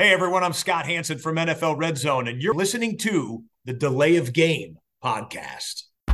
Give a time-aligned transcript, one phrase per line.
[0.00, 4.16] Hey everyone, I'm Scott Hanson from NFL Red Zone, and you're listening to the Delay
[4.16, 5.82] of Game podcast.
[6.00, 6.08] Delay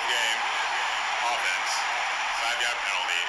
[0.00, 0.40] of game.
[1.28, 1.72] Offense.
[2.40, 3.20] Five yard penalty.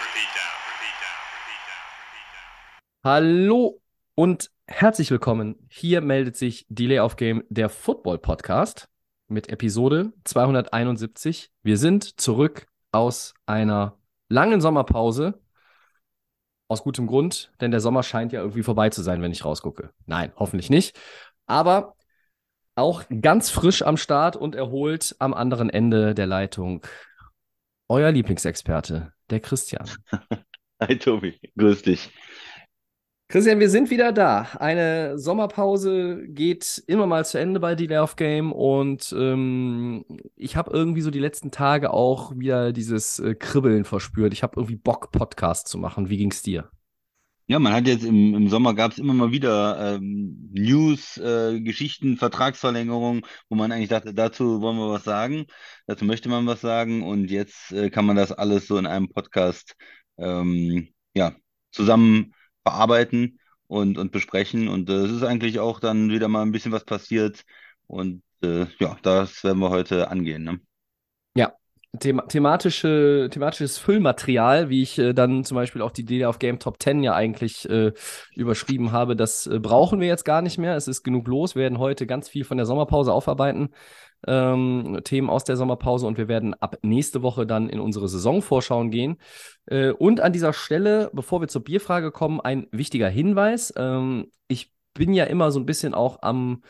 [0.00, 0.56] Repeat down.
[0.72, 1.20] Repeat down.
[1.36, 1.84] Repeat down.
[2.00, 2.48] Repeat down.
[3.04, 3.81] Hallo
[4.14, 5.56] und herzlich willkommen.
[5.70, 8.88] Hier meldet sich Delay of Game, der Football Podcast
[9.28, 11.50] mit Episode 271.
[11.62, 13.98] Wir sind zurück aus einer
[14.28, 15.40] langen Sommerpause.
[16.68, 19.90] Aus gutem Grund, denn der Sommer scheint ja irgendwie vorbei zu sein, wenn ich rausgucke.
[20.06, 20.98] Nein, hoffentlich nicht.
[21.46, 21.96] Aber
[22.74, 26.86] auch ganz frisch am Start und erholt am anderen Ende der Leitung.
[27.88, 29.90] Euer Lieblingsexperte, der Christian.
[30.80, 32.10] Hi Tobi, grüß dich.
[33.32, 34.42] Christian, wir sind wieder da.
[34.58, 40.04] Eine Sommerpause geht immer mal zu Ende bei Delay of Game und ähm,
[40.36, 44.34] ich habe irgendwie so die letzten Tage auch wieder dieses äh, Kribbeln verspürt.
[44.34, 46.10] Ich habe irgendwie Bock, Podcast zu machen.
[46.10, 46.68] Wie ging's dir?
[47.46, 51.58] Ja, man hat jetzt im, im Sommer gab es immer mal wieder ähm, News, äh,
[51.62, 55.46] Geschichten, Vertragsverlängerungen, wo man eigentlich dachte, dazu wollen wir was sagen,
[55.86, 59.08] dazu möchte man was sagen und jetzt äh, kann man das alles so in einem
[59.08, 59.74] Podcast
[60.18, 61.34] ähm, ja,
[61.70, 66.52] zusammen verarbeiten und, und besprechen und äh, es ist eigentlich auch dann wieder mal ein
[66.52, 67.44] bisschen was passiert
[67.86, 70.44] und äh, ja, das werden wir heute angehen.
[70.44, 70.60] Ne?
[71.34, 71.52] Ja,
[71.98, 76.58] thema thematische, thematisches Füllmaterial, wie ich äh, dann zum Beispiel auch die Delay of Game
[76.58, 77.92] Top 10 ja eigentlich äh,
[78.34, 80.76] überschrieben habe, das äh, brauchen wir jetzt gar nicht mehr.
[80.76, 81.54] Es ist genug los.
[81.54, 83.70] Wir werden heute ganz viel von der Sommerpause aufarbeiten.
[84.26, 88.90] Ähm, Themen aus der Sommerpause und wir werden ab nächste Woche dann in unsere Saisonvorschauen
[88.90, 89.18] gehen.
[89.66, 93.72] Äh, und an dieser Stelle, bevor wir zur Bierfrage kommen, ein wichtiger Hinweis.
[93.76, 96.62] Ähm, ich bin ja immer so ein bisschen auch am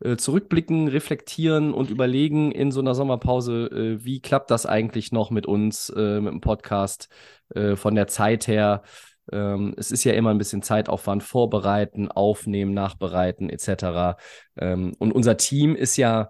[0.00, 5.30] äh, zurückblicken, reflektieren und überlegen in so einer Sommerpause, äh, wie klappt das eigentlich noch
[5.30, 7.08] mit uns, äh, mit dem Podcast,
[7.74, 8.82] von der Zeit her.
[9.32, 14.18] Ähm, es ist ja immer ein bisschen Zeitaufwand, vorbereiten, aufnehmen, nachbereiten etc.
[14.56, 16.28] Ähm, und unser Team ist ja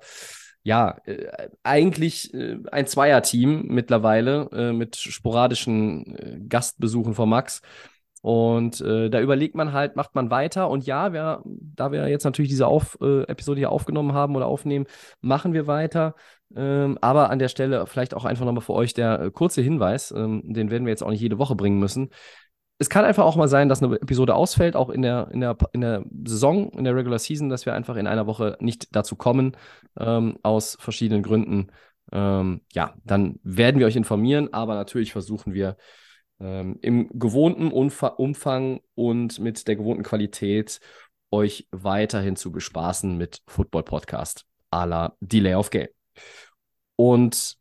[0.64, 7.60] ja, äh, eigentlich äh, ein Zweierteam mittlerweile äh, mit sporadischen äh, Gastbesuchen von Max.
[8.22, 10.70] Und äh, da überlegt man halt, macht man weiter.
[10.70, 14.47] Und ja, wir, da wir jetzt natürlich diese Auf, äh, Episode hier aufgenommen haben oder
[14.47, 14.86] aufnehmen,
[15.20, 16.14] machen wir weiter.
[16.56, 20.42] Ähm, aber an der Stelle vielleicht auch einfach nochmal für euch der kurze Hinweis, ähm,
[20.44, 22.08] den werden wir jetzt auch nicht jede Woche bringen müssen.
[22.78, 25.56] Es kann einfach auch mal sein, dass eine Episode ausfällt, auch in der, in der,
[25.72, 29.14] in der Saison, in der Regular Season, dass wir einfach in einer Woche nicht dazu
[29.16, 29.56] kommen,
[29.98, 31.68] ähm, aus verschiedenen Gründen.
[32.12, 35.76] Ähm, ja, dann werden wir euch informieren, aber natürlich versuchen wir
[36.40, 40.80] ähm, im gewohnten Umfa Umfang und mit der gewohnten Qualität
[41.30, 45.88] euch weiterhin zu bespaßen mit Football Podcast à la Delay of Game.
[46.96, 47.56] Und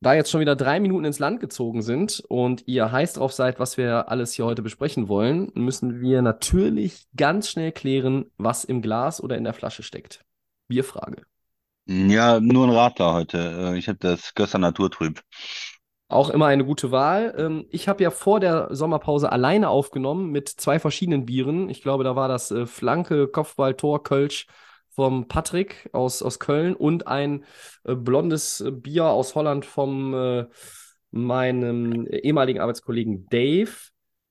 [0.00, 3.60] da jetzt schon wieder drei Minuten ins Land gezogen sind und ihr heiß drauf seid,
[3.60, 8.82] was wir alles hier heute besprechen wollen, müssen wir natürlich ganz schnell klären, was im
[8.82, 10.24] Glas oder in der Flasche steckt.
[10.68, 11.24] Bierfrage.
[11.86, 13.38] Ja, nur ein Radler heute.
[13.74, 15.20] Äh, Ich habe das Gösser Naturtrüb.
[16.08, 17.34] Auch immer eine gute Wahl.
[17.38, 21.68] Ähm, Ich habe ja vor der Sommerpause alleine aufgenommen mit zwei verschiedenen Bieren.
[21.70, 24.46] Ich glaube, da war das äh, Flanke, Kopfball, Tor, Kölsch
[25.00, 27.46] vom Patrick aus, aus Köln und ein
[27.84, 30.44] äh, blondes Bier aus Holland vom äh,
[31.10, 33.70] meinem ehemaligen Arbeitskollegen Dave.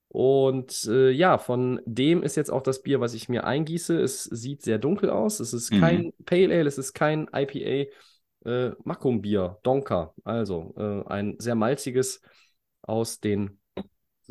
[0.09, 3.99] Und äh, ja, von dem ist jetzt auch das Bier, was ich mir eingieße.
[3.99, 5.39] Es sieht sehr dunkel aus.
[5.39, 6.13] Es ist kein Mhm.
[6.25, 7.89] Pale Ale, es ist kein IPA.
[8.45, 10.13] Äh, Macum-Bier, Donker.
[10.23, 12.21] Also äh, ein sehr malziges
[12.83, 13.59] aus den,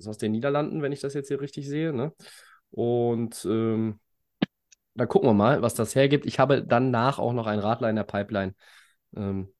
[0.06, 1.92] aus den Niederlanden, wenn ich das jetzt hier richtig sehe.
[1.92, 2.12] Ne?
[2.70, 3.98] Und ähm,
[4.98, 6.26] dann gucken wir mal, was das hergibt.
[6.26, 8.54] Ich habe danach auch noch ein Radler in der Pipeline.
[9.16, 9.52] Ähm,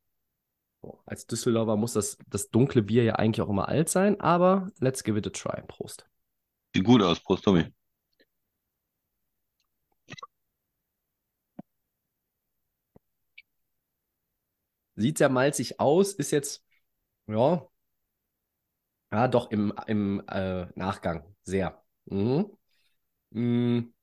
[1.06, 5.04] als Düsseldorfer muss das, das dunkle Bier ja eigentlich auch immer alt sein, aber let's
[5.04, 5.62] give it a try.
[5.66, 6.09] Prost.
[6.75, 7.66] Sieht gut aus, Prost, Tobi.
[14.96, 16.64] Sieht sehr malzig aus, ist jetzt,
[17.29, 17.69] ja,
[19.12, 21.82] ja, doch im, im äh, Nachgang sehr.
[22.06, 22.50] Mhm.
[23.31, 23.94] Mhm.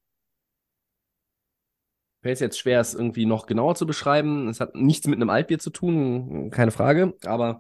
[2.25, 4.47] Fällt es jetzt schwer, es irgendwie noch genauer zu beschreiben.
[4.47, 7.59] Es hat nichts mit einem Altbier zu tun, keine Frage, aber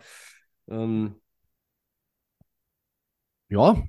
[0.67, 1.21] ähm,
[3.47, 3.83] ja,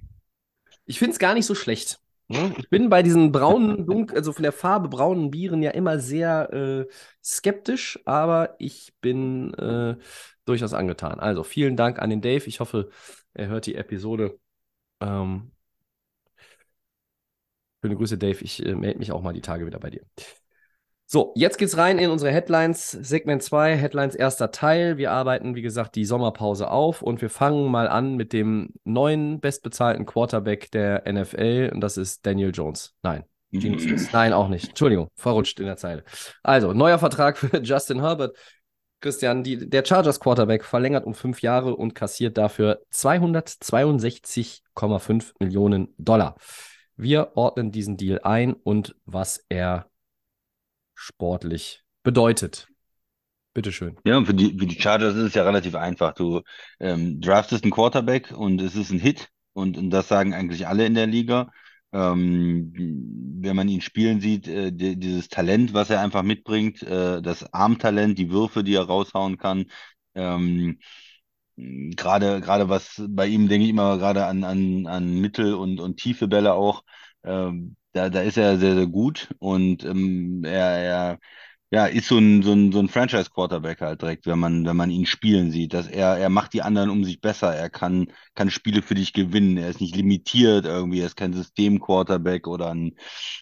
[0.84, 1.99] ich finde es gar nicht so schlecht.
[2.28, 2.55] Ne?
[2.58, 6.52] Ich bin bei diesen braunen, dunkel, also von der Farbe braunen Bieren ja immer sehr
[6.52, 6.87] äh,
[7.25, 9.96] skeptisch, aber ich bin äh,
[10.44, 11.20] durchaus angetan.
[11.20, 12.46] Also vielen Dank an den Dave.
[12.46, 12.90] Ich hoffe,
[13.32, 14.38] er hört die Episode.
[15.00, 15.52] Ähm,
[17.82, 18.44] schöne Grüße, Dave.
[18.44, 20.02] Ich äh, melde mich auch mal die Tage wieder bei dir.
[21.08, 24.99] So, jetzt geht's rein in unsere Headlines, Segment 2, Headlines erster Teil.
[24.99, 29.38] Wir arbeiten, wie gesagt, die Sommerpause auf und wir fangen mal an mit dem neuen
[29.38, 32.93] bestbezahlten Quarterback der NFL und das ist Daniel Jones.
[33.05, 33.23] Nein,
[33.53, 34.08] Smith.
[34.12, 34.70] Nein, auch nicht.
[34.70, 36.03] Entschuldigung, verrutscht in der Zeile.
[36.43, 38.37] Also, neuer Vertrag für Justin Herbert.
[39.00, 46.35] Christian, die, der Chargers Quarterback verlängert um fünf Jahre und kassiert dafür 262,5 Millionen Dollar.
[46.97, 49.88] Wir ordnen diesen Deal ein und was er
[50.96, 52.69] sportlich bedeutet.
[53.54, 53.96] Bitteschön.
[54.04, 56.12] Ja, und für die, für die Chargers ist es ja relativ einfach.
[56.14, 56.43] Du
[56.81, 60.84] ähm, draftest einen Quarterback und es ist ein Hit und, und das sagen eigentlich alle
[60.84, 61.50] in der Liga.
[61.93, 62.72] Ähm,
[63.40, 67.52] wenn man ihn spielen sieht, äh, die, dieses Talent, was er einfach mitbringt, äh, das
[67.54, 69.66] Armtalent, die Würfe, die er raushauen kann,
[70.14, 70.78] ähm,
[71.56, 75.96] gerade gerade was bei ihm denke ich immer gerade an an an Mittel und und
[75.96, 76.84] tiefe Bälle auch
[77.25, 81.19] ähm, da da ist er sehr sehr gut und ähm, er er
[81.70, 84.90] ja, ist so ein, so ein, so ein Franchise-Quarterback halt direkt, wenn man, wenn man
[84.90, 85.75] ihn spielen sieht.
[85.75, 87.54] Dass er, er macht die anderen um sich besser.
[87.54, 89.56] Er kann, kann Spiele für dich gewinnen.
[89.58, 91.00] Er ist nicht limitiert irgendwie.
[91.00, 92.94] Er ist kein System-Quarterback oder ein,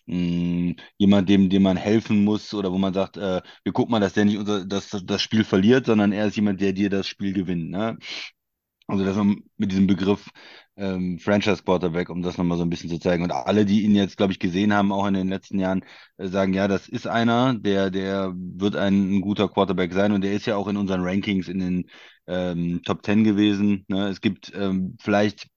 [0.06, 4.00] mh, jemand, dem, dem man helfen muss oder wo man sagt, äh, wir gucken mal,
[4.00, 7.06] dass der nicht unser, das, das Spiel verliert, sondern er ist jemand, der dir das
[7.06, 7.70] Spiel gewinnt.
[7.70, 7.98] Ne?
[8.86, 10.28] Also, dass man mit diesem Begriff
[10.76, 13.22] ähm, Franchise Quarterback, um das nochmal so ein bisschen zu zeigen.
[13.22, 15.84] Und alle, die ihn jetzt, glaube ich, gesehen haben, auch in den letzten Jahren,
[16.16, 20.12] äh, sagen, ja, das ist einer, der, der wird ein, ein, guter Quarterback sein.
[20.12, 21.90] Und der ist ja auch in unseren Rankings in den
[22.26, 23.84] ähm, Top Ten gewesen.
[23.88, 24.08] Ne?
[24.08, 25.48] Es gibt ähm, vielleicht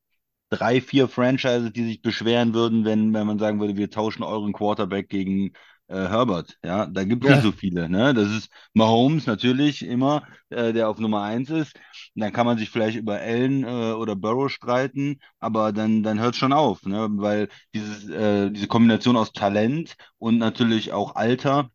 [0.49, 4.53] drei, vier Franchises, die sich beschweren würden, wenn, wenn man sagen würde, wir tauschen euren
[4.53, 5.53] Quarterback gegen
[5.95, 6.57] Herbert.
[6.63, 7.35] Ja, da gibt es ja.
[7.37, 7.89] nicht so viele.
[7.89, 8.13] Ne?
[8.13, 11.79] Das ist Mahomes natürlich immer, äh, der auf Nummer eins ist.
[12.15, 16.33] Dann kann man sich vielleicht über Allen äh, oder Burrow streiten, aber dann, dann hört
[16.33, 17.07] es schon auf, ne?
[17.11, 21.71] weil dieses, äh, diese Kombination aus Talent und natürlich auch Alter,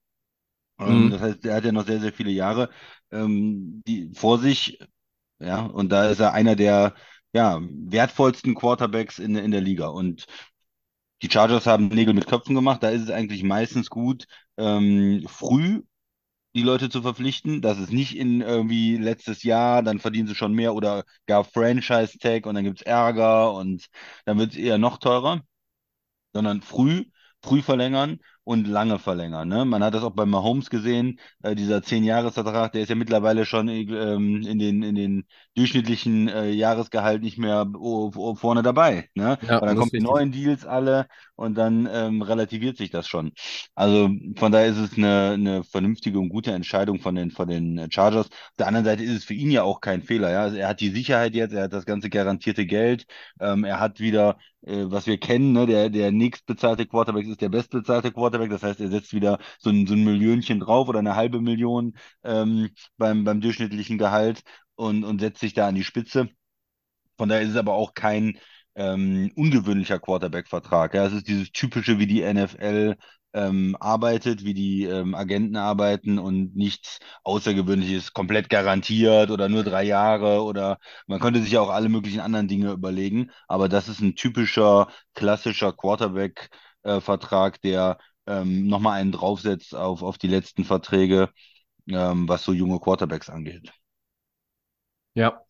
[0.78, 1.10] ähm, mhm.
[1.10, 2.70] das heißt, er hat ja noch sehr, sehr viele Jahre
[3.10, 4.78] ähm, die, vor sich.
[5.38, 6.94] Ja, und da ist er einer der
[7.32, 9.88] ja, wertvollsten Quarterbacks in, in der Liga.
[9.88, 10.26] Und
[11.22, 12.82] die Chargers haben Nägel mit Köpfen gemacht.
[12.82, 14.26] Da ist es eigentlich meistens gut,
[14.58, 15.82] ähm, früh
[16.54, 17.62] die Leute zu verpflichten.
[17.62, 22.46] Das ist nicht in irgendwie letztes Jahr, dann verdienen sie schon mehr oder gar Franchise-Tag
[22.46, 23.86] und dann gibt es Ärger und
[24.26, 25.42] dann wird es eher noch teurer,
[26.32, 27.04] sondern früh,
[27.42, 29.48] früh verlängern und lange verlängern.
[29.48, 29.64] Ne?
[29.64, 33.46] Man hat das auch bei Mahomes gesehen, äh, dieser zehn Jahresvertrag, der ist ja mittlerweile
[33.46, 35.24] schon ähm, in den in den
[35.54, 37.66] durchschnittlichen äh, Jahresgehalt nicht mehr
[38.34, 39.08] vorne dabei.
[39.14, 39.38] Ne?
[39.42, 41.06] Ja, Aber dann kommen die neuen Deals alle
[41.36, 43.32] und dann ähm, relativiert sich das schon.
[43.74, 47.90] Also von daher ist es eine, eine vernünftige und gute Entscheidung von den von den
[47.90, 48.26] Chargers.
[48.26, 50.30] Auf der anderen Seite ist es für ihn ja auch kein Fehler.
[50.30, 50.42] Ja?
[50.42, 53.06] Also er hat die Sicherheit jetzt, er hat das ganze garantierte Geld,
[53.40, 55.66] ähm, er hat wieder äh, was wir kennen, ne?
[55.66, 58.50] der der nächstbezahlte Quarterback ist der bestbezahlte Quarterback Quarterback.
[58.50, 61.94] Das heißt, er setzt wieder so ein, so ein Millionchen drauf oder eine halbe Million
[62.24, 64.42] ähm, beim, beim durchschnittlichen Gehalt
[64.74, 66.28] und, und setzt sich da an die Spitze.
[67.16, 68.38] Von daher ist es aber auch kein
[68.74, 70.94] ähm, ungewöhnlicher Quarterback-Vertrag.
[70.94, 72.96] Ja, es ist dieses typische, wie die NFL
[73.34, 79.84] ähm, arbeitet, wie die ähm, Agenten arbeiten und nichts Außergewöhnliches komplett garantiert oder nur drei
[79.84, 83.30] Jahre oder man könnte sich ja auch alle möglichen anderen Dinge überlegen.
[83.48, 90.18] Aber das ist ein typischer, klassischer Quarterback-Vertrag, äh, der ähm, nochmal einen draufsetzt auf, auf
[90.18, 91.30] die letzten Verträge,
[91.88, 93.72] ähm, was so junge Quarterbacks angeht.
[95.14, 95.44] Ja.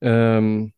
[0.00, 0.72] Ähm,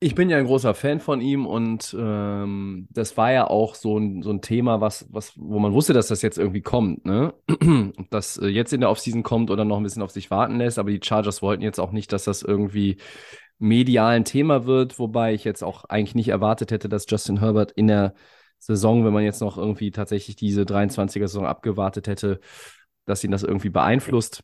[0.00, 3.98] ich bin ja ein großer Fan von ihm und ähm, das war ja auch so
[3.98, 7.34] ein, so ein Thema, was, was, wo man wusste, dass das jetzt irgendwie kommt, ne?
[8.10, 10.78] dass äh, jetzt in der Offseason kommt oder noch ein bisschen auf sich warten lässt,
[10.78, 12.98] aber die Chargers wollten jetzt auch nicht, dass das irgendwie
[13.58, 17.72] medial ein Thema wird, wobei ich jetzt auch eigentlich nicht erwartet hätte, dass Justin Herbert
[17.72, 18.14] in der
[18.58, 22.40] Saison, wenn man jetzt noch irgendwie tatsächlich diese 23er-Saison abgewartet hätte,
[23.06, 24.42] dass ihn das irgendwie beeinflusst.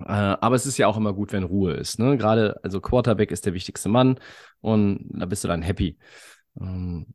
[0.00, 1.98] Äh, aber es ist ja auch immer gut, wenn Ruhe ist.
[1.98, 2.16] Ne?
[2.16, 4.18] Gerade, also Quarterback ist der wichtigste Mann
[4.60, 5.98] und da bist du dann happy.
[6.60, 7.14] Ähm,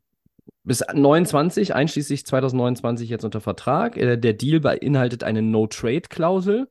[0.64, 3.96] bis 29, einschließlich 2029 jetzt unter Vertrag.
[3.96, 6.68] Äh, der Deal beinhaltet eine No-Trade-Klausel.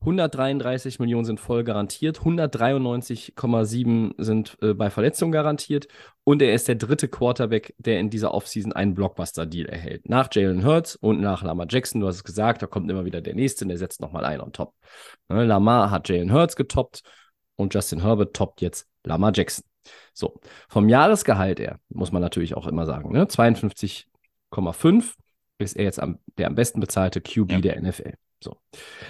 [0.00, 5.88] 133 Millionen sind voll garantiert, 193,7 sind äh, bei Verletzung garantiert
[6.22, 10.08] und er ist der dritte Quarterback, der in dieser Offseason einen Blockbuster-Deal erhält.
[10.08, 13.20] Nach Jalen Hurts und nach Lamar Jackson, du hast es gesagt, da kommt immer wieder
[13.20, 14.72] der nächste und der setzt nochmal einen on top.
[15.28, 17.02] Ne, Lamar hat Jalen Hurts getoppt
[17.56, 19.64] und Justin Herbert toppt jetzt Lamar Jackson.
[20.12, 20.38] So,
[20.68, 25.14] vom Jahresgehalt her, muss man natürlich auch immer sagen, ne, 52,5
[25.58, 27.60] ist er jetzt am, der am besten bezahlte QB ja.
[27.60, 28.12] der NFL.
[28.40, 28.56] So.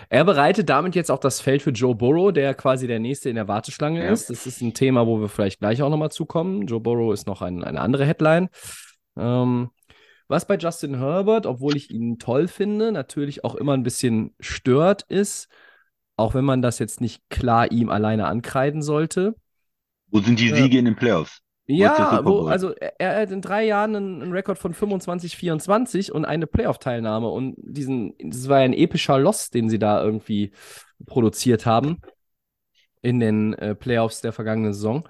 [0.09, 3.37] Er bereitet damit jetzt auch das Feld für Joe Burrow, der quasi der nächste in
[3.37, 4.11] der Warteschlange ja.
[4.11, 4.31] ist.
[4.31, 6.67] Das ist ein Thema, wo wir vielleicht gleich auch nochmal zukommen.
[6.67, 8.49] Joe Burrow ist noch ein, eine andere Headline.
[9.19, 9.71] Ähm,
[10.29, 15.03] Was bei Justin Herbert, obwohl ich ihn toll finde, natürlich auch immer ein bisschen stört
[15.09, 15.49] ist,
[16.17, 19.35] auch wenn man das jetzt nicht klar ihm alleine ankreiden sollte.
[20.11, 20.57] Wo sind die Ja.
[20.57, 21.41] Siege in den Playoffs?
[21.71, 26.13] Ja, wo, also er, er hat in drei Jahren einen, einen Rekord von 25, 24
[26.13, 27.29] und eine Playoff-Teilnahme.
[27.29, 30.53] Und diesen, das war ja ein epischer Loss, den sie da irgendwie
[31.05, 32.01] produziert haben
[33.03, 35.07] in den äh, Playoffs der vergangenen Saison.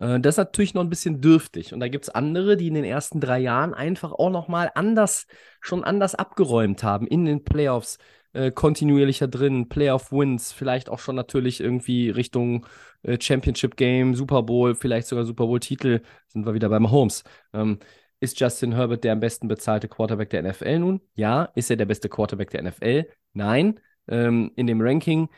[0.00, 1.74] Äh, das ist natürlich noch ein bisschen dürftig.
[1.74, 5.26] Und da gibt es andere, die in den ersten drei Jahren einfach auch nochmal anders,
[5.60, 7.98] schon anders abgeräumt haben in den Playoffs.
[8.38, 12.66] Äh, kontinuierlicher drin, Playoff-Wins, vielleicht auch schon natürlich irgendwie Richtung
[13.02, 17.24] äh, Championship Game, Super Bowl, vielleicht sogar Super Bowl-Titel, sind wir wieder beim Holmes.
[17.52, 17.80] Ähm,
[18.20, 21.00] ist Justin Herbert der am besten bezahlte Quarterback der NFL nun?
[21.14, 21.48] Ja.
[21.56, 23.08] Ist er der beste Quarterback der NFL?
[23.32, 23.80] Nein.
[24.06, 25.28] Ähm, in dem Ranking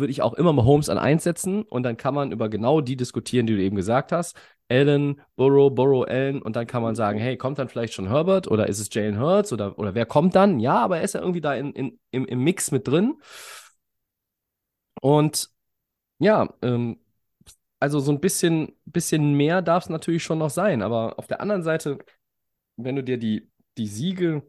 [0.00, 2.96] würde ich auch immer Mahomes an 1 setzen und dann kann man über genau die
[2.96, 4.36] diskutieren, die du eben gesagt hast.
[4.70, 8.48] Allen, Burrow, Burrow, Allen und dann kann man sagen, hey, kommt dann vielleicht schon Herbert
[8.48, 10.60] oder ist es Jalen Hurts oder, oder wer kommt dann?
[10.60, 13.14] Ja, aber er ist ja irgendwie da in, in, im, im Mix mit drin.
[15.00, 15.50] Und
[16.20, 17.00] ja, ähm,
[17.80, 21.42] also so ein bisschen, bisschen mehr darf es natürlich schon noch sein, aber auf der
[21.42, 21.98] anderen Seite,
[22.76, 24.44] wenn du dir die, die Siege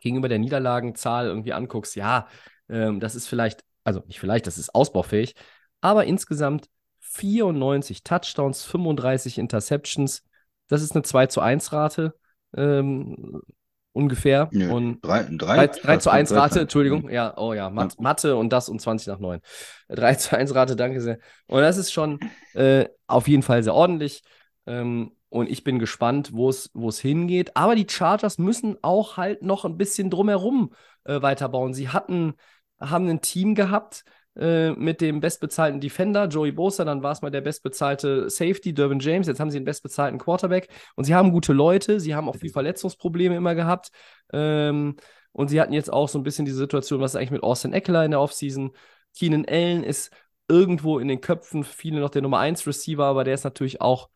[0.00, 2.28] gegenüber der Niederlagenzahl irgendwie anguckst, ja,
[2.70, 5.34] ähm, das ist vielleicht, also nicht vielleicht, das ist ausbaufähig,
[5.80, 6.68] aber insgesamt
[7.00, 10.24] 94 Touchdowns, 35 Interceptions,
[10.68, 12.14] das ist eine 2 zu 1 Rate
[12.56, 13.40] ähm,
[13.92, 14.48] ungefähr.
[14.52, 17.08] Nö, Und drei, drei, 3, 3 zu 1 drei- Rate, Entschuldigung.
[17.08, 19.40] Ja, oh ja, Mat Mathe und das und 20 nach 9.
[19.88, 21.18] 3 zu 1 Rate, danke sehr.
[21.46, 22.18] Und das ist schon
[22.54, 24.22] äh, auf jeden Fall sehr ordentlich.
[24.66, 27.56] Ähm, und ich bin gespannt, wo es wo es hingeht.
[27.56, 30.72] Aber die Chargers müssen auch halt noch ein bisschen drumherum
[31.04, 31.74] äh, weiterbauen.
[31.74, 32.34] Sie hatten,
[32.80, 34.04] haben ein Team gehabt
[34.36, 39.00] äh, mit dem bestbezahlten Defender, Joey Bosa, dann war es mal der bestbezahlte Safety, Dervin
[39.00, 39.26] James.
[39.26, 40.68] Jetzt haben sie den bestbezahlten Quarterback.
[40.94, 43.90] Und sie haben gute Leute, sie haben auch viel Verletzungsprobleme immer gehabt.
[44.32, 44.96] Ähm,
[45.32, 47.72] und sie hatten jetzt auch so ein bisschen die Situation, was ist eigentlich mit Austin
[47.72, 48.72] Eckler in der Offseason?
[49.16, 50.10] Keenan Allen ist
[50.48, 54.08] irgendwo in den Köpfen viele noch der Nummer 1 Receiver, aber der ist natürlich auch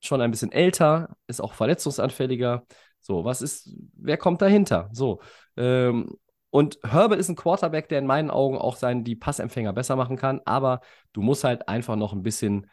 [0.00, 2.64] schon ein bisschen älter, ist auch verletzungsanfälliger.
[3.00, 4.88] So, was ist, wer kommt dahinter?
[4.92, 5.20] So.
[5.56, 6.16] Ähm,
[6.52, 10.18] und Herbert ist ein Quarterback, der in meinen Augen auch seinen, die Passempfänger besser machen
[10.18, 10.82] kann, aber
[11.14, 12.66] du musst halt einfach noch ein bisschen,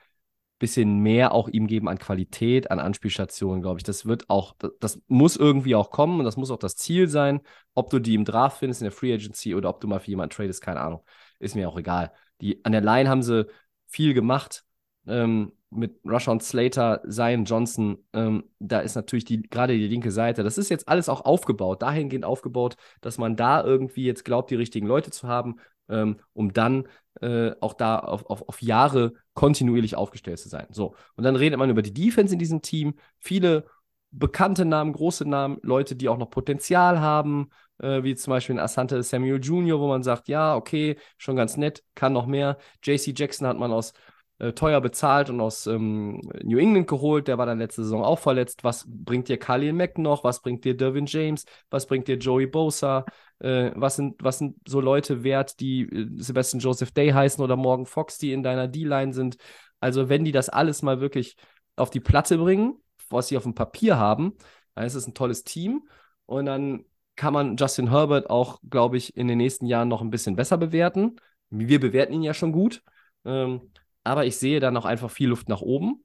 [0.60, 3.86] bisschen mehr auch ihm geben an Qualität, an Anspielstationen, glaube ich.
[3.86, 7.40] Das wird auch, das, muss irgendwie auch kommen und das muss auch das Ziel sein.
[7.74, 10.10] Ob du die im Draft findest, in der Free Agency oder ob du mal für
[10.10, 11.02] jemanden tradest, keine Ahnung.
[11.40, 12.12] Ist mir auch egal.
[12.42, 13.48] Die, an der Line haben sie
[13.88, 14.66] viel gemacht.
[15.08, 20.44] Ähm, mit Rashawn Slater, Zion Johnson, ähm, da ist natürlich die, gerade die linke Seite.
[20.44, 24.56] Das ist jetzt alles auch aufgebaut, dahingehend aufgebaut, dass man da irgendwie jetzt glaubt, die
[24.56, 25.58] richtigen Leute zu haben,
[25.90, 26.88] ähm, um dann
[27.22, 30.68] äh, auch da auf, auf, auf Jahre kontinuierlich aufgestellt zu sein.
[30.72, 30.96] So.
[31.16, 32.96] Und dann redet man über die Defense in diesem Team.
[33.20, 33.66] Viele
[34.12, 39.04] bekannte Namen, große Namen, Leute, die auch noch Potenzial haben, äh, wie zum Beispiel Asante
[39.04, 42.58] Samuel Jr., wo man sagt, ja, okay, schon ganz nett, kann noch mehr.
[42.84, 43.94] JC Jackson hat man aus
[44.40, 47.28] äh, teuer bezahlt und aus ähm, New England geholt.
[47.28, 48.64] Der war dann letzte Saison auch verletzt.
[48.64, 50.24] Was bringt dir Khalil Mack noch?
[50.24, 51.46] Was bringt dir Dervin James?
[51.70, 53.06] Was bringt dir Joey Bosa?
[53.40, 57.56] Äh, was, sind, was sind so Leute wert, die äh, Sebastian Joseph Day heißen oder
[57.56, 59.38] Morgan Fox, die in deiner D-Line sind?
[59.80, 61.36] Also, wenn die das alles mal wirklich
[61.76, 62.78] auf die Platte bringen,
[63.10, 64.38] was sie auf dem Papier haben,
[64.76, 65.88] dann ist es ein tolles Team.
[66.26, 70.10] Und dann kann man Justin Herbert auch, glaube ich, in den nächsten Jahren noch ein
[70.12, 71.18] bisschen besser bewerten.
[71.50, 72.84] Wir bewerten ihn ja schon gut.
[73.26, 73.72] Ähm,
[74.04, 76.02] aber ich sehe da noch einfach viel Luft nach oben.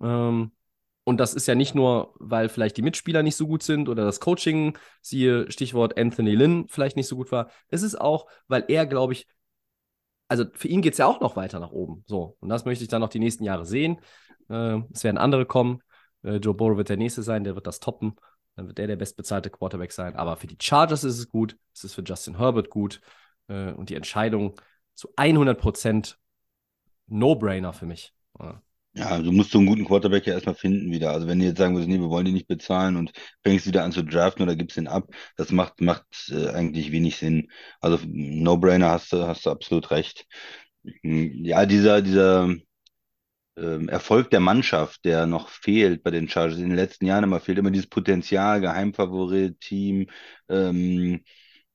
[0.00, 0.52] Ähm,
[1.04, 4.04] und das ist ja nicht nur, weil vielleicht die Mitspieler nicht so gut sind oder
[4.04, 7.50] das Coaching, siehe Stichwort Anthony Lynn, vielleicht nicht so gut war.
[7.68, 9.26] Es ist auch, weil er, glaube ich,
[10.28, 12.04] also für ihn geht es ja auch noch weiter nach oben.
[12.06, 13.98] So, und das möchte ich dann noch die nächsten Jahre sehen.
[14.48, 15.82] Äh, es werden andere kommen.
[16.22, 18.14] Äh, Joe Burrow wird der nächste sein, der wird das toppen.
[18.54, 20.14] Dann wird der der bestbezahlte Quarterback sein.
[20.16, 21.56] Aber für die Chargers ist es gut.
[21.74, 23.00] Es ist für Justin Herbert gut.
[23.48, 24.54] Äh, und die Entscheidung
[24.94, 26.18] zu 100 Prozent
[27.10, 28.14] No-Brainer für mich.
[28.38, 28.62] Ja.
[28.92, 31.12] Ja, du musst so einen guten Quarterback ja erstmal finden wieder.
[31.12, 33.12] Also wenn die jetzt sagen würdest, nee, wir wollen den nicht bezahlen und
[33.44, 37.16] fängst wieder an zu draften oder gibst den ab, das macht, macht äh, eigentlich wenig
[37.16, 37.50] Sinn.
[37.80, 40.26] Also No-Brainer hast du, hast du absolut recht.
[41.02, 42.54] Hm, Ja, dieser, dieser
[43.56, 47.40] ähm, Erfolg der Mannschaft, der noch fehlt bei den Chargers in den letzten Jahren immer,
[47.40, 50.06] fehlt immer dieses Potenzial, Geheimfavorit, Team,
[50.48, 51.22] ähm,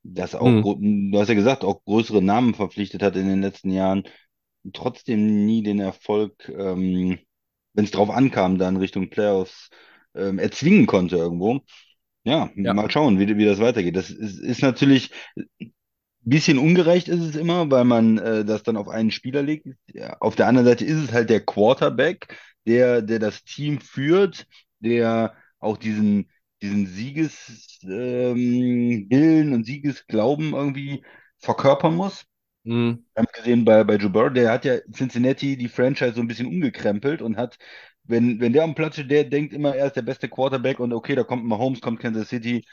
[0.04, 0.76] das auch, Mhm.
[1.12, 4.04] du hast ja gesagt, auch größere Namen verpflichtet hat in den letzten Jahren,
[4.74, 7.20] trotzdem nie den Erfolg, ähm,
[7.74, 9.70] wenn es drauf ankam, dann Richtung Playoffs
[10.16, 11.62] ähm, erzwingen konnte irgendwo.
[12.26, 12.74] Ja, Ja.
[12.74, 13.96] mal schauen, wie, wie das weitergeht.
[13.96, 15.12] Das ist, ist natürlich
[16.26, 19.68] ein bisschen ungerecht ist es immer, weil man äh, das dann auf einen Spieler legt.
[19.94, 24.48] Ja, auf der anderen Seite ist es halt der Quarterback, der, der das Team führt,
[24.80, 26.30] der auch diesen,
[26.62, 31.04] diesen Siegeswillen ähm, und Siegesglauben irgendwie
[31.40, 32.26] verkörpern muss.
[32.66, 33.06] Mhm.
[33.14, 36.28] Wir haben gesehen bei, bei Joe Burrow, der hat ja Cincinnati die Franchise so ein
[36.28, 37.58] bisschen umgekrempelt und hat,
[38.04, 40.92] wenn, wenn der am Platz steht, der denkt immer, er ist der beste Quarterback und
[40.94, 42.66] okay, da kommt Mahomes, kommt Kansas City,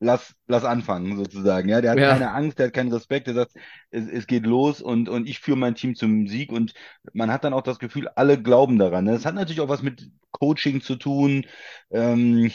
[0.00, 1.68] lass, lass anfangen, sozusagen.
[1.68, 2.04] Ja, der hat Ja.
[2.04, 3.52] keine Angst, der hat keinen Respekt, der sagt,
[3.90, 6.74] es, es geht los und, und ich führe mein Team zum Sieg und
[7.14, 9.06] man hat dann auch das Gefühl, alle glauben daran.
[9.06, 11.46] Das hat natürlich auch was mit Coaching zu tun.
[11.90, 12.50] Ähm,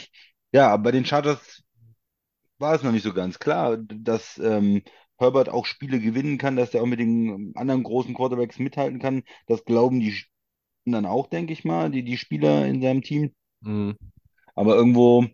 [0.52, 1.62] ja, bei den Chargers
[2.58, 4.82] war es noch nicht so ganz klar, dass ähm,
[5.18, 9.22] Herbert auch Spiele gewinnen kann, dass er auch mit den anderen großen Quarterbacks mithalten kann.
[9.46, 10.22] Das glauben die
[10.84, 13.32] dann auch, denke ich mal, die, die Spieler in seinem Team.
[13.60, 13.96] Mhm.
[14.54, 15.26] Aber irgendwo,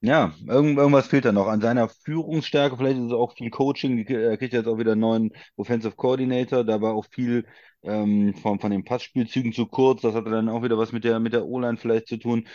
[0.00, 2.76] ja, irgend, irgendwas fehlt da noch an seiner Führungsstärke.
[2.76, 4.06] Vielleicht ist es auch viel Coaching.
[4.06, 6.64] Er kriegt jetzt auch wieder einen neuen Offensive Coordinator.
[6.64, 7.46] Da war auch viel
[7.82, 10.02] ähm, von, von den Passspielzügen zu kurz.
[10.02, 12.46] Das hatte dann auch wieder was mit der, mit der O-Line vielleicht zu tun.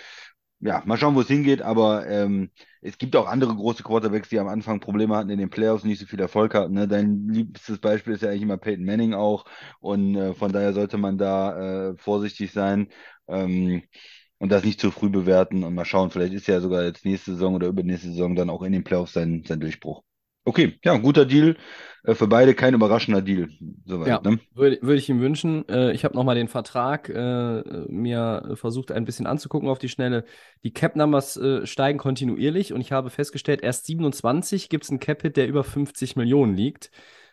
[0.61, 1.61] Ja, mal schauen, wo es hingeht.
[1.61, 2.51] Aber ähm,
[2.81, 5.99] es gibt auch andere große Quarterbacks, die am Anfang Probleme hatten in den Playoffs, nicht
[5.99, 6.73] so viel Erfolg hatten.
[6.73, 6.87] Ne?
[6.87, 9.45] Dein liebstes Beispiel ist ja eigentlich immer Peyton Manning auch.
[9.79, 12.89] Und äh, von daher sollte man da äh, vorsichtig sein.
[13.27, 13.83] Ähm,
[14.39, 17.31] und das nicht zu früh bewerten und mal schauen, vielleicht ist ja sogar jetzt nächste
[17.33, 20.03] Saison oder übernächste Saison dann auch in den Playoffs sein, sein Durchbruch.
[20.49, 21.55] Okay, ja, guter Deal.
[22.03, 23.49] Äh, für beide kein überraschender Deal.
[23.85, 24.39] Soweit, Ja, ne?
[24.53, 25.67] würde, würde ich ihm wünschen.
[25.69, 30.25] Äh, ich habe nochmal den Vertrag äh, mir versucht, ein bisschen anzugucken auf die Schnelle.
[30.63, 35.47] Die Cap-Numbers steigen kontinuierlich und ich habe festgestellt, erst 27 gibt es einen Cap-Hit, der
[35.47, 36.91] über 50 Millionen liegt.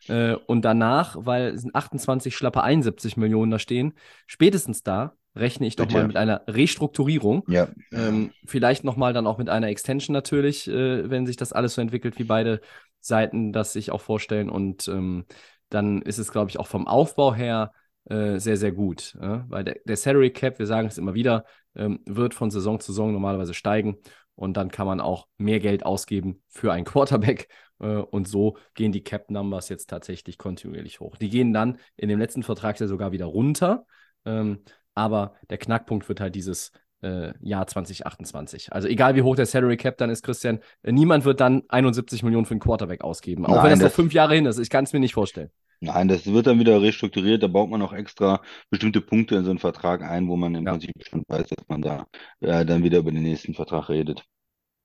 [0.09, 3.95] Und danach, weil es sind 28 schlappe 71 Millionen da stehen,
[4.27, 5.99] spätestens da rechne ich doch Bitte.
[5.99, 7.45] mal mit einer Restrukturierung.
[7.49, 7.69] Ja.
[7.93, 11.81] Ähm, vielleicht nochmal dann auch mit einer Extension natürlich, äh, wenn sich das alles so
[11.81, 12.61] entwickelt, wie beide
[13.07, 14.51] Seiten das sich auch vorstellen.
[14.51, 15.25] Und ähm,
[15.69, 17.73] dann ist es, glaube ich, auch vom Aufbau her
[18.05, 19.17] äh, sehr, sehr gut.
[19.21, 19.45] Ja?
[19.49, 21.45] Weil der, der Salary Cap, wir sagen es immer wieder,
[21.75, 23.97] ähm, wird von Saison zu Saison normalerweise steigen.
[24.35, 27.49] Und dann kann man auch mehr Geld ausgeben für einen Quarterback.
[27.81, 31.17] Äh, und so gehen die Cap-Numbers jetzt tatsächlich kontinuierlich hoch.
[31.17, 33.87] Die gehen dann in dem letzten Vertrag ja sogar wieder runter.
[34.25, 34.63] Ähm,
[34.95, 38.73] aber der Knackpunkt wird halt dieses äh, Jahr 2028.
[38.73, 42.23] Also egal wie hoch der Salary Cap dann ist, Christian, äh, niemand wird dann 71
[42.23, 43.47] Millionen für einen Quarterback ausgeben.
[43.47, 44.59] Auch Nein, wenn das noch fünf Jahre hin ist.
[44.59, 45.51] Ich kann es mir nicht vorstellen.
[45.81, 47.43] Nein, das wird dann wieder restrukturiert.
[47.43, 50.65] Da baut man auch extra bestimmte Punkte in so einen Vertrag ein, wo man im
[50.65, 50.73] Ja.
[50.73, 52.07] Prinzip schon weiß, dass man da
[52.41, 54.25] äh, dann wieder über den nächsten Vertrag redet.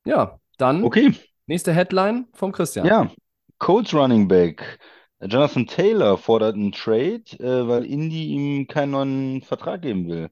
[0.06, 1.13] Ja, dann Okay,
[1.47, 2.86] nächste Headline vom Christian.
[2.86, 3.10] ja.
[3.58, 4.80] Colts Running Back.
[5.24, 10.30] Jonathan Taylor fordert einen Trade, äh, weil Indy ihm keinen neuen Vertrag geben will.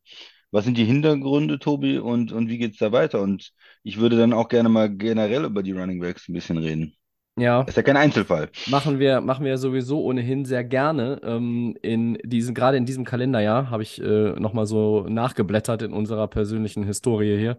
[0.51, 3.21] Was sind die Hintergründe, Tobi, und, und wie geht's da weiter?
[3.21, 3.51] Und
[3.83, 6.95] ich würde dann auch gerne mal generell über die Running Backs ein bisschen reden.
[7.37, 7.61] Ja.
[7.61, 8.49] Ist ja kein Einzelfall.
[8.67, 11.21] Machen wir, machen wir sowieso ohnehin sehr gerne.
[11.23, 16.27] Ähm, in diesen, gerade in diesem Kalenderjahr habe ich äh, nochmal so nachgeblättert in unserer
[16.27, 17.57] persönlichen Historie hier.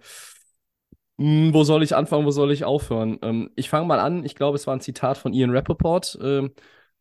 [1.19, 3.19] Hm, wo soll ich anfangen, wo soll ich aufhören?
[3.23, 4.25] Ähm, ich fange mal an.
[4.25, 6.19] Ich glaube, es war ein Zitat von Ian Rappaport.
[6.23, 6.51] Ähm,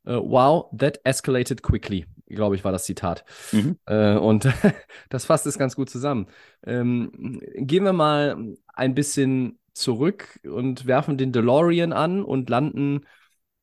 [0.05, 3.25] äh, wow, that escalated quickly, glaube ich, war das Zitat.
[3.51, 3.77] Mhm.
[3.85, 4.47] Äh, und
[5.09, 6.27] das fasst es ganz gut zusammen.
[6.65, 13.05] Ähm, gehen wir mal ein bisschen zurück und werfen den DeLorean an und landen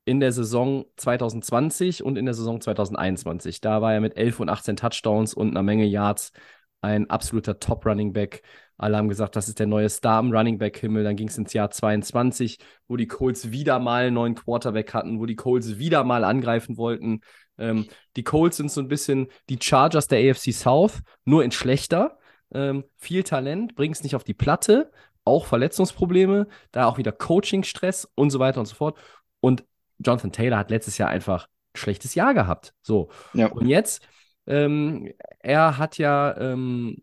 [0.05, 3.61] in der Saison 2020 und in der Saison 2021.
[3.61, 6.33] Da war er mit 11 und 18 Touchdowns und einer Menge Yards
[6.81, 8.43] ein absoluter Top-Running Back.
[8.79, 11.05] Alle haben gesagt, das ist der neue Star im Running Back-Himmel.
[11.05, 12.59] Dann ging es ins Jahr 22,
[12.89, 16.77] wo die Colts wieder mal einen neuen Quarterback hatten, wo die Colts wieder mal angreifen
[16.77, 17.21] wollten.
[17.59, 17.87] Ähm,
[18.17, 22.19] die Colts sind so ein bisschen die Chargers der AFC South, nur in schlechter.
[22.53, 24.93] Ähm, viel Talent, bringt es nicht auf die Platte,
[25.25, 28.99] auch Verletzungsprobleme, da auch wieder Coaching-Stress und so weiter und so fort.
[29.41, 29.65] Und
[29.99, 32.75] Jonathan Taylor hat letztes Jahr einfach ein schlechtes Jahr gehabt.
[32.83, 33.09] So.
[33.33, 33.49] Ja.
[33.49, 34.07] Und jetzt,
[34.47, 36.99] ähm, er hat ja, ähm,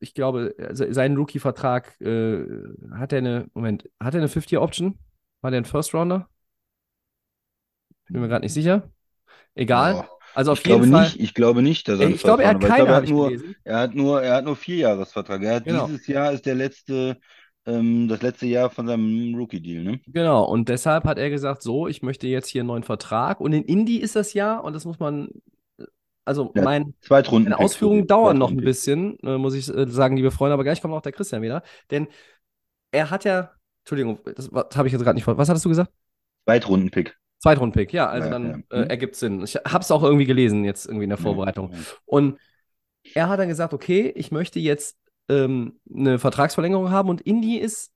[0.00, 2.46] ich glaube, se- seinen Rookie-Vertrag, äh,
[2.92, 4.98] hat er eine, Moment, hat er eine 50-Year-Option?
[5.40, 6.28] War der ein First-Rounder?
[8.08, 8.90] Bin mir gerade nicht sicher.
[9.54, 9.94] Egal.
[9.94, 10.08] Boah.
[10.34, 11.14] Also auf Ich glaube jeden Fall.
[11.14, 12.96] nicht, ich glaube nicht, dass er einen Ich glaube, er hat keine, ich glaube, er
[12.96, 15.42] hat nur, er hat nur, er hat nur Vierjahresvertrag.
[15.42, 15.70] Er hat Genau.
[15.70, 17.20] dieses Jahr ist der letzte,
[17.66, 20.00] ähm, das letzte Jahr von seinem Rookie-Deal, ne?
[20.06, 23.40] Genau, und deshalb hat er gesagt, so, ich möchte jetzt hier einen neuen Vertrag.
[23.40, 25.28] Und in Indy ist das ja, und das muss man,
[26.24, 30.30] also Ja, mein, meine Ausführungen dauern noch ein bisschen, äh, muss ich äh, sagen, liebe
[30.30, 31.62] Freunde, aber gleich kommt auch der Christian wieder.
[31.90, 32.08] Denn
[32.92, 33.50] er hat ja,
[33.82, 35.36] Entschuldigung, das, das habe ich jetzt gerade nicht vor.
[35.36, 35.92] Was hattest du gesagt?
[36.46, 37.16] Zweitrunden-Pick.
[37.40, 38.78] Zweitrunden-Pick, ja, also Ja, dann ja.
[38.78, 38.90] äh, Hm.
[38.90, 39.42] ergibt Sinn.
[39.42, 41.70] Ich habe es auch irgendwie gelesen, jetzt irgendwie in der Vorbereitung.
[41.72, 41.84] Ja, ja.
[42.06, 42.38] Und
[43.14, 44.96] er hat dann gesagt, okay, ich möchte jetzt
[45.28, 47.92] ähm, eine Vertragsverlängerung haben und Indy ist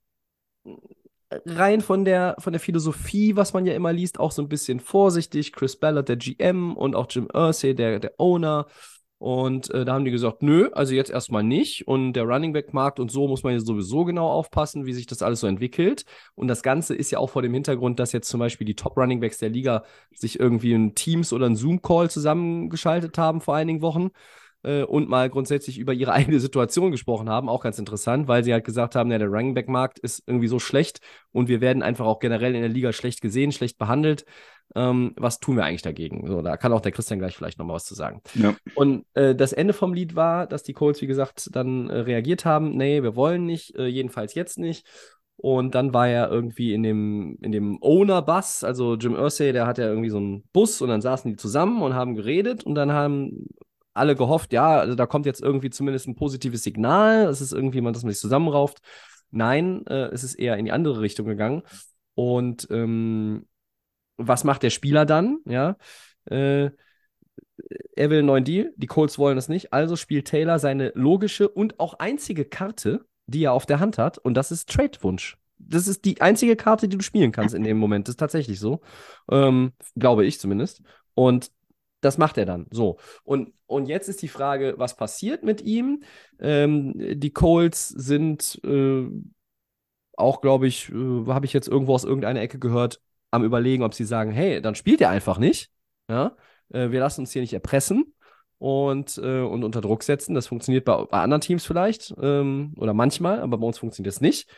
[1.45, 4.79] rein von der, von der Philosophie, was man ja immer liest, auch so ein bisschen
[4.79, 5.53] vorsichtig.
[5.53, 8.67] Chris Ballard, der GM und auch Jim Irsay, der, der Owner.
[9.19, 11.87] Und äh, da haben die gesagt, nö, also jetzt erstmal nicht.
[11.87, 15.07] Und der Running Back Markt und so muss man jetzt sowieso genau aufpassen, wie sich
[15.07, 16.05] das alles so entwickelt.
[16.35, 18.95] Und das Ganze ist ja auch vor dem Hintergrund, dass jetzt zum Beispiel die Top
[18.97, 19.83] Running Backs der Liga
[20.15, 24.11] sich irgendwie in Teams oder einen Zoom Call zusammengeschaltet haben vor einigen Wochen
[24.63, 27.49] äh, und mal grundsätzlich über ihre eigene Situation gesprochen haben.
[27.49, 30.47] Auch ganz interessant, weil sie halt gesagt haben, ja, der Running Back Markt ist irgendwie
[30.47, 30.99] so schlecht
[31.31, 34.25] und wir werden einfach auch generell in der Liga schlecht gesehen, schlecht behandelt.
[34.75, 36.27] Ähm, was tun wir eigentlich dagegen?
[36.27, 38.21] So, da kann auch der Christian gleich vielleicht nochmal was zu sagen.
[38.35, 38.55] Ja.
[38.75, 42.45] Und äh, das Ende vom Lied war, dass die Colts, wie gesagt, dann äh, reagiert
[42.45, 44.85] haben, nee, wir wollen nicht, äh, jedenfalls jetzt nicht.
[45.41, 49.77] Und dann war er irgendwie in dem, in dem Owner-Bus, also Jim Irsay, der hat
[49.77, 52.91] ja irgendwie so einen Bus und dann saßen die zusammen und haben geredet und dann
[52.91, 53.47] haben
[53.93, 57.81] alle gehofft, ja, also da kommt jetzt irgendwie zumindest ein positives Signal, es ist irgendwie
[57.81, 58.79] man, dass man sich zusammenrauft.
[59.31, 61.63] Nein, äh, es ist eher in die andere Richtung gegangen.
[62.15, 63.47] Und ähm,
[64.17, 65.39] was macht der Spieler dann?
[65.45, 65.77] Ja,
[66.25, 66.69] äh,
[67.95, 71.49] er will einen neuen Deal, die Colts wollen es nicht, also spielt Taylor seine logische
[71.49, 75.37] und auch einzige Karte, die er auf der Hand hat, und das ist Trade-Wunsch.
[75.57, 78.07] Das ist die einzige Karte, die du spielen kannst in dem Moment.
[78.07, 78.79] Das ist tatsächlich so.
[79.29, 80.81] Ähm, glaube ich zumindest.
[81.15, 81.51] Und
[82.01, 82.67] das macht er dann.
[82.71, 82.97] So.
[83.23, 86.03] Und, und jetzt ist die Frage, was passiert mit ihm?
[86.39, 89.07] Ähm, die Colts sind äh,
[90.15, 93.93] auch, glaube ich, äh, habe ich jetzt irgendwo aus irgendeiner Ecke gehört, am Überlegen, ob
[93.93, 95.69] sie sagen, hey, dann spielt er einfach nicht.
[96.09, 96.35] Ja,
[96.69, 98.13] äh, wir lassen uns hier nicht erpressen
[98.57, 100.35] und, äh, und unter Druck setzen.
[100.35, 104.21] Das funktioniert bei, bei anderen Teams vielleicht ähm, oder manchmal, aber bei uns funktioniert das
[104.21, 104.49] nicht.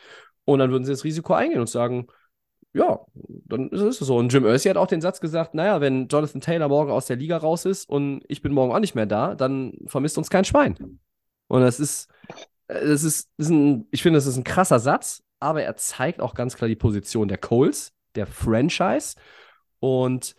[0.44, 2.06] Und dann würden sie das Risiko eingehen und sagen,
[2.74, 4.16] ja, dann ist es so.
[4.16, 7.16] Und Jim Irsay hat auch den Satz gesagt, naja, wenn Jonathan Taylor morgen aus der
[7.16, 10.44] Liga raus ist und ich bin morgen auch nicht mehr da, dann vermisst uns kein
[10.44, 10.98] Schwein.
[11.48, 12.08] Und das ist,
[12.68, 16.34] das ist, ist ein, ich finde, das ist ein krasser Satz, aber er zeigt auch
[16.34, 19.16] ganz klar die Position der Coles, der Franchise.
[19.78, 20.34] Und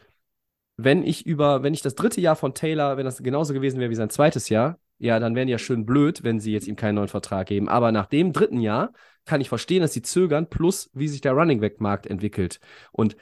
[0.78, 3.92] wenn ich über, wenn ich das dritte Jahr von Taylor, wenn das genauso gewesen wäre
[3.92, 6.76] wie sein zweites Jahr, ja, dann wären die ja schön blöd, wenn sie jetzt ihm
[6.76, 7.70] keinen neuen Vertrag geben.
[7.70, 8.94] Aber nach dem dritten Jahr
[9.26, 12.60] kann ich verstehen, dass sie zögern, plus wie sich der Running Back Markt entwickelt.
[12.92, 13.16] Und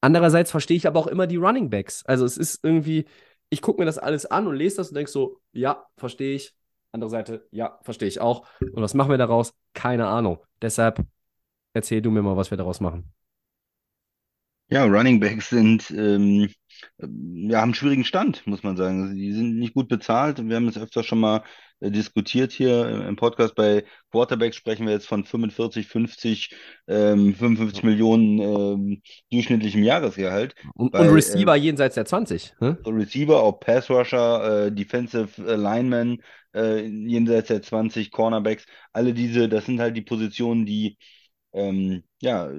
[0.00, 2.04] andererseits verstehe ich aber auch immer die Running Backs.
[2.06, 3.06] Also es ist irgendwie,
[3.50, 6.54] ich gucke mir das alles an und lese das und denke so, ja, verstehe ich.
[6.90, 8.46] Andere Seite, ja, verstehe ich auch.
[8.60, 9.52] Und was machen wir daraus?
[9.74, 10.38] Keine Ahnung.
[10.62, 11.04] Deshalb
[11.74, 13.12] erzähl du mir mal, was wir daraus machen.
[14.70, 16.48] Ja, Running Backs sind, ähm,
[16.98, 19.14] ja, haben einen schwierigen Stand, muss man sagen.
[19.14, 20.46] Die sind nicht gut bezahlt.
[20.46, 21.42] Wir haben es öfter schon mal
[21.80, 23.54] diskutiert hier im Podcast.
[23.54, 26.56] Bei Quarterbacks sprechen wir jetzt von 45, 50,
[26.88, 30.54] ähm, 55 Millionen ähm, durchschnittlichem Jahresgehalt.
[30.74, 32.54] Und, Bei, und Receiver äh, jenseits der 20.
[32.60, 32.78] Ne?
[32.84, 36.22] so Receiver, auch Pass Rusher, äh, Defensive äh, Linemen,
[36.54, 40.98] äh, jenseits der 20 Cornerbacks, alle diese, das sind halt die Positionen, die
[41.52, 42.50] ähm, ja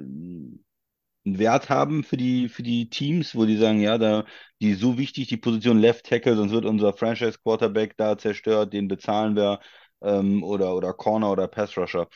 [1.24, 4.24] einen Wert haben für die, für die Teams, wo die sagen, ja, da,
[4.60, 8.72] die ist so wichtig, die Position Left Tackle, sonst wird unser Franchise Quarterback da zerstört,
[8.72, 9.60] den bezahlen wir,
[10.02, 12.08] ähm, oder, oder Corner oder Pass Rusher.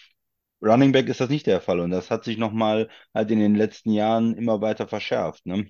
[0.62, 3.55] Running Back ist das nicht der Fall und das hat sich nochmal halt in den
[3.55, 5.47] letzten Jahren immer weiter verschärft.
[5.47, 5.69] Ne?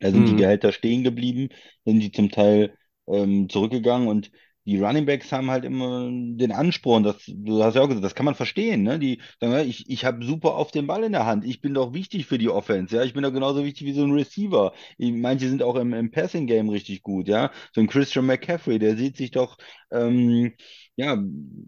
[0.00, 0.36] Da sind die Mhm.
[0.36, 1.48] Gehälter stehen geblieben,
[1.84, 2.76] sind die zum Teil
[3.08, 4.30] ähm, zurückgegangen und
[4.66, 8.14] die Running Backs haben halt immer den Ansporn, das, du hast ja auch gesagt, das
[8.14, 8.98] kann man verstehen, ne?
[8.98, 11.92] Die sagen, ich, ich habe super auf den Ball in der Hand, ich bin doch
[11.94, 14.72] wichtig für die Offense, ja, ich bin doch genauso wichtig wie so ein Receiver.
[14.98, 17.50] Ich, manche sind auch im, im Passing Game richtig gut, ja.
[17.74, 19.58] So ein Christian McCaffrey, der sieht sich doch
[19.90, 20.52] ähm,
[20.96, 21.14] ja,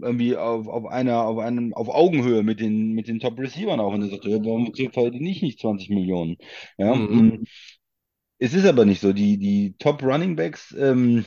[0.00, 3.92] irgendwie auf, auf einer, auf einem, auf Augenhöhe mit den, mit den Top-Receivern auch.
[3.92, 6.36] Und er sagt, ja, warum verdiene ich nicht 20 Millionen?
[6.78, 7.44] Ja, Mhm.
[8.38, 9.12] es ist aber nicht so.
[9.12, 11.24] Die, die Top Running Backs ähm,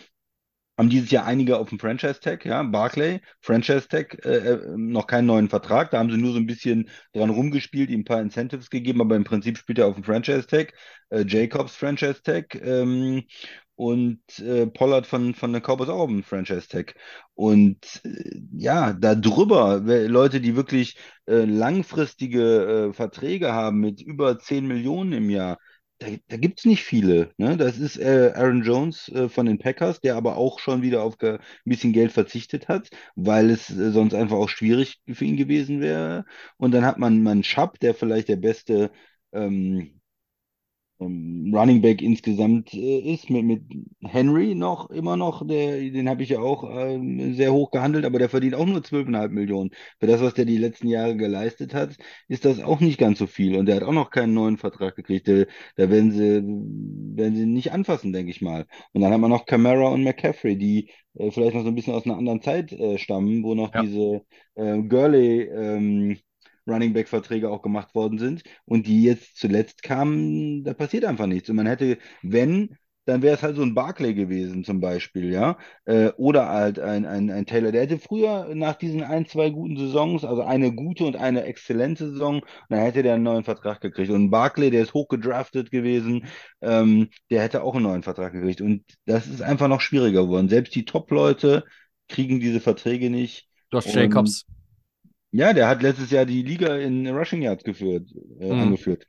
[0.80, 5.50] haben dieses Jahr einige auf dem Franchise-Tag, ja, Barclay, Franchise-Tag, äh, äh, noch keinen neuen
[5.50, 5.92] Vertrag.
[5.92, 9.18] Da haben sie nur so ein bisschen dran rumgespielt, ihm ein paar Incentives gegeben, aber
[9.18, 10.74] im Prinzip spielt er auf dem Franchise-Tag.
[11.12, 13.26] Äh, Jacobs Franchise-Tag ähm,
[13.76, 16.96] und äh, Pollard von, von den Cowboys auch auf dem Franchise-Tag.
[17.36, 24.02] Und äh, ja, da drüber, wer- Leute, die wirklich äh, langfristige äh, Verträge haben mit
[24.02, 25.58] über 10 Millionen im Jahr,
[26.00, 27.32] da, da gibt es nicht viele.
[27.38, 27.58] Ne?
[27.58, 31.22] Das ist äh, Aaron Jones äh, von den Packers, der aber auch schon wieder auf
[31.22, 35.82] ein bisschen Geld verzichtet hat, weil es äh, sonst einfach auch schwierig für ihn gewesen
[35.82, 36.26] wäre.
[36.58, 38.92] Und dann hat man, man Schapp, der vielleicht der beste
[39.34, 39.99] ähm,
[41.00, 43.62] ähm, Running Back insgesamt äh, ist, mit, mit
[44.04, 48.20] Henry noch, immer noch, der, den habe ich ja auch ähm, sehr hoch gehandelt, aber
[48.20, 49.72] der verdient auch nur 12,5 Millionen.
[50.00, 51.96] Für das, was der die letzten Jahre geleistet hat,
[52.28, 53.56] ist das auch nicht ganz so viel.
[53.58, 55.28] Und der hat auch noch keinen neuen Vertrag gekriegt.
[55.28, 56.44] Der, da werden sie,
[57.18, 58.66] werden sie nicht anfassen, denke ich mal.
[58.94, 61.94] Und dann haben wir noch Camara und McCaffrey, die äh, vielleicht noch so ein bisschen
[61.94, 63.82] aus einer anderen Zeit äh, stammen, wo noch Ja.
[63.82, 64.22] diese
[64.56, 66.18] äh, Gurley ähm,
[66.70, 71.26] Running Back Verträge auch gemacht worden sind und die jetzt zuletzt kamen, da passiert einfach
[71.28, 71.50] nichts.
[71.50, 75.58] Und man hätte, wenn, dann wäre es halt so ein Barclay gewesen zum Beispiel, ja.
[75.86, 77.72] Äh, oder halt ein, ein, ein Taylor.
[77.72, 82.12] Der hätte früher nach diesen ein, zwei guten Saisons, also eine gute und eine exzellente
[82.12, 84.12] Saison, dann hätte der einen neuen Vertrag gekriegt.
[84.12, 86.28] Und ein Barclay, der ist hochgedraftet gewesen,
[86.62, 88.62] ähm, der hätte auch einen neuen Vertrag gekriegt.
[88.62, 90.50] Und das ist einfach noch schwieriger geworden.
[90.50, 91.64] Selbst die Top-Leute
[92.08, 93.48] kriegen diese Verträge nicht.
[93.72, 94.46] Josh Und- Jacobs.
[95.32, 98.62] Ja, der hat letztes Jahr die Liga in Rushing Yards geführt, äh, Mhm.
[98.64, 99.08] angeführt.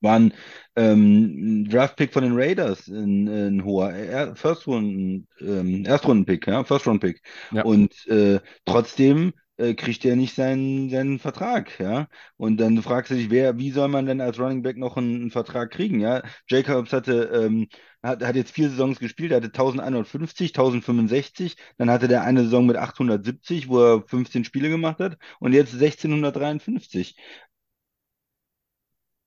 [0.00, 0.34] War ein
[0.76, 6.86] ähm, Draft-Pick von den Raiders, ein, ein hoher er First Runden, ähm, Erstrunden-Pick, ja, First
[6.86, 7.22] Round Pick.
[7.50, 7.62] Ja.
[7.64, 12.08] Und äh, trotzdem äh, kriegt er nicht seinen, seinen Vertrag, ja.
[12.36, 15.16] Und dann fragst du dich, wer, wie soll man denn als Running Back noch einen,
[15.22, 16.22] einen Vertrag kriegen, ja?
[16.48, 17.68] Jacobs hatte, ähm,
[18.04, 22.66] hat, hat jetzt vier Saisons gespielt, er hatte 1150, 1065, dann hatte der eine Saison
[22.66, 27.16] mit 870, wo er 15 Spiele gemacht hat, und jetzt 1653.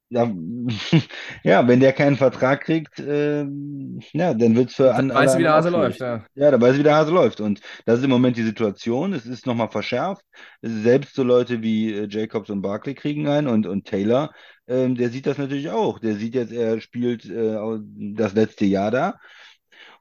[0.10, 0.32] Ja,
[1.43, 5.34] ja, wenn der keinen Vertrag kriegt, ähm, ja, dann wird es für Dann an, weißt
[5.34, 6.26] du, alle wie der Hase läuft, ja.
[6.36, 7.41] Ja, da weiß ich, wie der Hase läuft.
[7.41, 9.12] Und das ist im Moment die Situation.
[9.13, 10.24] Es ist nochmal verschärft.
[10.62, 14.32] Selbst so Leute wie äh, Jacobs und Barkley kriegen ein und, und Taylor,
[14.67, 16.00] ähm, der sieht das natürlich auch.
[16.00, 17.58] Der sieht jetzt, er spielt äh,
[18.15, 19.15] das letzte Jahr da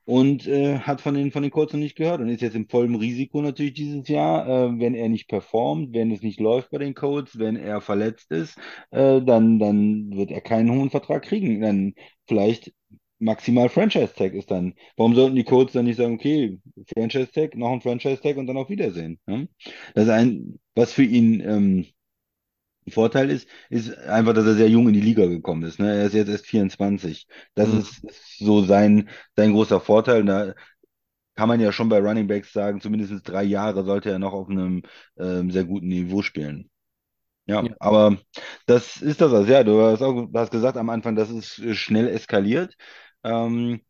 [0.06, 2.68] und äh, hat von den, von den Colts noch nicht gehört und ist jetzt im
[2.68, 4.48] vollen Risiko natürlich dieses Jahr.
[4.48, 8.30] Äh, wenn er nicht performt, wenn es nicht läuft bei den Colts, wenn er verletzt
[8.30, 8.56] ist,
[8.92, 11.60] äh, dann, dann wird er keinen hohen Vertrag kriegen.
[11.60, 11.94] Dann
[12.28, 12.72] vielleicht
[13.18, 14.74] maximal Franchise-Tag ist dann.
[14.96, 16.60] Warum sollten die Colts dann nicht sagen, okay,
[16.94, 19.18] Franchise-Tag, noch ein Franchise-Tag und dann auf Wiedersehen?
[19.26, 19.48] Ne?
[19.94, 21.86] Das ist ein, was für ihn ähm,
[22.92, 25.78] Vorteil ist, ist einfach, dass er sehr jung in die Liga gekommen ist.
[25.80, 25.94] Ne?
[25.96, 27.26] Er ist jetzt erst 24.
[27.54, 27.72] Das Mhm.
[27.72, 30.24] ist, ist so sein, sein großer Vorteil.
[30.24, 30.54] Da
[31.36, 34.48] kann man ja schon bei Running Backs sagen, zumindest drei Jahre sollte er noch auf
[34.48, 34.82] einem
[35.18, 36.70] ähm, sehr guten Niveau spielen.
[37.46, 37.76] Ja, Ja.
[37.80, 38.18] aber
[38.66, 39.32] das ist das.
[39.32, 42.76] Also, ja, du hast auch du hast gesagt am Anfang, das ist äh, schnell eskaliert.
[43.24, 43.80] Ähm,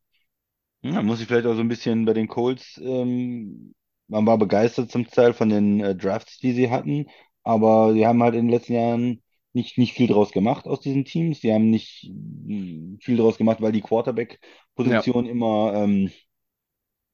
[0.82, 3.74] ja, muss ich vielleicht auch so ein bisschen bei den Colts, ähm,
[4.08, 7.06] man war begeistert zum Teil von den äh, Drafts, die sie hatten,
[7.46, 9.22] aber sie haben halt in den letzten Jahren
[9.54, 11.40] nicht, nicht viel draus gemacht aus diesen Teams.
[11.40, 16.10] Sie haben nicht mh, viel draus gemacht, weil die Quarterback-Position immer ähm,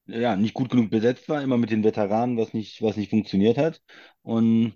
[0.06, 3.58] ja, nicht gut genug besetzt war, immer mit den Veteranen, was nicht, was nicht funktioniert
[3.58, 3.80] hat.
[4.22, 4.74] Und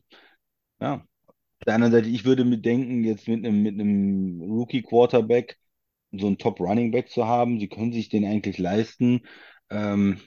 [0.80, 5.58] ja, auf der anderen Seite, ich würde mir denken, jetzt mit einem, mit einem Rookie-Quarterback
[6.12, 9.22] so einen Top-Running-Back zu haben, sie können sich den eigentlich leisten.
[9.70, 10.20] Ähm,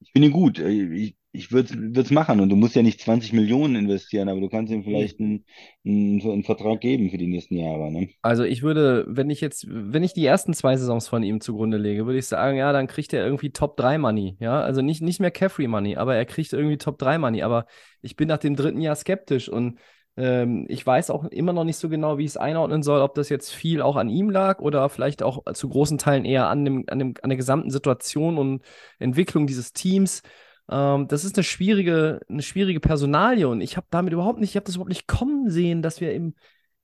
[0.00, 0.58] ich finde ihn gut.
[0.58, 4.48] Ich, ich würde es machen und du musst ja nicht 20 Millionen investieren, aber du
[4.48, 5.44] kannst ihm vielleicht einen,
[5.84, 7.92] einen, einen Vertrag geben für die nächsten Jahre.
[7.92, 8.08] Ne?
[8.22, 11.76] Also ich würde, wenn ich jetzt, wenn ich die ersten zwei Saisons von ihm zugrunde
[11.76, 15.02] lege, würde ich sagen, ja, dann kriegt er irgendwie Top 3 Money, ja, also nicht,
[15.02, 17.66] nicht mehr Caffrey Money, aber er kriegt irgendwie Top 3 Money, aber
[18.00, 19.78] ich bin nach dem dritten Jahr skeptisch und
[20.16, 23.14] ähm, ich weiß auch immer noch nicht so genau, wie ich es einordnen soll, ob
[23.14, 26.64] das jetzt viel auch an ihm lag oder vielleicht auch zu großen Teilen eher an
[26.64, 28.62] dem, an dem, an der gesamten Situation und
[28.98, 30.22] Entwicklung dieses Teams.
[30.70, 34.56] Ähm, das ist eine schwierige, eine schwierige Personalie und ich habe damit überhaupt nicht, ich
[34.56, 36.34] habe das überhaupt nicht kommen sehen, dass wir im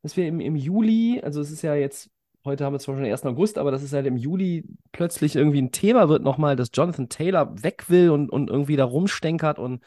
[0.05, 2.11] dass wir im, im Juli, also es ist ja jetzt,
[2.45, 3.25] heute haben wir zwar schon den 1.
[3.25, 7.09] August, aber dass es halt im Juli plötzlich irgendwie ein Thema wird nochmal, dass Jonathan
[7.09, 9.83] Taylor weg will und, und irgendwie da rumstenkert und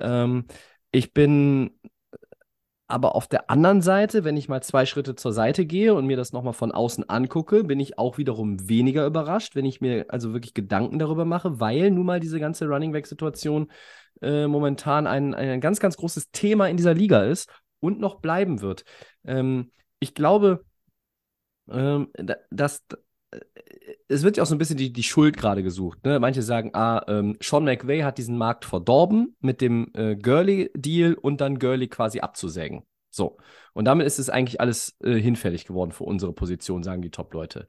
[0.00, 0.44] ähm,
[0.92, 1.70] ich bin
[2.86, 6.16] aber auf der anderen Seite, wenn ich mal zwei Schritte zur Seite gehe und mir
[6.16, 10.32] das nochmal von außen angucke, bin ich auch wiederum weniger überrascht, wenn ich mir also
[10.34, 13.70] wirklich Gedanken darüber mache, weil nun mal diese ganze Running Back-Situation
[14.22, 18.60] äh, momentan ein, ein ganz, ganz großes Thema in dieser Liga ist und noch bleiben
[18.60, 18.84] wird.
[19.24, 20.64] Ähm, ich glaube,
[21.70, 22.82] ähm, da- dass
[24.08, 26.04] es wird ja auch so ein bisschen die, die Schuld gerade gesucht.
[26.04, 26.18] Ne?
[26.20, 31.40] Manche sagen, ah, ähm, Sean McVay hat diesen Markt verdorben mit dem äh, Gurley-Deal und
[31.40, 32.82] dann Gurley quasi abzusägen.
[33.10, 33.38] So.
[33.72, 37.68] Und damit ist es eigentlich alles äh, hinfällig geworden für unsere Position, sagen die Top-Leute.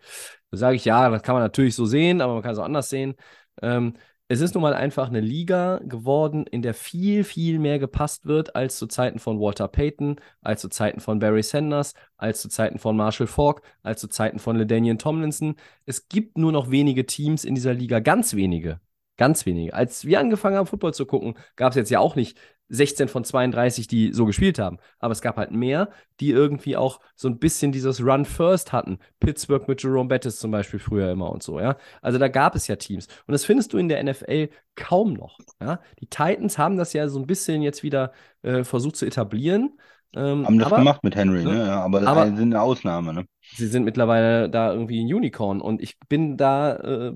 [0.51, 2.65] Da sage ich, ja, das kann man natürlich so sehen, aber man kann es auch
[2.65, 3.15] anders sehen.
[3.61, 3.93] Ähm,
[4.27, 8.55] es ist nun mal einfach eine Liga geworden, in der viel, viel mehr gepasst wird
[8.55, 12.79] als zu Zeiten von Walter Payton, als zu Zeiten von Barry Sanders, als zu Zeiten
[12.79, 15.55] von Marshall Falk, als zu Zeiten von LaDainian Tomlinson.
[15.85, 18.79] Es gibt nur noch wenige Teams in dieser Liga, ganz wenige,
[19.17, 19.75] ganz wenige.
[19.75, 22.35] Als wir angefangen haben, Football zu gucken, gab es jetzt ja auch nicht
[22.69, 24.77] 16 von 32, die so gespielt haben.
[24.99, 28.97] Aber es gab halt mehr, die irgendwie auch so ein bisschen dieses Run First hatten.
[29.19, 31.77] Pittsburgh mit Jerome Bettis zum Beispiel früher immer und so, ja.
[32.01, 33.07] Also da gab es ja Teams.
[33.27, 35.37] Und das findest du in der NFL kaum noch.
[35.61, 35.79] Ja?
[35.99, 39.79] Die Titans haben das ja so ein bisschen jetzt wieder äh, versucht zu etablieren.
[40.15, 41.51] Ähm, Haben das aber gemacht mit Henry, ne?
[41.53, 41.67] ne?
[41.67, 43.25] Ja, aber das Aber- sind eine Ausnahme, ne?
[43.53, 45.59] sie sind mittlerweile da irgendwie ein Unicorn.
[45.61, 47.13] Und ich bin da, äh,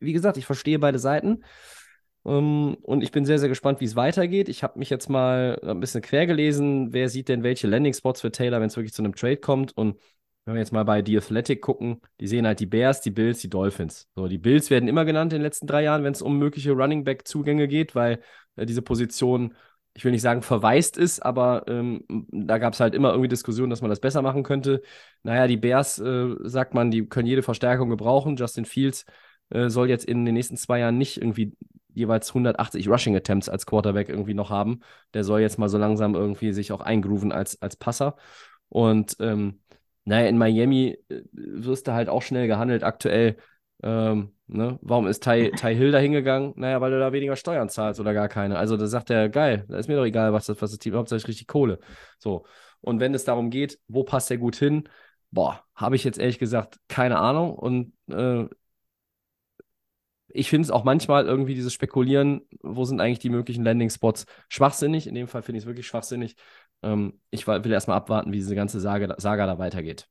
[0.00, 1.44] wie gesagt, ich verstehe beide Seiten.
[2.26, 4.48] Ähm, und ich bin sehr, sehr gespannt, wie es weitergeht.
[4.48, 8.32] Ich habe mich jetzt mal ein bisschen quer gelesen, wer sieht denn welche Landing-Spots für
[8.32, 9.76] Taylor, wenn es wirklich zu einem Trade kommt.
[9.76, 9.98] Und
[10.44, 13.40] wenn wir jetzt mal bei The Athletic gucken, die sehen halt die Bears, die Bills,
[13.40, 14.08] die Dolphins.
[14.14, 16.72] So, die Bills werden immer genannt in den letzten drei Jahren, wenn es um mögliche
[16.72, 18.20] Running Back-Zugänge geht, weil
[18.56, 19.54] äh, diese Position,
[19.94, 23.70] ich will nicht sagen verwaist ist, aber ähm, da gab es halt immer irgendwie Diskussionen,
[23.70, 24.82] dass man das besser machen könnte.
[25.22, 28.36] Naja, die Bears, äh, sagt man, die können jede Verstärkung gebrauchen.
[28.36, 29.06] Justin Fields
[29.50, 31.56] äh, soll jetzt in den nächsten zwei Jahren nicht irgendwie
[31.94, 34.80] jeweils 180 Rushing Attempts als Quarterback irgendwie noch haben.
[35.14, 38.16] Der soll jetzt mal so langsam irgendwie sich auch eingrooven als, als Passer.
[38.68, 39.60] Und ähm,
[40.04, 43.36] naja, in Miami äh, wirst du halt auch schnell gehandelt aktuell.
[43.82, 44.78] Ähm, ne?
[44.82, 46.52] Warum ist Ty, Ty Hill da hingegangen?
[46.56, 48.58] Naja, weil du da weniger Steuern zahlst oder gar keine.
[48.58, 50.94] Also da sagt er, geil, da ist mir doch egal, was das, was das Team,
[50.94, 51.78] hauptsächlich richtig Kohle.
[52.18, 52.44] So.
[52.80, 54.88] Und wenn es darum geht, wo passt der gut hin?
[55.30, 57.54] Boah, habe ich jetzt ehrlich gesagt keine Ahnung.
[57.54, 58.46] Und äh,
[60.34, 65.06] ich finde es auch manchmal irgendwie dieses Spekulieren, wo sind eigentlich die möglichen Landing-Spots, schwachsinnig.
[65.06, 66.34] In dem Fall finde ich es wirklich schwachsinnig.
[66.82, 70.08] Ähm, ich will erstmal abwarten, wie diese ganze Saga, Saga da weitergeht.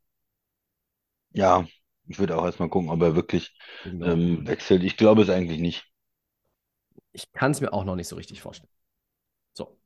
[1.32, 1.68] Ja,
[2.08, 3.54] ich würde auch erstmal gucken, ob er wirklich
[3.86, 4.84] ähm, wechselt.
[4.84, 5.92] Ich glaube es eigentlich nicht.
[7.12, 8.72] Ich kann es mir auch noch nicht so richtig vorstellen.
[9.54, 9.78] So.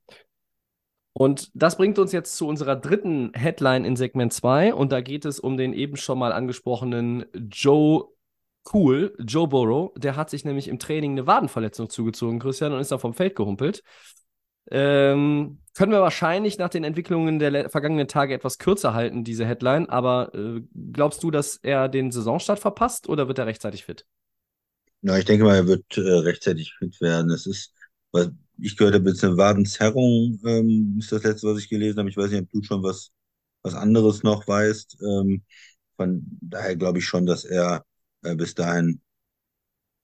[1.13, 4.75] Und das bringt uns jetzt zu unserer dritten Headline in Segment 2.
[4.75, 8.07] Und da geht es um den eben schon mal angesprochenen Joe
[8.73, 9.93] Cool, Joe Burrow.
[9.97, 13.35] Der hat sich nämlich im Training eine Wadenverletzung zugezogen, Christian, und ist dann vom Feld
[13.35, 13.83] gehumpelt.
[14.69, 19.87] Ähm, können wir wahrscheinlich nach den Entwicklungen der vergangenen Tage etwas kürzer halten, diese Headline.
[19.87, 24.05] Aber äh, glaubst du, dass er den Saisonstart verpasst oder wird er rechtzeitig fit?
[25.01, 27.31] Ja, ich denke mal, er wird äh, rechtzeitig fit werden.
[27.31, 27.73] Es ist,
[28.11, 32.09] was ich gehört habe, jetzt eine Wadenzerrung, ähm, ist das letzte, was ich gelesen habe.
[32.09, 33.11] Ich weiß nicht, ob du schon was,
[33.61, 34.97] was anderes noch weißt.
[35.01, 35.43] Ähm,
[35.95, 37.85] von daher glaube ich schon, dass er
[38.23, 39.01] äh, bis dahin,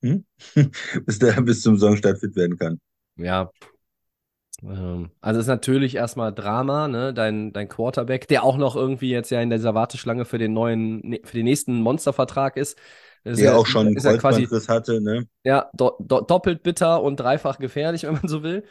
[0.02, 0.26] hm?
[1.06, 2.80] bis dahin bis zum Saisonstart fit werden kann.
[3.16, 3.52] Ja,
[4.64, 7.14] ähm, also es ist natürlich erstmal Drama, ne?
[7.14, 11.00] Dein, dein Quarterback, der auch noch irgendwie jetzt ja in dieser Warteschlange für den neuen,
[11.02, 12.78] ne, für den nächsten Monstervertrag ist.
[13.24, 15.26] Das der ja, auch schon einen Kreuzbandriss hatte, ne?
[15.44, 18.64] Ja, do, do, doppelt bitter und dreifach gefährlich, wenn man so will.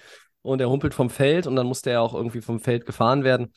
[0.42, 3.52] Und er humpelt vom Feld und dann musste er auch irgendwie vom Feld gefahren werden.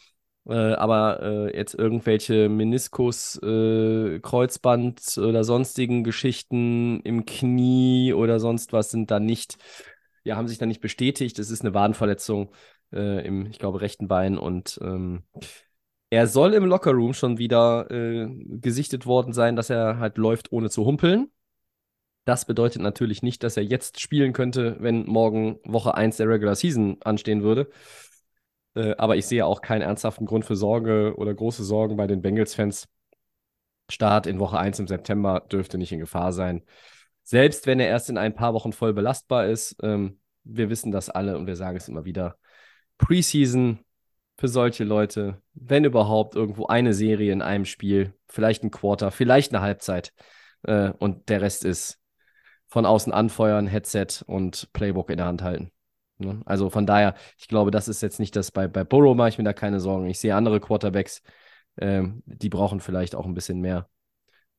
[0.47, 8.73] Äh, aber äh, jetzt irgendwelche Meniskus, äh, Kreuzband oder sonstigen Geschichten im Knie oder sonst
[8.73, 9.57] was sind da nicht
[10.25, 11.39] ja, haben sich dann nicht bestätigt.
[11.39, 12.51] Es ist eine Wadenverletzung
[12.91, 15.23] äh, im, ich glaube, rechten Bein und ähm,
[16.09, 18.27] er soll im Lockerroom schon wieder äh,
[18.59, 21.31] gesichtet worden sein, dass er halt läuft, ohne zu humpeln.
[22.25, 26.55] Das bedeutet natürlich nicht, dass er jetzt spielen könnte, wenn morgen Woche 1 der Regular
[26.55, 27.69] Season anstehen würde.
[28.75, 32.21] Äh, aber ich sehe auch keinen ernsthaften Grund für Sorge oder große Sorgen bei den
[32.21, 32.87] Bengals-Fans.
[33.89, 36.63] Start in Woche 1 im September dürfte nicht in Gefahr sein
[37.25, 41.09] selbst wenn er erst in ein paar Wochen voll belastbar ist, ähm, wir wissen das
[41.09, 42.37] alle und wir sagen es immer wieder.
[42.99, 43.79] Preseason
[44.37, 49.53] für solche Leute, wenn überhaupt, irgendwo eine Serie in einem Spiel, vielleicht ein Quarter, vielleicht
[49.53, 50.13] eine Halbzeit
[50.63, 51.99] äh, und der Rest ist
[52.67, 55.71] von außen anfeuern, Headset und Playbook in der Hand halten.
[56.17, 56.41] Ne?
[56.45, 59.37] Also von daher, ich glaube, das ist jetzt nicht das bei, bei Burrow mache ich
[59.37, 60.07] mir da keine Sorgen.
[60.07, 61.21] Ich sehe andere Quarterbacks,
[61.77, 63.89] ähm, die brauchen vielleicht auch ein bisschen mehr,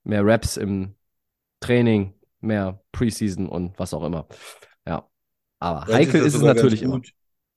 [0.05, 0.95] mehr Raps im
[1.61, 4.29] Training, mehr Preseason und was auch immer.
[4.87, 5.09] Ja.
[5.59, 7.01] Aber vielleicht heikel ist, ist es natürlich immer.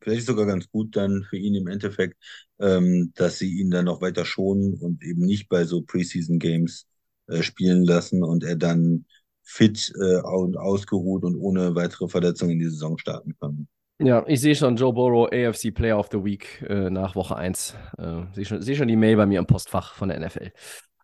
[0.02, 2.18] Vielleicht ist sogar ganz gut dann für ihn im Endeffekt,
[2.60, 6.88] ähm, dass sie ihn dann noch weiter schonen und eben nicht bei so Preseason Games
[7.28, 9.06] äh, spielen lassen und er dann
[9.44, 13.68] fit äh, und ausgeruht und ohne weitere Verletzungen in die Saison starten kann.
[14.02, 17.76] Ja, ich sehe schon Joe Burrow, AFC Player of the Week äh, nach Woche 1.
[17.98, 20.52] Äh, sehe schon, seh schon die Mail bei mir im Postfach von der NFL.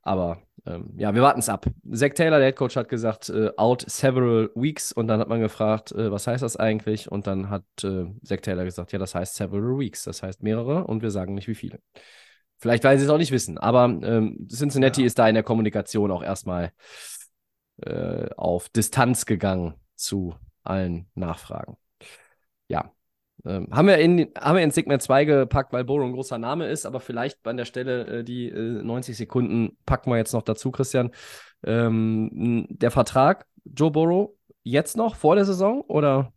[0.01, 1.65] Aber ähm, ja, wir warten es ab.
[1.91, 4.93] Zach Taylor, der Head Coach, hat gesagt, äh, out several weeks.
[4.93, 7.11] Und dann hat man gefragt, äh, was heißt das eigentlich?
[7.11, 10.03] Und dann hat äh, Zach Taylor gesagt, ja, das heißt several weeks.
[10.03, 11.79] Das heißt mehrere und wir sagen nicht, wie viele.
[12.59, 13.57] Vielleicht, weil sie es auch nicht wissen.
[13.57, 15.07] Aber ähm, Cincinnati ja.
[15.07, 16.71] ist da in der Kommunikation auch erstmal
[17.81, 21.77] äh, auf Distanz gegangen zu allen Nachfragen.
[22.67, 22.91] Ja,
[23.45, 26.67] ähm, haben, wir in, haben wir in Segment 2 gepackt, weil Boro ein großer Name
[26.67, 30.41] ist, aber vielleicht an der Stelle äh, die äh, 90 Sekunden packen wir jetzt noch
[30.41, 31.11] dazu, Christian.
[31.63, 34.31] Ähm, der Vertrag, Joe Burrow,
[34.63, 36.33] jetzt noch vor der Saison oder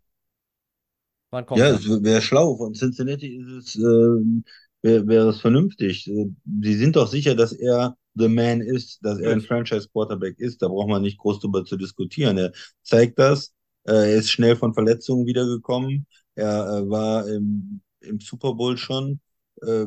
[1.30, 2.56] wann kommt Ja, es wäre schlau.
[2.56, 4.42] Von Cincinnati ist es, äh,
[4.82, 6.04] wäre wär es vernünftig.
[6.04, 10.60] Sie sind doch sicher, dass er the man ist, dass er ein Franchise-Quarterback ist.
[10.60, 12.36] Da braucht man nicht groß drüber zu diskutieren.
[12.36, 12.52] Er
[12.82, 13.54] zeigt das.
[13.88, 16.06] Äh, er ist schnell von Verletzungen wiedergekommen.
[16.36, 19.20] Er äh, war im, im Super Bowl schon.
[19.62, 19.86] Äh,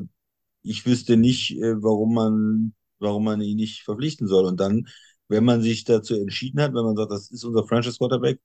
[0.63, 4.45] ich wüsste nicht, warum man, warum man ihn nicht verpflichten soll.
[4.45, 4.87] Und dann,
[5.29, 8.39] wenn man sich dazu entschieden hat, wenn man sagt, das ist unser Franchise Quarterback,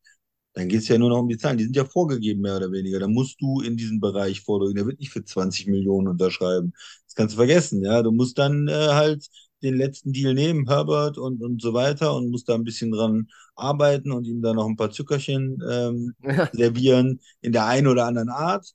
[0.54, 1.58] dann geht es ja nur noch um die Zahlen.
[1.58, 2.98] Die sind ja vorgegeben, mehr oder weniger.
[2.98, 4.76] Da musst du in diesen Bereich vordrücken.
[4.76, 6.72] Der wird nicht für 20 Millionen unterschreiben.
[7.06, 8.02] Das kannst du vergessen, ja.
[8.02, 9.26] Du musst dann äh, halt
[9.66, 13.28] den letzten Deal nehmen, Herbert und, und so weiter, und muss da ein bisschen dran
[13.54, 16.14] arbeiten und ihm da noch ein paar Zuckerchen ähm,
[16.52, 18.72] servieren in der einen oder anderen Art,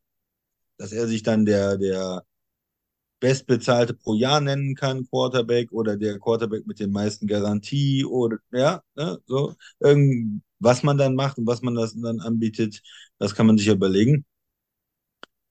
[0.77, 2.23] dass er sich dann der, der
[3.19, 8.81] bestbezahlte pro Jahr nennen kann, Quarterback, oder der Quarterback mit den meisten Garantie, oder ja,
[8.95, 12.81] ne, so, irgend, was man dann macht und was man das dann anbietet,
[13.19, 14.25] das kann man sich überlegen.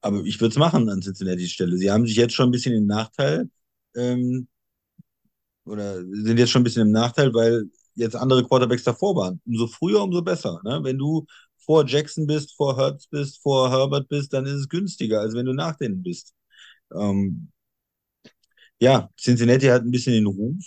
[0.03, 1.77] Aber ich würde es machen an Cincinnati Stelle.
[1.77, 3.51] Sie haben sich jetzt schon ein bisschen im Nachteil,
[3.95, 4.49] ähm,
[5.71, 7.65] oder sind jetzt schon ein bisschen im Nachteil, weil
[7.95, 9.41] jetzt andere Quarterbacks davor waren.
[9.47, 10.61] Umso früher, umso besser.
[10.65, 10.81] Ne?
[10.83, 11.27] Wenn du
[11.59, 15.47] vor Jackson bist, vor Hertz bist, vor Herbert bist, dann ist es günstiger, als wenn
[15.47, 16.35] du nach denen bist.
[16.95, 17.51] Ähm,
[18.81, 20.65] ja, Cincinnati hat ein bisschen den Ruf,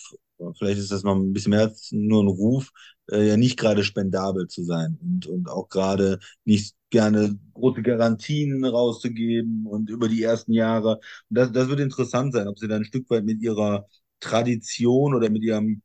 [0.58, 2.72] vielleicht ist das noch ein bisschen mehr als nur ein Ruf,
[3.12, 8.64] äh, ja nicht gerade spendabel zu sein und, und auch gerade nicht gerne große Garantien
[8.64, 11.00] rauszugeben und über die ersten Jahre.
[11.30, 13.88] Das, das wird interessant sein, ob sie da ein Stück weit mit ihrer
[14.24, 15.82] Tradition oder mit ihrem,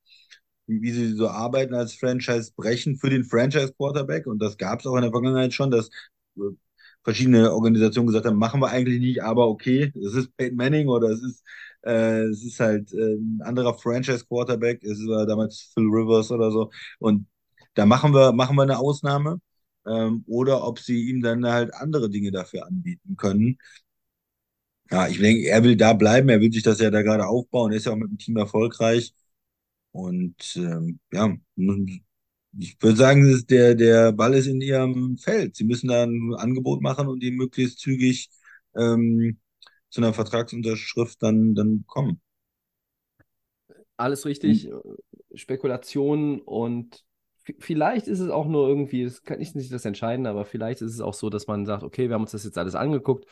[0.66, 4.26] wie sie so arbeiten als Franchise brechen für den Franchise Quarterback.
[4.26, 5.88] Und das gab es auch in der Vergangenheit schon, dass
[6.36, 6.40] äh,
[7.04, 11.08] verschiedene Organisationen gesagt haben, machen wir eigentlich nicht, aber okay, es ist Peyton Manning oder
[11.10, 11.44] es ist
[11.82, 14.82] äh, es ist halt äh, ein anderer Franchise-Quarterback.
[14.84, 16.70] Es war damals Phil Rivers oder so.
[16.98, 17.26] Und
[17.74, 19.40] da machen wir, machen wir eine Ausnahme.
[19.86, 23.58] Ähm, oder ob sie ihm dann halt andere Dinge dafür anbieten können.
[24.90, 26.28] Ja, ich denke, er will da bleiben.
[26.28, 27.72] Er will sich das ja da gerade aufbauen.
[27.72, 29.12] Er ist ja auch mit dem Team erfolgreich.
[29.92, 31.34] Und ähm, ja,
[32.58, 35.56] ich würde sagen, der, der Ball ist in ihrem Feld.
[35.56, 38.30] Sie müssen da ein Angebot machen und ihn möglichst zügig
[38.76, 39.38] ähm,
[39.90, 42.20] zu einer Vertragsunterschrift dann, dann kommen.
[43.96, 44.64] Alles richtig.
[44.64, 44.80] Hm.
[45.34, 47.04] Spekulationen und
[47.58, 50.94] vielleicht ist es auch nur irgendwie, das kann ich nicht das entscheiden, aber vielleicht ist
[50.94, 53.26] es auch so, dass man sagt, okay, wir haben uns das jetzt alles angeguckt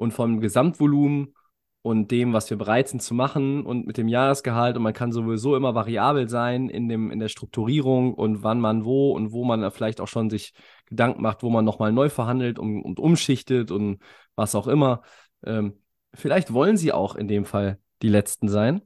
[0.00, 1.34] und vom Gesamtvolumen
[1.82, 5.12] und dem, was wir bereit sind zu machen und mit dem Jahresgehalt und man kann
[5.12, 9.44] sowieso immer variabel sein in, dem, in der Strukturierung und wann man wo und wo
[9.44, 10.54] man vielleicht auch schon sich
[10.86, 13.98] Gedanken macht, wo man nochmal neu verhandelt und, und umschichtet und
[14.36, 15.02] was auch immer.
[15.44, 15.78] Ähm,
[16.14, 18.80] vielleicht wollen sie auch in dem Fall die Letzten sein,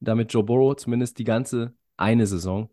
[0.00, 2.68] damit Joe Burrow zumindest die ganze eine Saison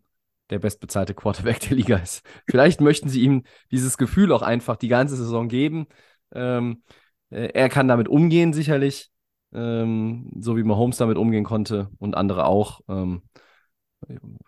[0.50, 2.22] der bestbezahlte Quarterback der Liga ist.
[2.46, 5.86] Vielleicht möchten sie ihm dieses Gefühl auch einfach die ganze Saison geben.
[6.34, 6.82] Ähm,
[7.30, 9.10] äh, er kann damit umgehen, sicherlich,
[9.52, 12.80] ähm, so wie Mahomes damit umgehen konnte und andere auch.
[12.88, 13.22] Ähm,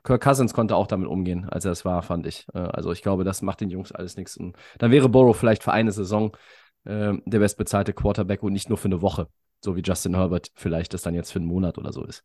[0.05, 2.47] Kirk Cousins konnte auch damit umgehen, als er es war, fand ich.
[2.55, 4.37] Äh, also ich glaube, das macht den Jungs alles nichts.
[4.37, 6.37] Und dann wäre Burrow vielleicht für eine Saison
[6.85, 9.29] äh, der bestbezahlte Quarterback und nicht nur für eine Woche
[9.61, 12.22] so wie Justin Herbert vielleicht das dann jetzt für einen Monat oder so ist.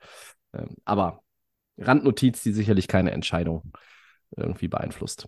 [0.53, 1.23] Ähm, aber
[1.77, 3.73] Randnotiz, die sicherlich keine Entscheidung
[4.35, 5.27] irgendwie beeinflusst.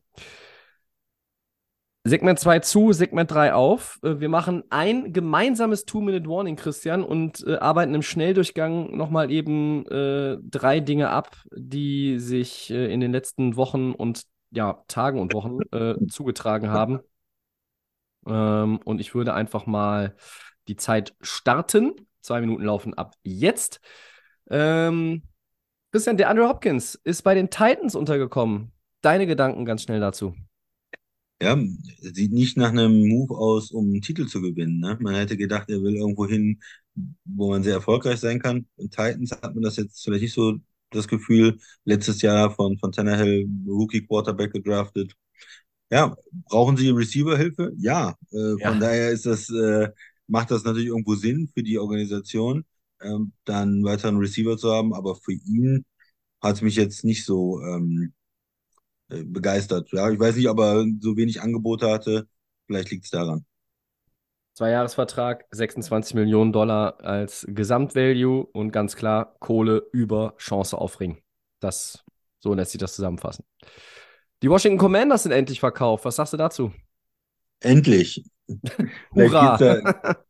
[2.08, 4.00] Segment 2 zu, Segment 3 auf.
[4.04, 10.38] Äh, wir machen ein gemeinsames Two-Minute-Warning, Christian, und äh, arbeiten im Schnelldurchgang nochmal eben äh,
[10.44, 15.58] drei Dinge ab, die sich äh, in den letzten Wochen und ja, Tagen und Wochen
[15.72, 17.00] äh, zugetragen haben.
[18.28, 20.16] Ähm, und ich würde einfach mal
[20.68, 22.08] die Zeit starten.
[22.22, 23.82] Zwei Minuten laufen ab jetzt.
[24.52, 25.24] Ähm,
[25.92, 28.74] Christian, der Andrew Hopkins ist bei den Titans untergekommen.
[29.02, 30.36] Deine Gedanken ganz schnell dazu.
[31.42, 31.58] Ja,
[32.00, 34.80] sieht nicht nach einem Move aus, um einen Titel zu gewinnen.
[34.80, 34.98] Ne?
[35.02, 36.62] Man hätte gedacht, er will irgendwo hin,
[37.26, 38.66] wo man sehr erfolgreich sein kann.
[38.78, 40.56] In Titans hat man das jetzt vielleicht nicht so
[40.92, 41.58] das Gefühl.
[41.84, 45.14] Letztes Jahr von, von Tannehill Rookie Quarterback gedraftet.
[45.92, 46.16] Ja,
[46.50, 47.74] brauchen Sie Receiver-Hilfe?
[47.78, 48.70] Ja, äh, ja.
[48.70, 49.90] von daher ist das äh,
[50.28, 52.66] macht das natürlich irgendwo Sinn für die Organisation,
[53.02, 55.86] ähm, dann einen weiteren Receiver zu haben, aber für ihn
[56.42, 58.10] hat es mich jetzt nicht so ähm, äh,
[59.08, 59.90] begeistert.
[59.92, 62.28] Ja, ich weiß nicht, ob er so wenig Angebote hatte.
[62.68, 63.46] Vielleicht liegt es daran.
[64.54, 71.22] Zweijahresvertrag, 26 Millionen Dollar als Gesamtvalue und ganz klar Kohle über Chance auf Ring.
[71.60, 72.04] Das,
[72.40, 73.44] so lässt sich das zusammenfassen.
[74.42, 76.06] Die Washington Commanders sind endlich verkauft.
[76.06, 76.72] Was sagst du dazu?
[77.60, 78.24] Endlich.
[79.14, 79.58] Hurra!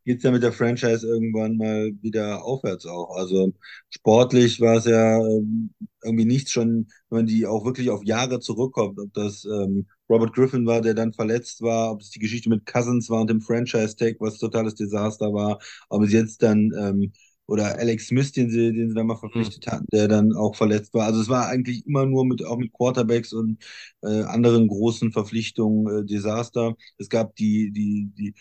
[0.04, 3.14] Geht es ja, ja mit der Franchise irgendwann mal wieder aufwärts auch.
[3.16, 3.52] Also
[3.90, 8.40] sportlich war es ja ähm, irgendwie nichts schon, wenn man die auch wirklich auf Jahre
[8.40, 12.48] zurückkommt, ob das ähm, Robert Griffin war, der dann verletzt war, ob es die Geschichte
[12.48, 15.58] mit Cousins war und dem Franchise-Tag, was totales Desaster war,
[15.88, 17.12] ob es jetzt dann ähm,
[17.46, 19.70] oder Alex Smith, den sie, den sie dann mal verpflichtet mhm.
[19.70, 21.06] hatten, der dann auch verletzt war.
[21.06, 23.62] Also es war eigentlich immer nur mit, auch mit Quarterbacks und
[24.02, 26.74] äh, anderen großen Verpflichtungen äh, Desaster.
[26.98, 28.34] Es gab die, die, die,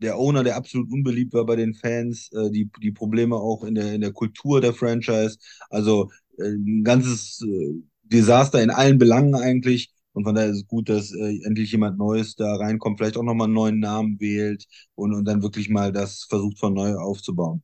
[0.00, 3.74] der Owner, der absolut unbeliebt war bei den Fans, äh, die, die Probleme auch in
[3.74, 5.38] der, in der Kultur der Franchise.
[5.70, 9.90] Also äh, ein ganzes äh, Desaster in allen Belangen eigentlich.
[10.12, 13.22] Und von daher ist es gut, dass äh, endlich jemand Neues da reinkommt, vielleicht auch
[13.24, 17.62] nochmal einen neuen Namen wählt und, und dann wirklich mal das versucht von neu aufzubauen.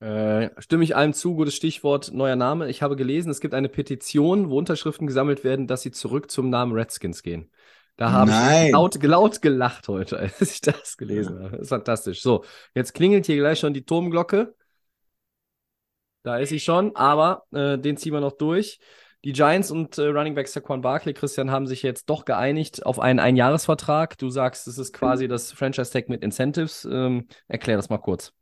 [0.00, 2.68] Äh, stimme ich allem zu, gutes Stichwort, neuer Name.
[2.68, 6.50] Ich habe gelesen, es gibt eine Petition, wo Unterschriften gesammelt werden, dass sie zurück zum
[6.50, 7.50] Namen Redskins gehen.
[7.96, 11.50] Da habe ich laut, laut gelacht heute, als ich das gelesen habe.
[11.50, 12.22] Das ist fantastisch.
[12.22, 12.44] So,
[12.74, 14.54] jetzt klingelt hier gleich schon die Turmglocke.
[16.22, 18.78] Da ist sie schon, aber äh, den ziehen wir noch durch.
[19.24, 23.00] Die Giants und äh, Running Back Saquon Barkley, Christian, haben sich jetzt doch geeinigt auf
[23.00, 24.16] einen Einjahresvertrag.
[24.16, 26.86] Du sagst, es ist quasi das Franchise-Tag mit Incentives.
[26.88, 28.32] Ähm, erklär das mal kurz.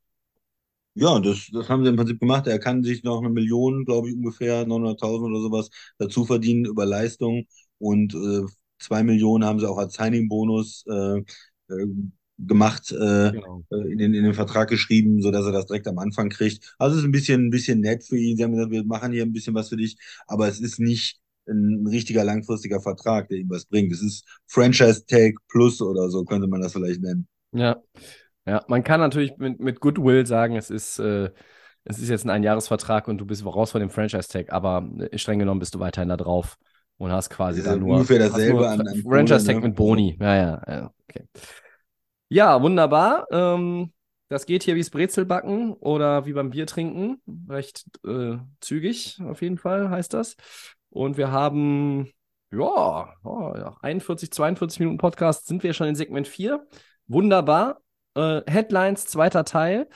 [0.98, 2.46] Ja, das, das haben sie im Prinzip gemacht.
[2.46, 6.86] Er kann sich noch eine Million, glaube ich, ungefähr 900.000 oder sowas dazu verdienen über
[6.86, 7.46] Leistung.
[7.78, 8.46] Und äh,
[8.78, 11.86] zwei Millionen haben sie auch als Signing-Bonus äh, äh,
[12.38, 13.62] gemacht, äh, genau.
[13.70, 16.74] Äh, in, den, in den Vertrag geschrieben, sodass er das direkt am Anfang kriegt.
[16.78, 18.38] Also es ist ein bisschen, ein bisschen nett für ihn.
[18.38, 21.20] Sie haben gesagt, wir machen hier ein bisschen was für dich, aber es ist nicht
[21.46, 23.92] ein richtiger langfristiger Vertrag, der ihm was bringt.
[23.92, 27.28] Es ist Franchise Tag Plus oder so, könnte man das vielleicht nennen.
[27.52, 27.82] Ja.
[28.46, 31.30] Ja, man kann natürlich mit, mit Goodwill sagen, es ist, äh,
[31.84, 35.40] es ist jetzt ein Einjahresvertrag und du bist raus von dem Franchise-Tag, aber äh, streng
[35.40, 36.56] genommen bist du weiterhin da drauf
[36.96, 39.62] und hast quasi da nur, ungefähr dasselbe an, an Franchise-Tag ne?
[39.62, 40.16] mit Boni.
[40.20, 41.24] Ja, ja, ja, okay.
[42.28, 43.26] Ja, wunderbar.
[43.30, 43.92] Ähm,
[44.28, 47.20] das geht hier wie das Brezelbacken oder wie beim Bier trinken.
[47.48, 50.36] Recht äh, zügig, auf jeden Fall heißt das.
[50.90, 52.10] Und wir haben,
[52.50, 56.66] ja, oh, ja, 41, 42 Minuten Podcast sind wir schon in Segment 4.
[57.06, 57.80] Wunderbar.
[58.16, 59.88] Äh, Headlines, zweiter Teil.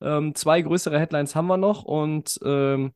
[0.00, 2.92] Ähm, zwei größere Headlines haben wir noch und ähm,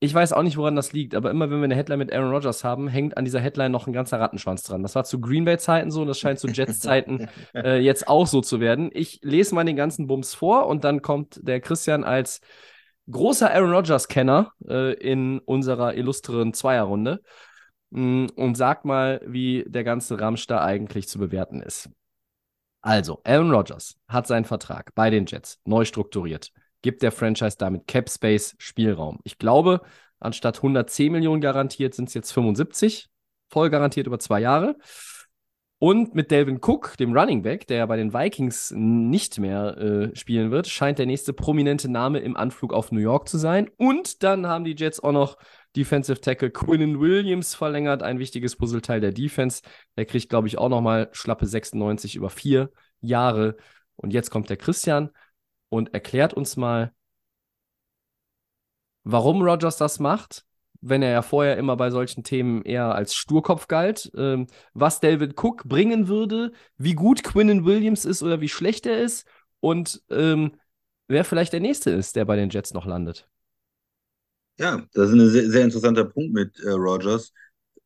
[0.00, 2.30] ich weiß auch nicht, woran das liegt, aber immer wenn wir eine Headline mit Aaron
[2.30, 4.82] Rodgers haben, hängt an dieser Headline noch ein ganzer Rattenschwanz dran.
[4.82, 8.40] Das war zu Green Bay-Zeiten so und das scheint zu Jets-Zeiten äh, jetzt auch so
[8.40, 8.90] zu werden.
[8.92, 12.40] Ich lese mal den ganzen Bums vor und dann kommt der Christian als
[13.10, 17.22] großer Aaron Rodgers-Kenner äh, in unserer illustren Zweierrunde
[17.90, 21.90] mh, mm, und sagt mal, wie der ganze Ramsch da eigentlich zu bewerten ist.
[22.84, 27.86] Also, Aaron Rodgers hat seinen Vertrag bei den Jets neu strukturiert, gibt der Franchise damit
[27.86, 29.20] Cap Space Spielraum.
[29.24, 29.80] Ich glaube,
[30.20, 33.08] anstatt 110 Millionen garantiert sind es jetzt 75,
[33.48, 34.76] voll garantiert über zwei Jahre.
[35.78, 40.14] Und mit Delvin Cook, dem Running Back, der ja bei den Vikings nicht mehr äh,
[40.14, 43.70] spielen wird, scheint der nächste prominente Name im Anflug auf New York zu sein.
[43.78, 45.38] Und dann haben die Jets auch noch
[45.76, 49.62] Defensive Tackle Quinnen Williams verlängert, ein wichtiges Puzzleteil der Defense.
[49.96, 52.70] Der kriegt, glaube ich, auch nochmal schlappe 96 über vier
[53.00, 53.56] Jahre.
[53.96, 55.10] Und jetzt kommt der Christian
[55.68, 56.92] und erklärt uns mal,
[59.04, 60.44] warum Rogers das macht,
[60.80, 65.42] wenn er ja vorher immer bei solchen Themen eher als Sturkopf galt, ähm, was David
[65.42, 69.26] Cook bringen würde, wie gut Quinnen Williams ist oder wie schlecht er ist
[69.60, 70.56] und ähm,
[71.08, 73.28] wer vielleicht der Nächste ist, der bei den Jets noch landet.
[74.58, 77.32] Ja, das ist ein sehr, sehr interessanter Punkt mit äh, Rogers,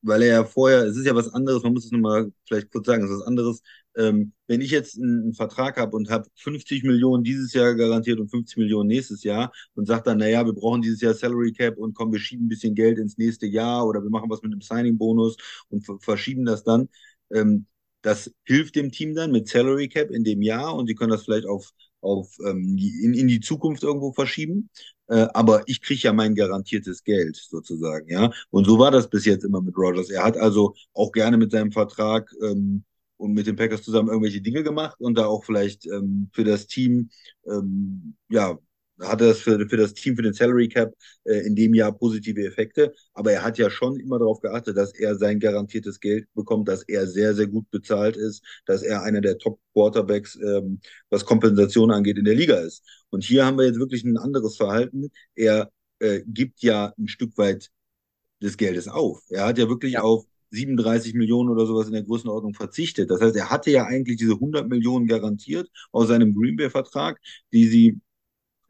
[0.03, 2.87] weil er ja vorher, es ist ja was anderes, man muss es nochmal vielleicht kurz
[2.87, 3.63] sagen, es ist was anderes.
[3.97, 8.21] Ähm, wenn ich jetzt einen, einen Vertrag habe und habe 50 Millionen dieses Jahr garantiert
[8.21, 11.79] und 50 Millionen nächstes Jahr und sage dann, naja, wir brauchen dieses Jahr Salary Cap
[11.79, 14.53] und komm, wir schieben ein bisschen Geld ins nächste Jahr oder wir machen was mit
[14.53, 15.37] einem Signing-Bonus
[15.71, 16.89] und verschieben das dann.
[17.33, 17.67] Ähm,
[18.03, 21.25] das hilft dem Team dann mit Salary Cap in dem Jahr und die können das
[21.25, 24.71] vielleicht auf auf ähm, in, in die Zukunft irgendwo verschieben.
[25.09, 28.31] Äh, aber ich kriege ja mein garantiertes Geld sozusagen, ja.
[28.51, 30.11] Und so war das bis jetzt immer mit Rogers.
[30.11, 32.85] Er hat also auch gerne mit seinem Vertrag ähm,
[33.17, 36.67] und mit den Packers zusammen irgendwelche Dinge gemacht und da auch vielleicht ähm, für das
[36.67, 37.11] Team
[37.47, 38.59] ähm, ja
[39.01, 40.95] hatte das für, für das Team, für den Salary Cap
[41.25, 42.93] äh, in dem Jahr positive Effekte.
[43.15, 46.83] Aber er hat ja schon immer darauf geachtet, dass er sein garantiertes Geld bekommt, dass
[46.83, 50.81] er sehr, sehr gut bezahlt ist, dass er einer der Top-Quarterbacks, ähm,
[51.11, 52.85] was Kompensation angeht, in der Liga ist.
[53.11, 55.11] Und hier haben wir jetzt wirklich ein anderes Verhalten.
[55.35, 55.71] Er
[56.01, 57.71] äh, gibt ja ein Stück weit
[58.43, 59.21] des Geldes auf.
[59.31, 60.03] Er hat ja wirklich ja.
[60.03, 63.11] auf 37 Millionen oder sowas in der Größenordnung verzichtet.
[63.11, 67.21] Das heißt, er hatte ja eigentlich diese 100 Millionen garantiert aus seinem Green Bay-Vertrag,
[67.53, 68.01] die sie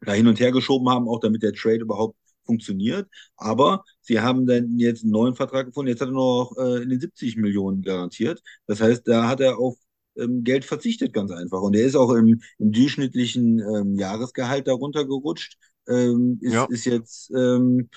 [0.01, 3.07] da hin und her geschoben haben, auch damit der Trade überhaupt funktioniert.
[3.37, 5.89] Aber sie haben dann jetzt einen neuen Vertrag gefunden.
[5.89, 8.41] Jetzt hat er noch äh, in den 70 Millionen garantiert.
[8.65, 9.77] Das heißt, da hat er auf
[10.17, 11.61] ähm, Geld verzichtet, ganz einfach.
[11.61, 15.57] Und er ist auch im, im durchschnittlichen ähm, Jahresgehalt darunter gerutscht.
[15.87, 16.65] Ähm, ist, ja.
[16.65, 17.89] ist jetzt, ähm,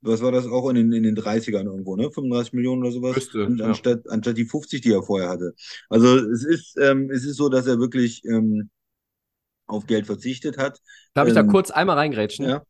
[0.00, 2.10] was war das auch in den, in den 30ern irgendwo, ne?
[2.10, 3.16] 35 Millionen oder sowas.
[3.16, 4.12] Müsste, Und anstatt, ja.
[4.12, 5.54] anstatt die 50, die er vorher hatte.
[5.88, 8.70] Also es ist, ähm, es ist so, dass er wirklich ähm,
[9.66, 10.80] auf Geld verzichtet hat.
[11.14, 12.48] Darf ich da ähm, kurz einmal reingrätschen?
[12.48, 12.62] Ja.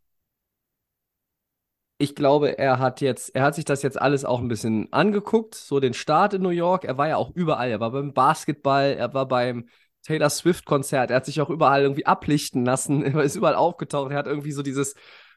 [1.99, 5.55] Ich glaube, er hat jetzt, er hat sich das jetzt alles auch ein bisschen angeguckt,
[5.55, 6.85] so den Start in New York.
[6.85, 7.71] Er war ja auch überall.
[7.71, 9.69] Er war beim Basketball, er war beim
[10.03, 14.11] Taylor Swift-Konzert, er hat sich auch überall irgendwie ablichten lassen, er ist überall aufgetaucht.
[14.11, 14.95] Er hat irgendwie so dieses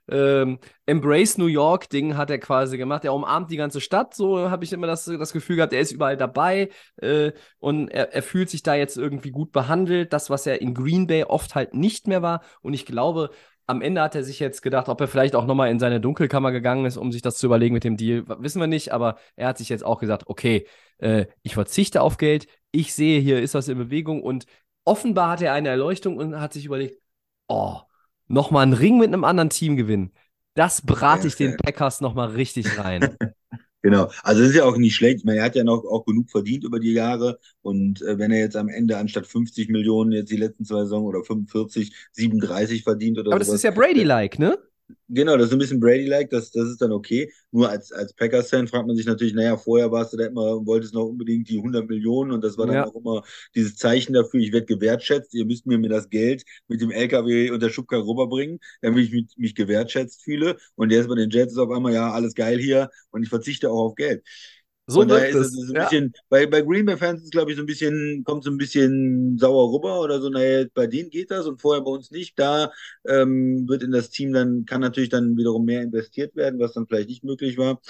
[0.09, 3.03] ähm, Embrace New York Ding hat er quasi gemacht.
[3.05, 5.91] Er umarmt die ganze Stadt, so habe ich immer das, das Gefühl gehabt, er ist
[5.91, 10.13] überall dabei äh, und er, er fühlt sich da jetzt irgendwie gut behandelt.
[10.13, 12.41] Das, was er in Green Bay oft halt nicht mehr war.
[12.61, 13.31] Und ich glaube,
[13.67, 16.51] am Ende hat er sich jetzt gedacht, ob er vielleicht auch nochmal in seine Dunkelkammer
[16.51, 18.23] gegangen ist, um sich das zu überlegen mit dem Deal.
[18.39, 20.65] Wissen wir nicht, aber er hat sich jetzt auch gesagt, okay,
[20.99, 24.45] äh, ich verzichte auf Geld, ich sehe, hier ist was in Bewegung und
[24.85, 27.01] offenbar hat er eine Erleuchtung und hat sich überlegt,
[27.47, 27.81] oh,
[28.27, 30.11] nochmal einen Ring mit einem anderen Team gewinnen.
[30.53, 33.15] Das brate ich den Packers nochmal richtig rein.
[33.83, 35.19] Genau, also das ist ja auch nicht schlecht.
[35.19, 38.31] Ich meine, er hat ja noch auch genug verdient über die Jahre und äh, wenn
[38.31, 42.83] er jetzt am Ende anstatt 50 Millionen jetzt die letzten zwei Saison oder 45, 37
[42.83, 44.57] verdient oder Aber das ist ja Brady-like, ne?
[45.09, 47.31] Genau, das ist ein bisschen Brady-like, das, das ist dann okay.
[47.51, 50.93] Nur als, als Packers-Fan fragt man sich natürlich, naja, vorher warst du da immer, wolltest
[50.93, 52.85] noch unbedingt die 100 Millionen und das war dann ja.
[52.85, 53.23] auch immer
[53.55, 57.51] dieses Zeichen dafür, ich werde gewertschätzt, ihr müsst mir mir das Geld mit dem LKW
[57.51, 60.57] und der Schubkarre rüberbringen, damit ich mich, mich gewertschätzt fühle.
[60.75, 63.69] Und jetzt bei den Jets ist auf einmal, ja, alles geil hier und ich verzichte
[63.69, 64.23] auch auf Geld.
[64.89, 65.53] So wirkt es.
[65.53, 65.83] es ja.
[65.83, 68.57] bisschen, bei, bei Green Bay Fans ist glaube ich so ein bisschen, kommt so ein
[68.57, 72.39] bisschen sauer rüber oder so, naja, bei denen geht das und vorher bei uns nicht.
[72.39, 72.71] Da
[73.05, 76.87] ähm, wird in das Team dann, kann natürlich dann wiederum mehr investiert werden, was dann
[76.87, 77.81] vielleicht nicht möglich war.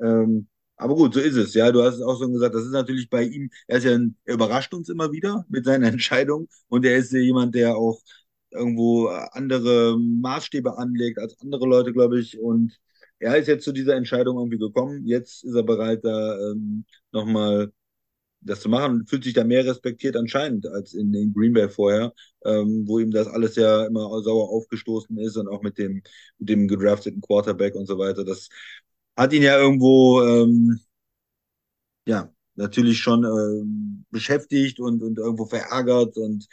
[0.00, 0.46] Ähm,
[0.76, 1.54] aber gut, so ist es.
[1.54, 3.92] Ja, du hast es auch schon gesagt, das ist natürlich bei ihm, er ist ja,
[3.94, 7.76] ein, er überrascht uns immer wieder mit seiner Entscheidung und er ist ja jemand, der
[7.76, 8.00] auch
[8.50, 12.38] irgendwo andere Maßstäbe anlegt als andere Leute, glaube ich.
[12.38, 12.78] Und
[13.18, 15.06] er ist jetzt zu dieser Entscheidung irgendwie gekommen.
[15.06, 17.72] Jetzt ist er bereit, da ähm, nochmal
[18.40, 19.06] das zu machen.
[19.06, 22.12] Fühlt sich da mehr respektiert anscheinend als in, in Green Bay vorher,
[22.44, 26.02] ähm, wo ihm das alles ja immer sauer aufgestoßen ist und auch mit dem,
[26.38, 28.24] mit dem gedrafteten Quarterback und so weiter.
[28.24, 28.48] Das
[29.16, 30.80] hat ihn ja irgendwo, ähm,
[32.06, 36.46] ja, natürlich schon ähm, beschäftigt und, und irgendwo verärgert und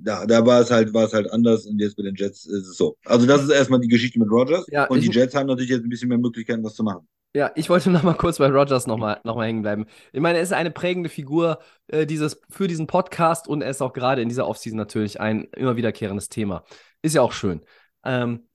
[0.00, 2.68] da, da war es halt, war es halt anders und jetzt mit den Jets ist
[2.68, 2.96] es so.
[3.04, 5.82] Also das ist erstmal die Geschichte mit Rogers ja, und die Jets haben natürlich jetzt
[5.82, 7.08] ein bisschen mehr Möglichkeiten, was zu machen.
[7.34, 9.86] Ja, ich wollte noch mal kurz bei Rogers noch mal, noch mal hängen bleiben.
[10.12, 13.82] Ich meine, er ist eine prägende Figur äh, dieses, für diesen Podcast und er ist
[13.82, 16.64] auch gerade in dieser Offseason natürlich ein immer wiederkehrendes Thema.
[17.02, 17.60] Ist ja auch schön.
[18.04, 18.48] Ähm,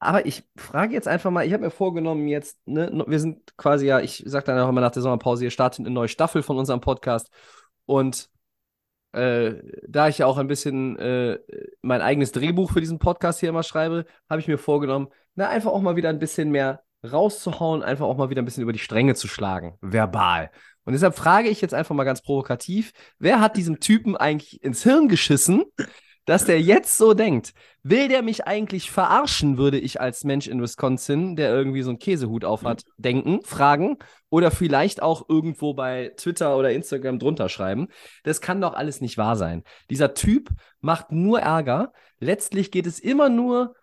[0.00, 3.86] aber ich frage jetzt einfach mal, ich habe mir vorgenommen, jetzt, ne, wir sind quasi
[3.86, 6.56] ja, ich sage dann auch immer nach der Sommerpause, ihr startet eine neue Staffel von
[6.56, 7.30] unserem Podcast
[7.84, 8.30] und
[9.12, 9.54] äh,
[9.86, 11.38] da ich ja auch ein bisschen äh,
[11.82, 15.70] mein eigenes Drehbuch für diesen Podcast hier immer schreibe, habe ich mir vorgenommen, na, einfach
[15.70, 18.78] auch mal wieder ein bisschen mehr rauszuhauen, einfach auch mal wieder ein bisschen über die
[18.78, 20.50] Stränge zu schlagen, verbal.
[20.84, 24.82] Und deshalb frage ich jetzt einfach mal ganz provokativ, wer hat diesem Typen eigentlich ins
[24.82, 25.64] Hirn geschissen,
[26.28, 27.54] dass der jetzt so denkt.
[27.82, 31.98] Will der mich eigentlich verarschen, würde ich als Mensch in Wisconsin, der irgendwie so einen
[31.98, 33.02] Käsehut aufhat, mhm.
[33.02, 33.96] denken, fragen
[34.28, 37.88] oder vielleicht auch irgendwo bei Twitter oder Instagram drunter schreiben.
[38.24, 39.62] Das kann doch alles nicht wahr sein.
[39.88, 40.50] Dieser Typ
[40.82, 41.94] macht nur Ärger.
[42.20, 43.74] Letztlich geht es immer nur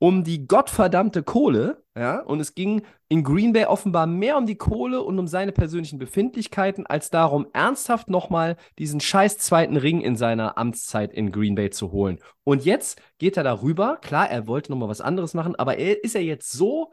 [0.00, 4.56] um die gottverdammte Kohle, ja, und es ging in Green Bay offenbar mehr um die
[4.56, 10.16] Kohle und um seine persönlichen Befindlichkeiten, als darum, ernsthaft nochmal diesen scheiß zweiten Ring in
[10.16, 12.18] seiner Amtszeit in Green Bay zu holen.
[12.44, 16.14] Und jetzt geht er darüber, klar, er wollte nochmal was anderes machen, aber er, ist
[16.14, 16.92] er jetzt so,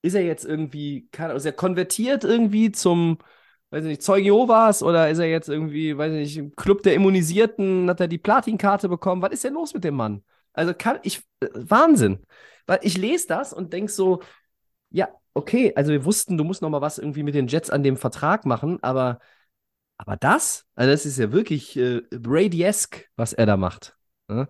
[0.00, 3.18] ist er jetzt irgendwie, keine, ist er konvertiert irgendwie zum,
[3.68, 7.90] weiß nicht, Zeuge Jehovas oder ist er jetzt irgendwie, weiß nicht, im Club der Immunisierten,
[7.90, 9.20] hat er die Platinkarte bekommen?
[9.20, 10.22] Was ist denn los mit dem Mann?
[10.52, 12.20] Also kann ich, äh, Wahnsinn.
[12.66, 14.22] Weil ich lese das und denke so,
[14.90, 17.82] ja, okay, also wir wussten, du musst noch mal was irgendwie mit den Jets an
[17.82, 19.20] dem Vertrag machen, aber,
[19.96, 23.96] aber das, also das ist ja wirklich äh, Brady-esque, was er da macht.
[24.28, 24.48] Ne?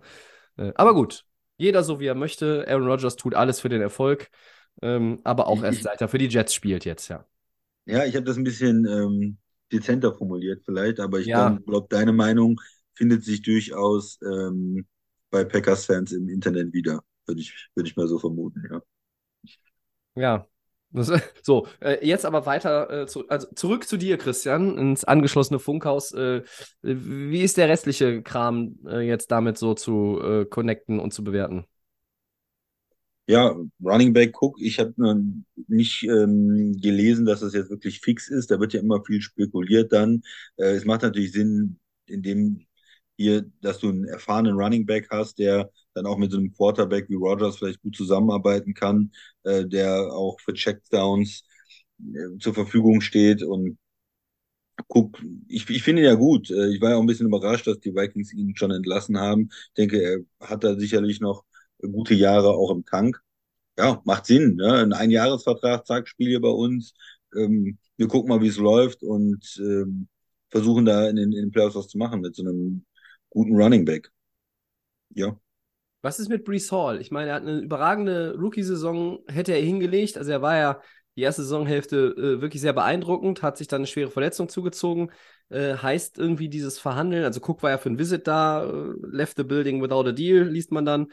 [0.57, 1.25] Äh, aber gut,
[1.57, 2.65] jeder so wie er möchte.
[2.67, 4.29] Aaron Rodgers tut alles für den Erfolg,
[4.81, 7.25] ähm, aber auch erst seit er für die Jets spielt jetzt, ja.
[7.85, 9.37] Ja, ich habe das ein bisschen ähm,
[9.71, 11.57] dezenter formuliert vielleicht, aber ich ja.
[11.65, 12.59] glaube, deine Meinung
[12.93, 14.85] findet sich durchaus ähm,
[15.31, 18.81] bei Packers-Fans im Internet wieder, würde ich, würd ich mal so vermuten, ja.
[20.15, 20.47] Ja.
[20.93, 21.09] Das,
[21.43, 26.11] so, äh, jetzt aber weiter, äh, zu, also zurück zu dir, Christian, ins angeschlossene Funkhaus.
[26.11, 26.43] Äh,
[26.81, 31.65] wie ist der restliche Kram jetzt damit so zu connecten und zu bewerten?
[33.27, 34.93] Ja, Running Back Cook, ich habe
[35.67, 38.51] nicht ähm, gelesen, dass das jetzt wirklich fix ist.
[38.51, 40.23] Da wird ja immer viel spekuliert dann.
[40.57, 42.65] Es macht natürlich Sinn, in dem
[43.21, 47.09] hier, dass du einen erfahrenen Running Back hast, der dann auch mit so einem Quarterback
[47.09, 49.11] wie Rogers vielleicht gut zusammenarbeiten kann,
[49.43, 51.43] äh, der auch für Checkdowns
[51.99, 53.77] äh, zur Verfügung steht und
[54.87, 56.49] guck, ich, ich finde ihn ja gut.
[56.49, 59.49] Äh, ich war ja auch ein bisschen überrascht, dass die Vikings ihn schon entlassen haben.
[59.51, 61.43] Ich denke, er hat da sicherlich noch
[61.79, 63.21] gute Jahre auch im Tank.
[63.77, 64.55] Ja, macht Sinn.
[64.55, 64.73] Ne?
[64.73, 66.93] Ein Einjahresvertrag, zack, Spiel hier bei uns.
[67.35, 70.07] Ähm, wir gucken mal, wie es läuft und ähm,
[70.49, 72.85] versuchen da in den, in den Playoffs was zu machen mit so einem
[73.31, 74.11] guten Running Back.
[75.09, 75.35] Ja.
[76.03, 77.01] Was ist mit Brees Hall?
[77.01, 80.17] Ich meine, er hat eine überragende Rookie-Saison, hätte er hingelegt.
[80.17, 80.81] Also er war ja
[81.15, 85.11] die erste Saisonhälfte äh, wirklich sehr beeindruckend, hat sich dann eine schwere Verletzung zugezogen.
[85.49, 89.37] Äh, heißt irgendwie dieses Verhandeln, also Cook war ja für ein Visit da, äh, left
[89.37, 91.07] the building without a deal, liest man dann.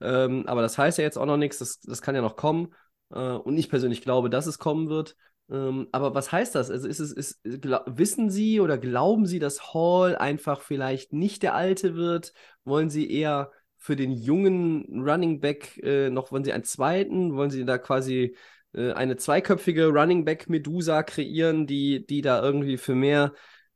[0.00, 2.74] Ähm, aber das heißt ja jetzt auch noch nichts, das, das kann ja noch kommen.
[3.10, 5.16] Äh, und ich persönlich glaube, dass es kommen wird.
[5.50, 6.70] Ähm, aber was heißt das?
[6.70, 11.54] Also ist es, ist, wissen Sie oder glauben Sie, dass Hall einfach vielleicht nicht der
[11.54, 12.32] Alte wird?
[12.64, 17.34] Wollen Sie eher für den jungen Running Back äh, noch, wollen Sie einen zweiten?
[17.34, 18.36] Wollen Sie da quasi
[18.74, 23.32] äh, eine zweiköpfige Running Back Medusa kreieren, die, die da irgendwie für mehr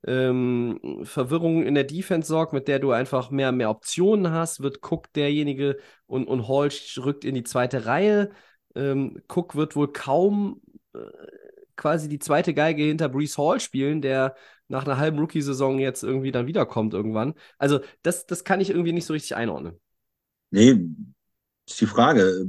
[0.06, 4.80] ähm, Verwirrung in der Defense sorgt, mit der du einfach mehr, mehr Optionen hast, wird
[4.82, 8.30] Cook derjenige und, und Hall rückt in die zweite Reihe.
[8.74, 10.60] Ähm, Cook wird wohl kaum
[10.94, 10.98] äh,
[11.76, 14.34] quasi die zweite Geige hinter Brees Hall spielen, der
[14.68, 17.34] nach einer halben Rookie-Saison jetzt irgendwie dann wiederkommt irgendwann.
[17.58, 19.78] Also das, das kann ich irgendwie nicht so richtig einordnen.
[20.50, 20.78] Nee,
[21.66, 22.46] ist die Frage.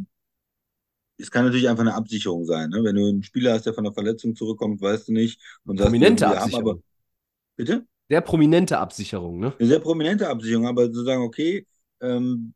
[1.17, 2.69] Es kann natürlich einfach eine Absicherung sein.
[2.69, 2.83] Ne?
[2.83, 5.39] Wenn du einen Spieler hast, der von einer Verletzung zurückkommt, weißt du nicht.
[5.63, 6.69] Und Prominente sagst, Absicherung.
[6.69, 6.79] Aber,
[7.55, 7.85] bitte?
[8.09, 9.53] Sehr prominente Absicherung, ne?
[9.57, 11.65] Eine sehr prominente Absicherung, aber zu sagen, okay,
[12.01, 12.53] ähm,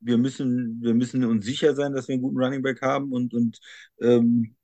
[0.00, 3.34] wir müssen, wir müssen uns sicher sein, dass wir einen guten Running Back haben und,
[3.34, 3.58] und
[4.00, 4.54] ähm,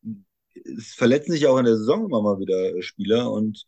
[0.55, 3.65] es verletzen sich auch in der Saison immer mal wieder Spieler und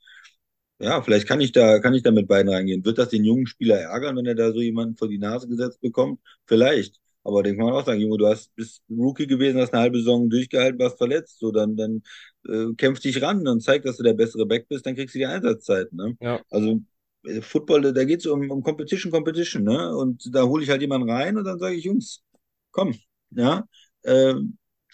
[0.79, 2.85] ja, vielleicht kann ich da, kann ich da mit beiden reingehen.
[2.85, 5.81] Wird das den jungen Spieler ärgern, wenn er da so jemanden vor die Nase gesetzt
[5.81, 6.21] bekommt?
[6.47, 7.01] Vielleicht.
[7.23, 9.99] Aber den kann man auch sagen, Junge, du hast, bist Rookie gewesen, hast eine halbe
[9.99, 12.03] Saison durchgehalten, warst verletzt, so dann, dann
[12.47, 15.21] äh, kämpf dich ran und zeig, dass du der bessere Back bist, dann kriegst du
[15.21, 15.91] die Einsatzzeit.
[15.93, 16.17] Ne?
[16.21, 16.43] Ja.
[16.51, 16.83] Also
[17.25, 19.97] äh, Football, da geht es um, um Competition, Competition, ne?
[19.97, 22.23] Und da hole ich halt jemanden rein und dann sage ich, Jungs,
[22.71, 22.95] komm,
[23.31, 23.67] ja,
[24.03, 24.35] äh,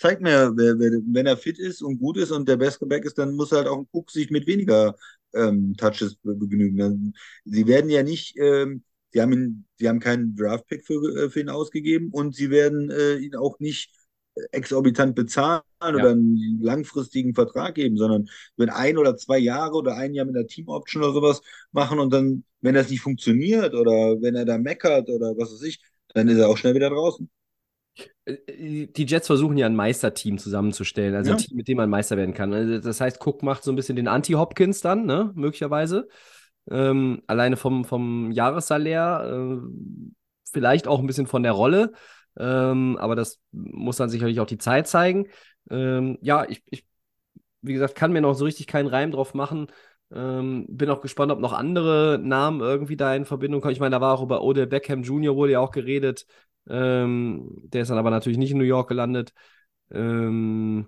[0.01, 3.05] zeig mir, wer, wer, wenn er fit ist und gut ist und der beste Back
[3.05, 4.97] ist, dann muss halt auch ein Cook sich mit weniger
[5.35, 7.15] ähm, Touches begnügen.
[7.45, 8.83] Sie werden ja nicht, ähm,
[9.13, 12.91] sie haben ihn, sie haben keinen Draft-Pick für, äh, für ihn ausgegeben und sie werden
[12.91, 13.91] äh, ihn auch nicht
[14.53, 15.95] exorbitant bezahlen ja.
[15.95, 20.37] oder einen langfristigen Vertrag geben, sondern wenn ein oder zwei Jahre oder ein Jahr mit
[20.37, 21.43] einer Team-Option oder sowas
[21.73, 25.63] machen und dann, wenn das nicht funktioniert oder wenn er da meckert oder was weiß
[25.65, 25.81] ich,
[26.15, 27.29] dann ist er auch schnell wieder draußen.
[28.25, 31.37] Äh, die Jets versuchen ja ein Meisterteam zusammenzustellen, also ja.
[31.37, 32.53] ein Team, mit dem man Meister werden kann.
[32.53, 36.09] Also das heißt, Cook macht so ein bisschen den Anti-Hopkins dann, ne, möglicherweise.
[36.71, 39.67] Ähm, alleine vom, vom Jahressalär, äh,
[40.51, 41.93] vielleicht auch ein bisschen von der Rolle.
[42.39, 45.29] Ähm, aber das muss dann sicherlich auch die Zeit zeigen.
[45.71, 46.87] Ähm, ja, ich, ich,
[47.63, 49.69] wie gesagt, kann mir noch so richtig keinen Reim drauf machen.
[50.13, 53.73] Ähm, bin auch gespannt, ob noch andere Namen irgendwie da in Verbindung kommen.
[53.73, 55.37] Ich meine, da war auch über Odell Beckham Jr.
[55.37, 56.27] wurde ja auch geredet.
[56.71, 59.33] Ähm, der ist dann aber natürlich nicht in New York gelandet.
[59.91, 60.87] Ähm,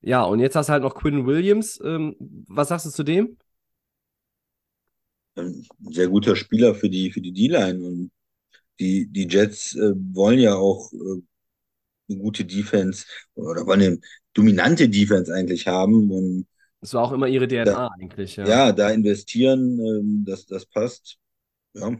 [0.00, 1.80] ja, und jetzt hast du halt noch Quinn Williams.
[1.84, 3.36] Ähm, was sagst du zu dem?
[5.36, 7.84] Ein sehr guter Spieler für die, für die D-Line.
[7.84, 8.10] Und
[8.78, 11.22] die, die Jets äh, wollen ja auch äh,
[12.08, 13.04] eine gute Defense
[13.34, 14.00] oder wollen eine
[14.32, 16.10] dominante Defense eigentlich haben.
[16.10, 16.46] Und
[16.80, 18.36] das war auch immer ihre DNA da, eigentlich.
[18.36, 18.48] Ja.
[18.48, 21.18] ja, da investieren, ähm, das, das passt.
[21.74, 21.94] Ja.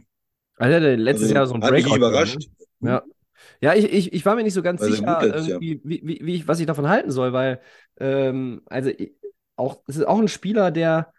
[0.55, 1.75] Also, letztes also, Jahr so ein Breakout.
[1.77, 2.49] Hat mich überrascht.
[2.81, 2.89] Ne?
[2.91, 3.03] Ja.
[3.59, 5.59] Ja, ich, ich, ich war mir nicht so ganz sicher, ist, ja.
[5.59, 7.59] wie, wie, wie ich, was ich davon halten soll, weil
[7.99, 8.91] ähm, also
[9.55, 11.11] auch, es ist auch ein Spieler, der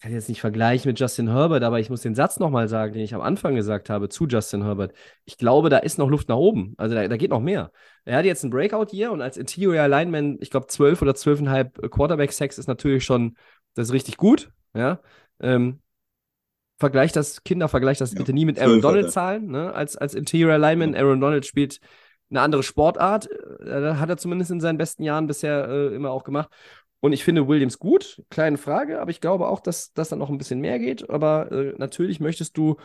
[0.00, 3.02] kann jetzt nicht vergleichen mit Justin Herbert, aber ich muss den Satz nochmal sagen, den
[3.02, 4.94] ich am Anfang gesagt habe zu Justin Herbert.
[5.26, 6.74] Ich glaube, da ist noch Luft nach oben.
[6.78, 7.70] Also da, da geht noch mehr.
[8.06, 11.90] Er hat jetzt ein Breakout hier und als Interior Lineman, ich glaube, 12 oder 12,5
[11.90, 13.36] Quarterback-Sex ist natürlich schon,
[13.74, 14.50] das ist richtig gut.
[14.74, 15.00] Ja.
[15.38, 15.80] Ähm,
[16.80, 19.46] vergleicht das, Kinder, vergleicht das ja, bitte nie mit Aaron Donald-Zahlen.
[19.46, 19.72] Ne?
[19.72, 21.78] Als, als Interior Lineman, Aaron Donald spielt
[22.30, 23.28] eine andere Sportart.
[23.60, 26.50] Äh, hat er zumindest in seinen besten Jahren bisher äh, immer auch gemacht.
[27.00, 30.30] Und ich finde Williams gut, kleine Frage, aber ich glaube auch, dass das dann noch
[30.30, 31.08] ein bisschen mehr geht.
[31.08, 32.76] Aber äh, natürlich möchtest du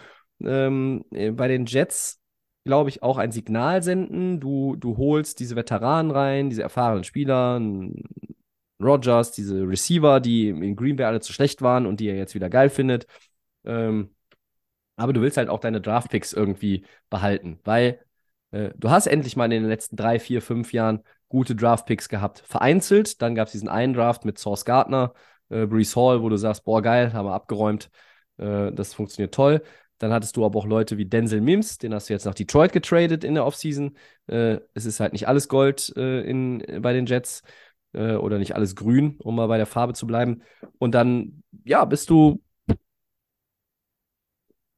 [0.43, 2.19] ähm, äh, bei den Jets,
[2.65, 4.39] glaube ich, auch ein Signal senden.
[4.39, 7.61] Du, du holst diese Veteranen rein, diese erfahrenen Spieler,
[8.81, 12.35] Rogers, diese Receiver, die in Green Bay alle zu schlecht waren und die er jetzt
[12.35, 13.07] wieder geil findet.
[13.65, 14.15] Ähm,
[14.95, 17.99] aber du willst halt auch deine Draftpicks irgendwie behalten, weil
[18.51, 22.39] äh, du hast endlich mal in den letzten drei, vier, fünf Jahren gute Draftpicks gehabt.
[22.45, 25.13] Vereinzelt, dann gab es diesen einen Draft mit Source Gardner,
[25.49, 27.89] äh, Brees Hall, wo du sagst, boah, geil, haben wir abgeräumt,
[28.37, 29.61] äh, das funktioniert toll.
[29.97, 32.73] Dann hattest du aber auch Leute wie Denzel Mims, den hast du jetzt nach Detroit
[32.73, 33.97] getradet in der Offseason.
[34.27, 37.43] Äh, es ist halt nicht alles Gold äh, in, bei den Jets
[37.93, 40.41] äh, oder nicht alles grün, um mal bei der Farbe zu bleiben.
[40.79, 42.41] Und dann, ja, bist du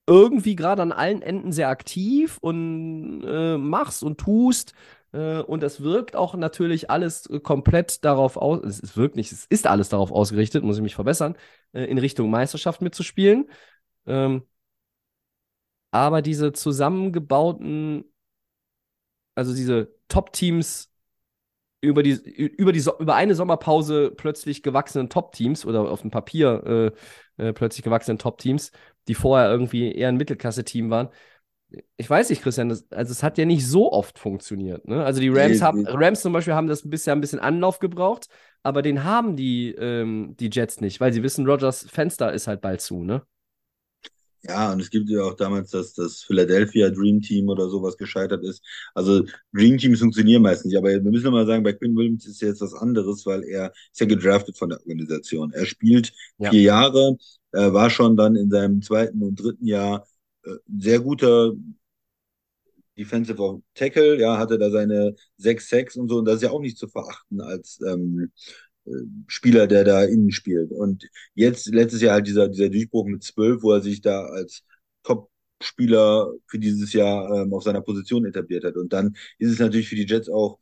[0.08, 4.74] irgendwie gerade an allen Enden sehr aktiv und äh, machst und tust.
[5.14, 9.68] Äh, und das wirkt auch natürlich alles komplett darauf aus, es wirkt nicht, es ist
[9.68, 11.38] alles darauf ausgerichtet, muss ich mich verbessern,
[11.74, 13.50] äh, in Richtung Meisterschaft mitzuspielen.
[14.06, 14.44] Ähm,
[15.92, 18.06] aber diese zusammengebauten,
[19.36, 20.92] also diese Top-Teams
[21.82, 26.94] über, die, über, die, über eine Sommerpause plötzlich gewachsenen Top-Teams oder auf dem Papier
[27.38, 28.72] äh, äh, plötzlich gewachsenen Top-Teams,
[29.08, 31.10] die vorher irgendwie eher ein Mittelklasse-Team waren.
[31.98, 34.88] Ich weiß nicht, Christian, das, also es hat ja nicht so oft funktioniert.
[34.88, 35.04] Ne?
[35.04, 38.28] Also die Rams, haben, Rams zum Beispiel haben das bisher ein bisschen Anlauf gebraucht,
[38.64, 42.62] aber den haben die, ähm, die Jets nicht, weil sie wissen, Rogers Fenster ist halt
[42.62, 43.24] bald zu, ne?
[44.44, 48.44] Ja, und es gibt ja auch damals das, das Philadelphia Dream Team oder sowas gescheitert
[48.44, 48.64] ist.
[48.94, 49.24] Also
[49.54, 52.62] Dream Teams funktionieren meistens nicht, aber wir müssen mal sagen, bei Quinn Williams ist jetzt
[52.62, 55.52] was anderes, weil er ist ja gedraftet von der Organisation.
[55.52, 56.52] Er spielt ja.
[56.52, 57.18] vier Jahre,
[57.52, 60.08] äh, war schon dann in seinem zweiten und dritten Jahr
[60.44, 61.54] äh, sehr guter
[62.98, 66.62] Defensive Tackle, ja, hatte da seine sechs Sacks und so, und das ist ja auch
[66.62, 68.32] nicht zu verachten als ähm,
[69.28, 70.72] Spieler, der da innen spielt.
[70.72, 74.64] Und jetzt, letztes Jahr halt dieser, dieser Durchbruch mit zwölf, wo er sich da als
[75.04, 78.76] Top-Spieler für dieses Jahr ähm, auf seiner Position etabliert hat.
[78.76, 80.60] Und dann ist es natürlich für die Jets auch,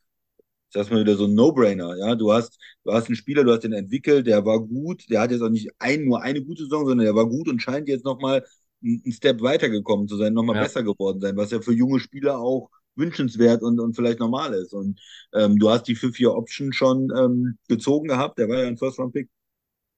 [0.70, 1.98] sag mal wieder so ein No-Brainer.
[1.98, 5.22] Ja, du hast, du hast einen Spieler, du hast den entwickelt, der war gut, der
[5.22, 7.88] hat jetzt auch nicht ein, nur eine gute Saison, sondern der war gut und scheint
[7.88, 8.46] jetzt nochmal
[8.84, 10.64] einen Step weitergekommen zu sein, nochmal ja.
[10.64, 14.74] besser geworden sein, was ja für junge Spieler auch wünschenswert und, und vielleicht normal ist.
[14.74, 15.00] Und
[15.34, 18.78] ähm, du hast die für vier Option schon ähm, gezogen gehabt, der war ja ein
[18.78, 19.30] First-Round-Pick,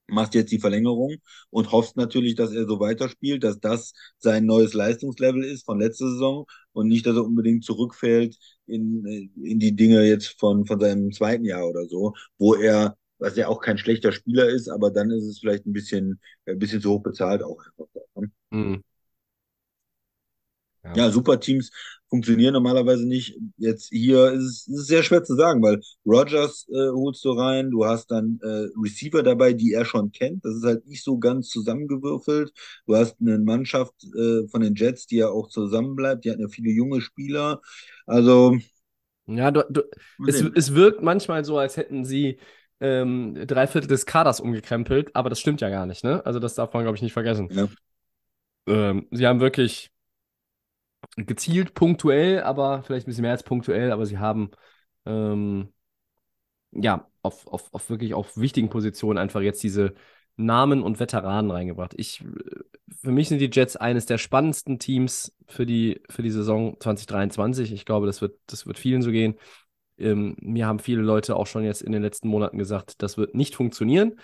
[0.07, 1.17] machst jetzt die Verlängerung
[1.49, 6.09] und hoffst natürlich, dass er so weiterspielt, dass das sein neues Leistungslevel ist von letzter
[6.09, 11.11] Saison und nicht, dass er unbedingt zurückfällt in, in die Dinge jetzt von, von seinem
[11.11, 15.11] zweiten Jahr oder so, wo er, was ja auch kein schlechter Spieler ist, aber dann
[15.11, 17.61] ist es vielleicht ein bisschen, ein bisschen zu hoch bezahlt auch.
[18.15, 18.31] Ne?
[18.51, 18.83] Mhm.
[20.95, 21.05] Ja.
[21.05, 21.71] ja, super Teams
[22.09, 23.37] funktionieren normalerweise nicht.
[23.57, 27.85] Jetzt hier ist es, sehr schwer zu sagen, weil Rogers äh, holst du rein, du
[27.85, 30.45] hast dann äh, Receiver dabei, die er schon kennt.
[30.45, 32.51] Das ist halt nicht so ganz zusammengewürfelt.
[32.85, 36.25] Du hast eine Mannschaft äh, von den Jets, die ja auch zusammenbleibt.
[36.25, 37.61] Die hat ja viele junge Spieler.
[38.05, 38.57] Also.
[39.25, 39.81] Ja, du, du,
[40.25, 42.37] es, es wirkt manchmal so, als hätten sie
[42.79, 46.25] ähm, drei Viertel des Kaders umgekrempelt, aber das stimmt ja gar nicht, ne?
[46.25, 47.49] Also das darf man, glaube ich, nicht vergessen.
[47.51, 47.67] Ja.
[48.67, 49.91] Ähm, sie haben wirklich
[51.15, 54.51] gezielt punktuell, aber vielleicht ein bisschen mehr als punktuell, aber sie haben
[55.05, 55.73] ähm,
[56.71, 59.93] ja auf, auf, auf wirklich auf wichtigen Positionen einfach jetzt diese
[60.37, 61.93] Namen und Veteranen reingebracht.
[61.97, 62.23] Ich,
[63.01, 67.73] für mich sind die Jets eines der spannendsten Teams für die, für die Saison 2023.
[67.73, 69.35] Ich glaube, das wird, das wird vielen so gehen.
[69.97, 73.33] Ähm, mir haben viele Leute auch schon jetzt in den letzten Monaten gesagt, das wird
[73.33, 74.19] nicht funktionieren.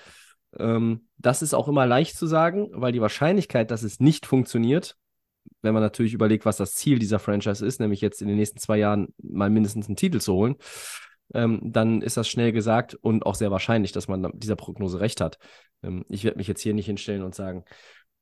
[0.57, 4.97] Ähm, das ist auch immer leicht zu sagen, weil die Wahrscheinlichkeit, dass es nicht funktioniert,
[5.61, 8.59] wenn man natürlich überlegt, was das Ziel dieser Franchise ist, nämlich jetzt in den nächsten
[8.59, 10.55] zwei Jahren mal mindestens einen Titel zu holen,
[11.33, 15.21] ähm, dann ist das schnell gesagt und auch sehr wahrscheinlich, dass man dieser Prognose recht
[15.21, 15.37] hat.
[15.81, 17.63] Ähm, ich werde mich jetzt hier nicht hinstellen und sagen,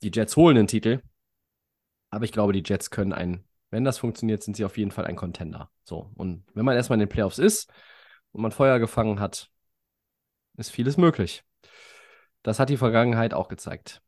[0.04, 1.02] die Jets holen den Titel,
[2.10, 5.06] aber ich glaube, die Jets können ein, wenn das funktioniert, sind sie auf jeden Fall
[5.06, 5.72] ein Contender.
[5.84, 7.72] So, und wenn man erstmal in den Playoffs ist
[8.32, 9.50] und man Feuer gefangen hat,
[10.58, 11.44] ist vieles möglich.
[12.44, 14.02] Das hat die Vergangenheit auch gezeigt.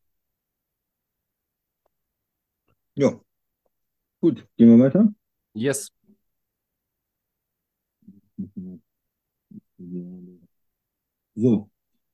[2.95, 3.19] Ja.
[4.21, 5.13] Gut, gehen wir weiter.
[5.53, 5.91] Yes.
[11.35, 11.69] So,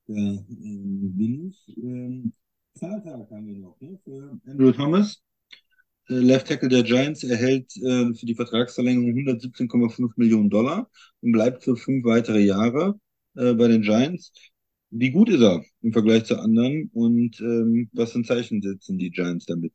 [0.08, 2.34] äh, ähm, ähm,
[2.74, 5.22] Zahltag haben wir noch ne, für Andrew Thomas.
[6.10, 10.90] Äh, Left Tackle der Giants erhält äh, für die Vertragsverlängerung 117,5 Millionen Dollar
[11.22, 13.00] und bleibt für fünf weitere Jahre
[13.36, 14.32] äh, bei den Giants.
[14.92, 18.98] Wie gut ist er im Vergleich zu anderen und ähm, was für ein Zeichen setzen
[18.98, 19.74] die Giants damit?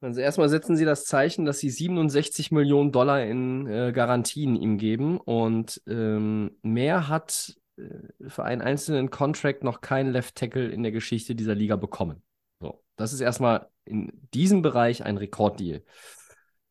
[0.00, 4.78] Also erstmal setzen sie das Zeichen, dass sie 67 Millionen Dollar in äh, Garantien ihm
[4.78, 10.84] geben und ähm, mehr hat äh, für einen einzelnen Contract noch kein Left Tackle in
[10.84, 12.22] der Geschichte dieser Liga bekommen.
[12.60, 15.82] So, das ist erstmal in diesem Bereich ein Rekorddeal.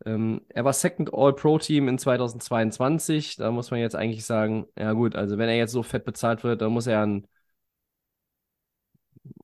[0.05, 3.35] Ähm, er war Second All-Pro-Team in 2022.
[3.35, 6.43] Da muss man jetzt eigentlich sagen, ja gut, also wenn er jetzt so fett bezahlt
[6.45, 7.27] wird, dann muss er ein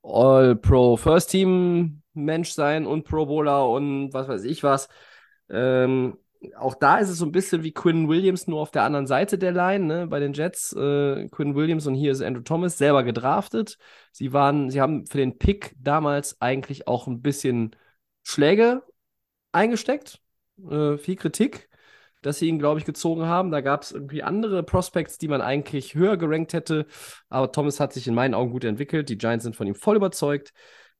[0.03, 4.89] All-Pro First Team Mensch sein und Pro Bowler und was weiß ich was.
[5.49, 6.18] Ähm,
[6.57, 9.38] auch da ist es so ein bisschen wie Quinn Williams, nur auf der anderen Seite
[9.38, 10.74] der Line, ne, bei den Jets.
[10.74, 13.78] Äh, Quinn Williams und hier ist Andrew Thomas selber gedraftet.
[14.11, 17.76] Sie waren, sie haben für den Pick damals eigentlich auch ein bisschen
[18.24, 18.84] Schläge
[19.51, 20.22] eingesteckt,
[20.70, 21.70] äh, viel Kritik
[22.24, 23.51] dass sie ihn, glaube ich, gezogen haben.
[23.51, 26.88] Da gab es irgendwie andere Prospects, die man eigentlich höher gerankt hätte.
[27.30, 29.09] Aber Thomas hat sich in meinen Augen gut entwickelt.
[29.09, 30.53] Die Giants sind von ihm voll überzeugt.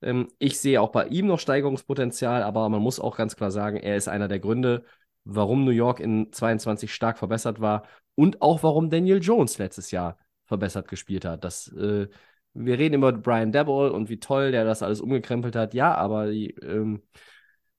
[0.03, 3.77] Ähm, ich sehe auch bei ihm noch Steigerungspotenzial, aber man muss auch ganz klar sagen,
[3.77, 4.83] er ist einer der Gründe,
[5.25, 7.83] warum New York in 22 stark verbessert war
[8.15, 11.43] und auch warum Daniel Jones letztes Jahr verbessert gespielt hat.
[11.43, 12.07] Das, äh,
[12.53, 15.73] wir reden über Brian Dabble und wie toll der das alles umgekrempelt hat.
[15.73, 17.01] Ja, aber die, ähm,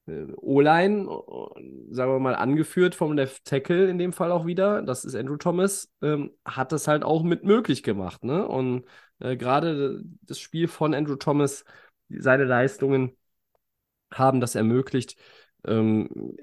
[0.06, 1.06] äh, O-Line,
[1.90, 5.36] sagen wir mal, angeführt vom Left Tackle in dem Fall auch wieder, das ist Andrew
[5.36, 8.24] Thomas, ähm, hat das halt auch mit möglich gemacht.
[8.24, 8.46] Ne?
[8.46, 8.84] Und
[9.20, 11.64] äh, gerade das Spiel von Andrew Thomas,
[12.08, 13.16] seine Leistungen
[14.12, 15.16] haben das ermöglicht.
[15.66, 16.36] Ähm,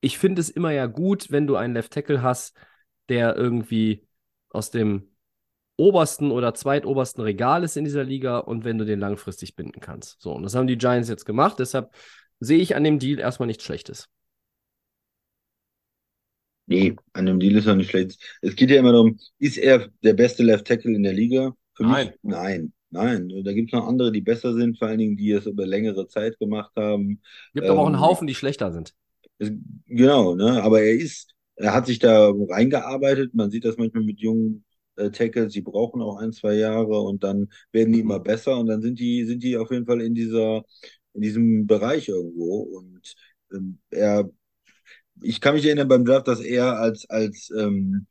[0.00, 2.56] ich finde es immer ja gut, wenn du einen Left Tackle hast,
[3.08, 4.06] der irgendwie
[4.50, 5.08] aus dem
[5.76, 10.20] obersten oder zweitobersten Regal ist in dieser Liga und wenn du den langfristig binden kannst.
[10.20, 11.58] So, und das haben die Giants jetzt gemacht.
[11.58, 11.94] Deshalb
[12.40, 14.08] sehe ich an dem Deal erstmal nichts Schlechtes.
[16.66, 18.18] Nee, an dem Deal ist er nicht schlecht.
[18.40, 21.54] Es geht ja immer darum, ist er der beste Left Tackle in der Liga?
[21.74, 22.06] Für Nein.
[22.06, 22.72] mich, nein.
[22.92, 25.66] Nein, da gibt es noch andere, die besser sind, vor allen Dingen, die es über
[25.66, 27.22] längere Zeit gemacht haben.
[27.54, 28.94] Gibt aber auch einen Ähm, Haufen, die schlechter sind.
[29.38, 29.50] Es,
[29.86, 30.62] genau, ne?
[30.62, 33.34] Aber er ist, er hat sich da reingearbeitet.
[33.34, 34.64] Man sieht das manchmal mit jungen
[34.96, 38.66] äh, Tackles, die brauchen auch ein, zwei Jahre und dann werden die immer besser und
[38.66, 40.64] dann sind die, sind die auf jeden Fall in dieser,
[41.14, 42.62] in diesem Bereich irgendwo.
[42.78, 43.14] Und
[43.52, 44.30] ähm, er,
[45.22, 48.06] ich kann mich erinnern beim Draft, dass er als, als ähm,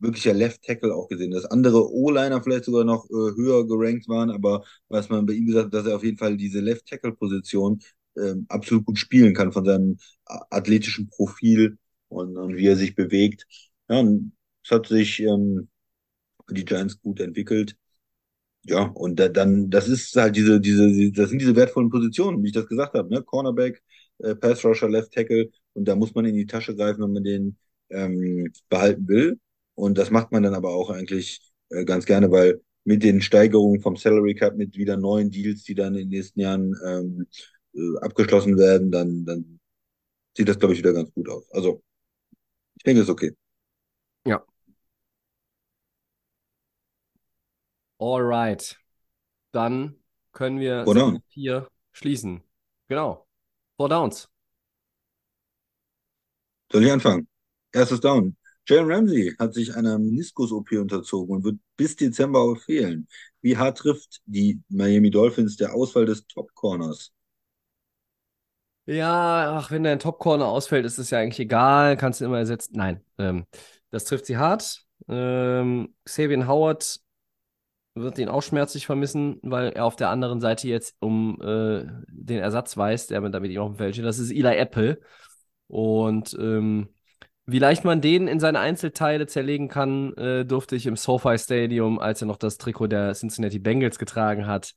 [0.00, 4.30] wirklicher Left Tackle auch gesehen, dass andere O-Liner vielleicht sogar noch äh, höher gerankt waren,
[4.30, 7.12] aber was man bei ihm gesagt hat, dass er auf jeden Fall diese Left Tackle
[7.12, 7.80] Position
[8.16, 11.78] ähm, absolut gut spielen kann von seinem a- athletischen Profil
[12.08, 13.46] und, und wie er sich bewegt.
[13.88, 14.32] Ja, und
[14.64, 15.68] es hat sich ähm,
[16.48, 17.76] für die Giants gut entwickelt.
[18.64, 22.48] Ja, und da, dann, das ist halt diese, diese, das sind diese wertvollen Positionen, wie
[22.48, 23.22] ich das gesagt habe, ne?
[23.22, 23.82] Cornerback,
[24.18, 27.24] äh, Pass Rusher, Left Tackle, und da muss man in die Tasche greifen, wenn man
[27.24, 27.56] den
[27.90, 29.40] ähm, behalten will.
[29.80, 33.80] Und das macht man dann aber auch eigentlich äh, ganz gerne, weil mit den Steigerungen
[33.80, 37.26] vom Salary Cap, mit wieder neuen Deals, die dann in den nächsten Jahren ähm,
[37.74, 39.60] äh, abgeschlossen werden, dann, dann
[40.36, 41.50] sieht das, glaube ich, wieder ganz gut aus.
[41.52, 41.82] Also,
[42.76, 43.32] ich denke, das ist okay.
[44.24, 44.44] Ja.
[47.98, 48.76] Alright.
[49.52, 49.96] Dann
[50.32, 50.84] können wir
[51.28, 52.42] 4 schließen.
[52.88, 53.26] Genau.
[53.76, 54.28] Four Downs.
[56.72, 57.28] Soll ich anfangen?
[57.72, 58.36] Erstes Down.
[58.70, 63.08] Jalen Ramsey hat sich einer Meniskus-OP unterzogen und wird bis Dezember fehlen.
[63.42, 67.12] Wie hart trifft die Miami Dolphins der Auswahl des Top-Corners?
[68.86, 71.96] Ja, ach, wenn dein Top-Corner ausfällt, ist es ja eigentlich egal.
[71.96, 72.72] Kannst du immer ersetzen.
[72.76, 73.46] Nein, ähm,
[73.90, 74.84] das trifft sie hart.
[75.08, 77.00] Ähm, Xavier Howard
[77.94, 82.38] wird ihn auch schmerzlich vermissen, weil er auf der anderen Seite jetzt um äh, den
[82.38, 84.04] Ersatz weiß, der mit, damit ihm auf dem Feld steht.
[84.04, 85.00] Das ist Eli Apple.
[85.66, 86.88] Und ähm,
[87.50, 91.98] wie leicht man den in seine Einzelteile zerlegen kann, äh, durfte ich im SoFi Stadium,
[91.98, 94.74] als er noch das Trikot der Cincinnati Bengals getragen hat,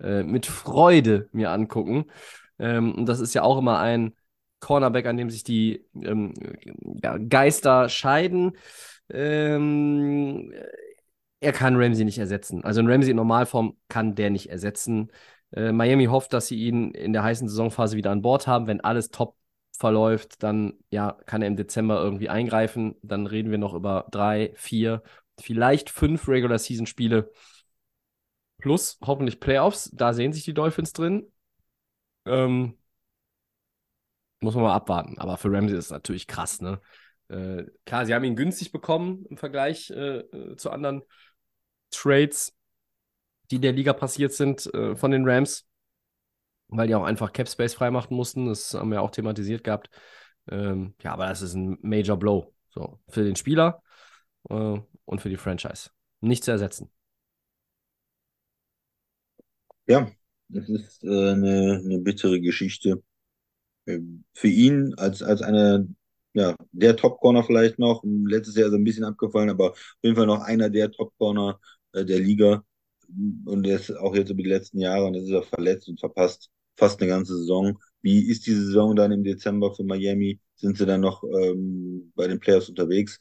[0.00, 2.06] äh, mit Freude mir angucken.
[2.58, 4.14] Ähm, und das ist ja auch immer ein
[4.60, 6.34] Cornerback, an dem sich die ähm,
[7.02, 8.52] ja, Geister scheiden.
[9.10, 10.52] Ähm,
[11.40, 12.64] er kann Ramsey nicht ersetzen.
[12.64, 15.12] Also ein Ramsey in Normalform kann der nicht ersetzen.
[15.52, 18.66] Äh, Miami hofft, dass sie ihn in der heißen Saisonphase wieder an Bord haben.
[18.66, 19.36] Wenn alles top
[19.76, 22.96] verläuft, dann ja, kann er im Dezember irgendwie eingreifen.
[23.02, 25.02] Dann reden wir noch über drei, vier,
[25.38, 27.30] vielleicht fünf Regular Season Spiele
[28.58, 29.90] plus hoffentlich Playoffs.
[29.92, 31.30] Da sehen sich die Dolphins drin.
[32.24, 32.76] Ähm,
[34.40, 35.18] muss man mal abwarten.
[35.18, 36.80] Aber für Ramsey ist es natürlich krass, ne?
[37.28, 41.02] Äh, klar, sie haben ihn günstig bekommen im Vergleich äh, äh, zu anderen
[41.90, 42.54] Trades,
[43.50, 45.66] die in der Liga passiert sind äh, von den Rams,
[46.68, 48.46] weil die auch einfach Cap Space freimachen mussten.
[48.46, 49.90] Das haben wir auch thematisiert gehabt.
[50.50, 52.52] Ähm, ja, aber das ist ein Major Blow.
[52.70, 53.82] So, für den Spieler
[54.50, 55.90] äh, und für die Franchise.
[56.20, 56.90] Nicht zu ersetzen.
[59.86, 60.10] Ja,
[60.48, 63.02] das ist äh, eine, eine bittere Geschichte.
[63.86, 65.86] Ähm, Für ihn als, als einer,
[66.34, 70.16] ja, der Top-Corner vielleicht noch, letztes Jahr ist er ein bisschen abgefallen, aber auf jeden
[70.16, 71.60] Fall noch einer der Top-Corner
[71.92, 72.64] äh, der Liga.
[73.46, 76.00] Und er ist auch jetzt über die letzten Jahre und jetzt ist er verletzt und
[76.00, 77.78] verpasst fast eine ganze Saison.
[78.02, 80.40] Wie ist die Saison dann im Dezember für Miami?
[80.56, 83.18] Sind sie dann noch ähm, bei den Playoffs unterwegs?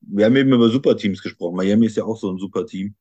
[0.00, 1.56] Wir haben eben über Superteams gesprochen.
[1.56, 2.94] Miami ist ja auch so ein Superteam.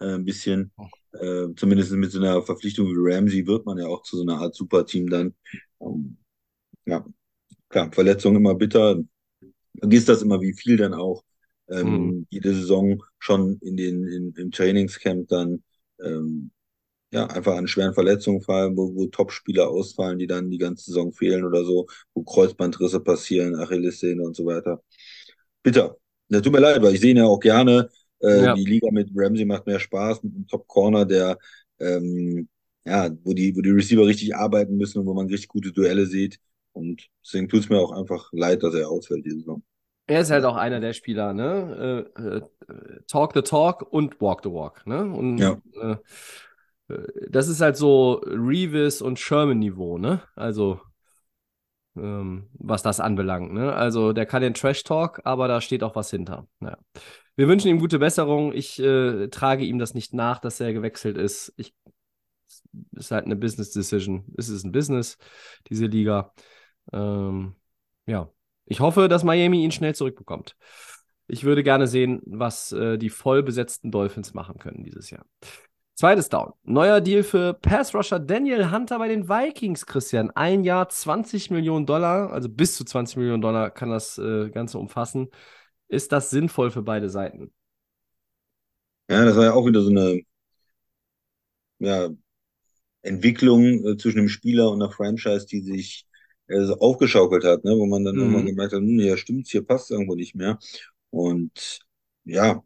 [0.00, 0.72] Äh, ein bisschen,
[1.12, 4.38] äh, zumindest mit so einer Verpflichtung wie Ramsey wird man ja auch zu so einer
[4.40, 5.34] Art Superteam dann.
[5.80, 6.18] Ähm,
[6.86, 7.04] ja,
[7.70, 8.98] klar, Verletzungen immer bitter.
[9.78, 11.24] Vergisst das immer, wie viel dann auch
[11.68, 12.26] ähm, Mhm.
[12.30, 15.62] jede Saison schon in den, in, im Trainingscamp dann
[16.04, 16.50] ähm,
[17.12, 21.12] ja, einfach an schweren Verletzungen fallen, wo, wo Top-Spieler ausfallen, die dann die ganze Saison
[21.12, 24.82] fehlen oder so, wo Kreuzbandrisse passieren, Achillessehne und so weiter.
[25.62, 25.96] Bitter.
[26.28, 27.88] Das tut mir leid, weil ich sehe ihn ja auch gerne.
[28.22, 28.54] Äh, Ja.
[28.54, 31.36] Die Liga mit Ramsey macht mehr Spaß, mit einem Top-Corner, der
[31.80, 32.48] ähm,
[32.84, 36.06] ja, wo die, wo die Receiver richtig arbeiten müssen und wo man richtig gute Duelle
[36.06, 36.38] sieht.
[36.72, 39.62] Und deswegen tut es mir auch einfach leid, dass er ausfällt diese Saison.
[40.06, 42.06] Er ist halt auch einer der Spieler, ne?
[42.16, 45.04] Äh, äh, talk the talk und walk the walk, ne?
[45.04, 45.60] Und Ja.
[47.28, 50.22] Das ist halt so Revis und Sherman-Niveau, ne?
[50.34, 50.80] Also
[51.96, 53.52] ähm, was das anbelangt.
[53.52, 53.72] Ne?
[53.72, 56.46] Also der kann den Trash-Talk, aber da steht auch was hinter.
[56.60, 56.78] Naja.
[57.36, 58.52] Wir wünschen ihm gute Besserung.
[58.52, 61.52] Ich äh, trage ihm das nicht nach, dass er gewechselt ist.
[61.56, 61.74] Ich,
[62.92, 64.26] ist halt eine Business Decision.
[64.36, 65.16] Es ist ein Business,
[65.68, 66.32] diese Liga.
[66.92, 67.54] Ähm,
[68.06, 68.30] ja,
[68.66, 70.56] ich hoffe, dass Miami ihn schnell zurückbekommt.
[71.28, 75.24] Ich würde gerne sehen, was äh, die voll besetzten Dolphins machen können dieses Jahr.
[76.00, 76.54] Zweites Down.
[76.62, 80.30] Neuer Deal für Pass-Rusher Daniel Hunter bei den Vikings, Christian.
[80.30, 84.78] Ein Jahr 20 Millionen Dollar, also bis zu 20 Millionen Dollar kann das äh, Ganze
[84.78, 85.28] umfassen.
[85.88, 87.52] Ist das sinnvoll für beide Seiten?
[89.10, 90.22] Ja, das war ja auch wieder so eine
[91.80, 92.08] ja,
[93.02, 96.06] Entwicklung äh, zwischen dem Spieler und der Franchise, die sich
[96.46, 97.76] äh, so aufgeschaukelt hat, ne?
[97.76, 98.22] wo man dann mhm.
[98.22, 100.58] immer gemerkt hat, hm, ja, stimmt's, hier passt irgendwo nicht mehr.
[101.10, 101.80] Und
[102.24, 102.64] ja,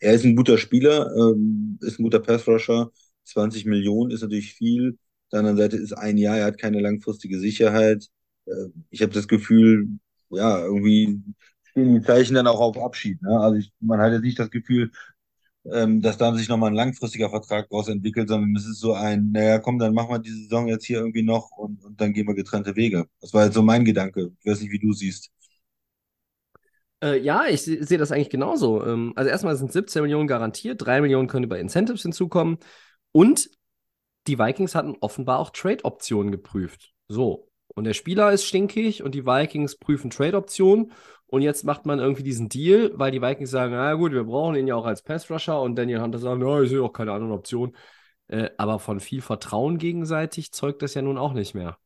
[0.00, 2.90] er ist ein guter Spieler, ähm, ist ein guter Passrusher.
[3.24, 4.92] 20 Millionen ist natürlich viel.
[5.26, 8.06] Auf der anderen Seite ist ein Jahr, er hat keine langfristige Sicherheit.
[8.46, 8.52] Äh,
[8.90, 9.88] ich habe das Gefühl,
[10.30, 11.20] ja, irgendwie
[11.64, 13.20] stehen die Zeichen dann auch auf Abschied.
[13.22, 13.30] Ne?
[13.40, 14.90] Also ich, man hat jetzt nicht das Gefühl,
[15.72, 19.32] ähm, dass da sich nochmal ein langfristiger Vertrag daraus entwickelt, sondern es ist so ein,
[19.32, 22.26] naja, komm, dann machen wir die Saison jetzt hier irgendwie noch und, und dann gehen
[22.26, 23.06] wir getrennte Wege.
[23.20, 24.32] Das war jetzt so mein Gedanke.
[24.40, 25.30] Ich weiß nicht, wie du siehst.
[27.02, 28.84] Äh, ja, ich sehe das eigentlich genauso.
[28.84, 32.58] Ähm, also erstmal sind 17 Millionen garantiert, 3 Millionen können über Incentives hinzukommen
[33.12, 33.50] und
[34.26, 36.92] die Vikings hatten offenbar auch Trade-Optionen geprüft.
[37.08, 37.50] So.
[37.68, 40.92] Und der Spieler ist stinkig und die Vikings prüfen Trade-Optionen.
[41.26, 44.56] Und jetzt macht man irgendwie diesen Deal, weil die Vikings sagen, na gut, wir brauchen
[44.56, 47.32] ihn ja auch als Pass-Rusher und Daniel Hunter sagt, na, ich sehe auch keine anderen
[47.32, 47.76] Optionen.
[48.28, 51.78] Äh, aber von viel Vertrauen gegenseitig zeugt das ja nun auch nicht mehr.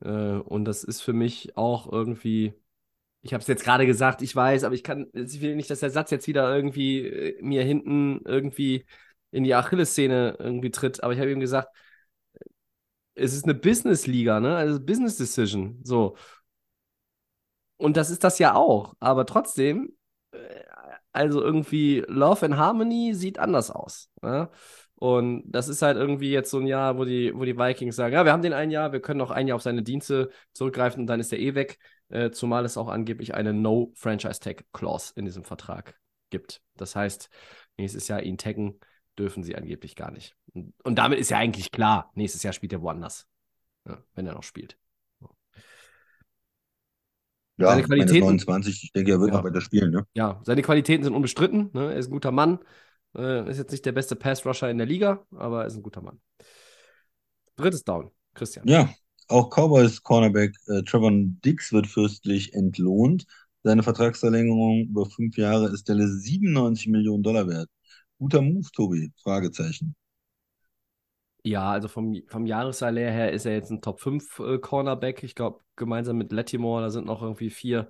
[0.00, 2.54] Äh, und das ist für mich auch irgendwie
[3.26, 5.80] ich habe es jetzt gerade gesagt, ich weiß, aber ich kann, ich will nicht, dass
[5.80, 8.86] der Satz jetzt wieder irgendwie äh, mir hinten irgendwie
[9.32, 11.68] in die Achillessehne irgendwie tritt, aber ich habe ihm gesagt,
[13.14, 14.56] es ist eine Business-Liga, ne?
[14.56, 15.80] Also Business Decision.
[15.82, 16.16] So.
[17.78, 18.94] Und das ist das ja auch.
[19.00, 19.96] Aber trotzdem,
[20.32, 20.38] äh,
[21.12, 24.10] also irgendwie Love and Harmony sieht anders aus.
[24.22, 24.50] Ne?
[24.96, 28.14] Und das ist halt irgendwie jetzt so ein Jahr, wo die, wo die Vikings sagen,
[28.14, 31.00] ja, wir haben den ein Jahr, wir können noch ein Jahr auf seine Dienste zurückgreifen
[31.02, 31.78] und dann ist er eh weg.
[32.08, 35.98] Äh, zumal es auch angeblich eine No-Franchise-Tag-Clause in diesem Vertrag
[36.30, 36.62] gibt.
[36.76, 37.28] Das heißt,
[37.76, 38.78] nächstes Jahr ihn taggen
[39.18, 40.36] dürfen sie angeblich gar nicht.
[40.52, 43.26] Und, und damit ist ja eigentlich klar, nächstes Jahr spielt er woanders,
[43.86, 44.78] ja, wenn er noch spielt.
[47.58, 49.90] Ja, seine Qualitäten, 29, ich denke, er wird ja, noch weiter spielen.
[49.90, 50.06] Ne?
[50.12, 51.70] Ja, seine Qualitäten sind unbestritten.
[51.72, 51.92] Ne?
[51.92, 52.58] Er ist ein guter Mann.
[53.16, 56.02] Äh, ist jetzt nicht der beste Pass-Rusher in der Liga, aber er ist ein guter
[56.02, 56.20] Mann.
[57.56, 58.68] Drittes Down, Christian.
[58.68, 58.90] Ja,
[59.28, 63.26] auch Cowboys Cornerback äh, Trevon Dix wird fürstlich entlohnt.
[63.62, 67.68] Seine Vertragsverlängerung über fünf Jahre ist Dallas 97 Millionen Dollar wert.
[68.18, 69.12] Guter Move, Tobi?
[69.22, 69.94] Fragezeichen.
[71.44, 75.22] Ja, also vom, vom Jahressalär her ist er jetzt ein Top 5 äh, Cornerback.
[75.22, 77.88] Ich glaube, gemeinsam mit Latimore, da sind noch irgendwie vier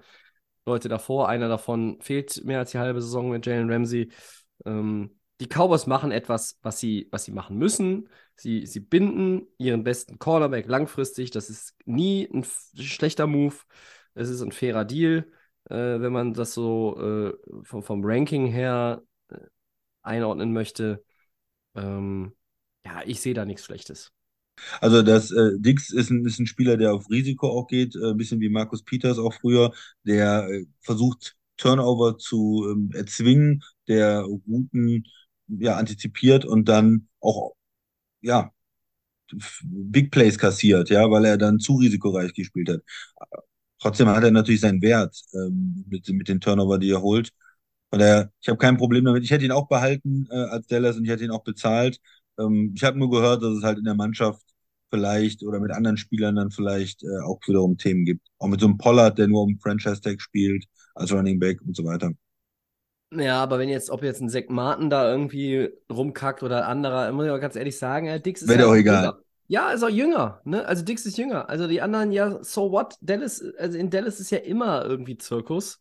[0.66, 1.28] Leute davor.
[1.28, 4.12] Einer davon fehlt mehr als die halbe Saison mit Jalen Ramsey.
[4.66, 8.08] Ähm, die Cowboys machen etwas, was sie, was sie machen müssen.
[8.36, 11.30] Sie, sie binden ihren besten Cornerback langfristig.
[11.30, 13.54] Das ist nie ein schlechter Move.
[14.14, 15.30] Es ist ein fairer Deal,
[15.68, 19.36] äh, wenn man das so äh, vom, vom Ranking her äh,
[20.02, 21.04] einordnen möchte.
[21.74, 22.34] Ähm,
[22.84, 24.12] ja, ich sehe da nichts Schlechtes.
[24.80, 28.10] Also das äh, Dix ist ein, ist ein Spieler, der auf Risiko auch geht, äh,
[28.10, 29.72] ein bisschen wie Markus Peters auch früher,
[30.04, 35.04] der äh, versucht Turnover zu ähm, erzwingen, der Routen
[35.48, 37.54] ja, antizipiert und dann auch,
[38.22, 38.52] ja,
[39.62, 42.80] Big Plays kassiert, ja, weil er dann zu risikoreich gespielt hat.
[43.80, 47.32] Trotzdem hat er natürlich seinen Wert ähm, mit, mit den Turnover, die er holt.
[47.90, 49.24] Von daher, ich habe kein Problem damit.
[49.24, 52.00] Ich hätte ihn auch behalten äh, als Dallas und ich hätte ihn auch bezahlt.
[52.38, 54.42] Ähm, ich habe nur gehört, dass es halt in der Mannschaft
[54.90, 58.26] vielleicht oder mit anderen Spielern dann vielleicht äh, auch wiederum Themen gibt.
[58.38, 61.76] Auch mit so einem Pollard, der nur um Franchise Tag spielt, als Running Back und
[61.76, 62.12] so weiter.
[63.12, 67.12] Ja, aber wenn jetzt, ob jetzt ein Zack Martin da irgendwie rumkackt oder ein anderer,
[67.12, 68.48] muss ich auch ganz ehrlich sagen, äh, Dix ist.
[68.48, 69.04] Wäre ja auch egal.
[69.04, 69.18] Jünger.
[69.48, 70.66] Ja, ist auch jünger, ne?
[70.66, 71.48] Also Dix ist jünger.
[71.48, 72.96] Also die anderen, ja, so what?
[73.00, 75.78] Dallas, also in Dallas ist ja immer irgendwie Zirkus.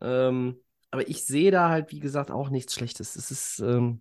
[0.00, 3.16] Ähm, aber ich sehe da halt, wie gesagt, auch nichts Schlechtes.
[3.16, 4.00] Es ist, ähm,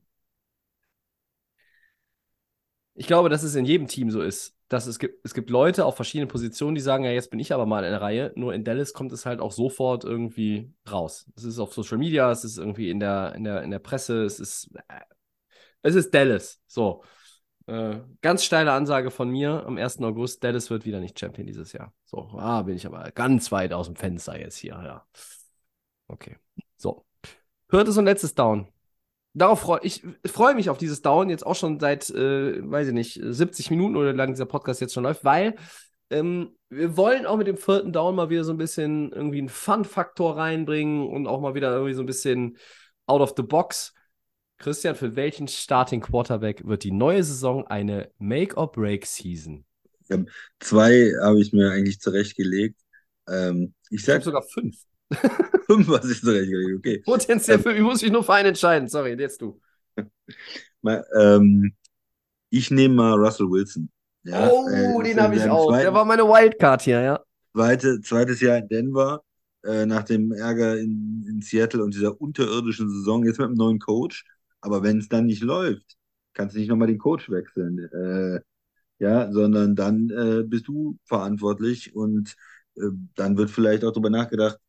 [2.94, 5.86] ich glaube, dass es in jedem Team so ist dass es gibt, es gibt Leute
[5.86, 8.32] auf verschiedenen Positionen, die sagen, ja, jetzt bin ich aber mal in der Reihe.
[8.36, 11.30] Nur in Dallas kommt es halt auch sofort irgendwie raus.
[11.36, 14.24] Es ist auf Social Media, es ist irgendwie in der, in der, in der Presse,
[14.24, 15.02] es ist, äh,
[15.82, 16.62] es ist Dallas.
[16.68, 17.04] So.
[17.68, 20.00] Äh, ganz steile Ansage von mir am 1.
[20.04, 21.94] August, Dallas wird wieder nicht Champion dieses Jahr.
[22.06, 25.06] So, ah, bin ich aber ganz weit aus dem Fenster jetzt hier, ja.
[26.08, 26.38] Okay.
[26.78, 27.06] So.
[27.68, 28.70] Viertes und letztes Down
[29.34, 32.94] darauf freue ich freue mich auf dieses Down jetzt auch schon seit, äh, weiß ich
[32.94, 35.56] nicht, 70 Minuten oder lang dieser Podcast jetzt schon läuft, weil
[36.12, 39.48] Ähm, wir wollen auch mit dem vierten Down mal wieder so ein bisschen irgendwie einen
[39.48, 42.58] Fun-Faktor reinbringen und auch mal wieder irgendwie so ein bisschen
[43.08, 43.94] out of the box.
[44.58, 49.66] Christian, für welchen Starting Quarterback wird die neue Saison eine Make-or-Break-Season?
[50.60, 52.80] Zwei habe ich mir eigentlich zurechtgelegt.
[53.28, 54.76] Ähm, ich ich sogar fünf.
[55.66, 56.98] Fünf, was ich zurechtgelegt, okay.
[57.00, 58.88] Potenziell ähm, für mich muss ich nur für einen entscheiden.
[58.88, 59.60] Sorry, jetzt du.
[60.82, 61.74] mal, ähm,
[62.50, 63.90] ich nehme mal Russell Wilson.
[64.24, 65.70] Ja, oh, äh, den habe ich auch.
[65.70, 67.20] Zweiten, Der war meine Wildcard hier, ja.
[67.54, 69.24] Zweite, zweites Jahr in Denver,
[69.64, 73.80] äh, nach dem Ärger in, in Seattle und dieser unterirdischen Saison, jetzt mit einem neuen
[73.80, 74.26] Coach.
[74.62, 75.98] Aber wenn es dann nicht läuft,
[76.34, 77.80] kannst du nicht nochmal den Coach wechseln.
[77.80, 78.42] Äh,
[79.00, 82.36] ja, sondern dann äh, bist du verantwortlich und
[82.76, 84.60] äh, dann wird vielleicht auch darüber nachgedacht,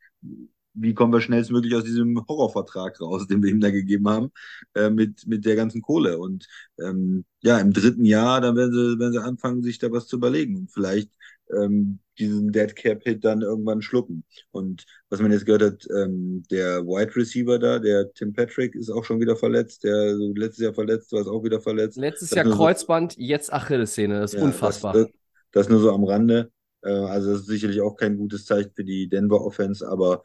[0.75, 4.33] wie kommen wir schnellstmöglich aus diesem Horrorvertrag raus, den wir ihm da gegeben haben,
[4.75, 6.19] äh, mit, mit der ganzen Kohle.
[6.19, 6.47] Und
[6.81, 10.17] ähm, ja, im dritten Jahr, dann werden sie, werden sie anfangen, sich da was zu
[10.17, 11.11] überlegen und vielleicht
[11.55, 14.25] ähm, diesen Dead Cap Hit dann irgendwann schlucken.
[14.51, 18.91] Und was man jetzt gehört hat, ähm, der Wide Receiver da, der Tim Patrick, ist
[18.91, 19.85] auch schon wieder verletzt.
[19.85, 21.99] Der so letztes Jahr verletzt war, ist auch wieder verletzt.
[21.99, 24.21] Letztes das Jahr Kreuzband, so, jetzt Achillessehne.
[24.21, 24.93] Das ist ja, unfassbar.
[24.93, 25.13] Das, das,
[25.53, 26.51] das, nur so am Rande.
[26.83, 30.23] Äh, also das ist sicherlich auch kein gutes Zeichen für die Denver Offense, aber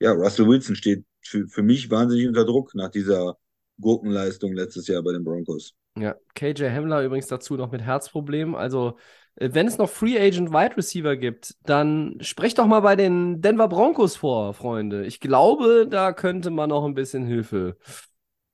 [0.00, 3.36] ja, Russell Wilson steht für, für mich wahnsinnig unter Druck nach dieser
[3.80, 5.74] Gurkenleistung letztes Jahr bei den Broncos.
[5.98, 8.54] Ja, KJ Hamler übrigens dazu noch mit Herzproblemen.
[8.54, 8.96] Also,
[9.34, 13.40] äh, wenn es noch Free Agent Wide Receiver gibt, dann sprecht doch mal bei den
[13.40, 15.04] Denver Broncos vor, Freunde.
[15.04, 17.76] Ich glaube, da könnte man noch ein bisschen Hilfe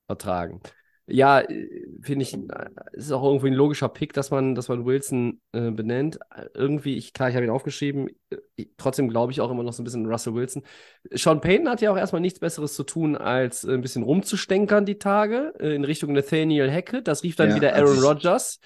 [0.07, 0.61] vertragen
[1.07, 1.69] ja, äh,
[2.01, 2.39] finde ich, äh,
[2.93, 6.19] ist auch irgendwie ein logischer Pick, dass man, dass man Wilson äh, benennt.
[6.55, 8.09] Irgendwie, ich, klar, ich habe ihn aufgeschrieben,
[8.57, 10.63] ich, trotzdem glaube ich auch immer noch so ein bisschen Russell Wilson.
[11.13, 14.99] Sean Payton hat ja auch erstmal nichts Besseres zu tun, als ein bisschen rumzustänkern die
[14.99, 17.07] Tage in Richtung Nathaniel Hackett.
[17.07, 18.61] Das rief dann ja, wieder Aaron Rodgers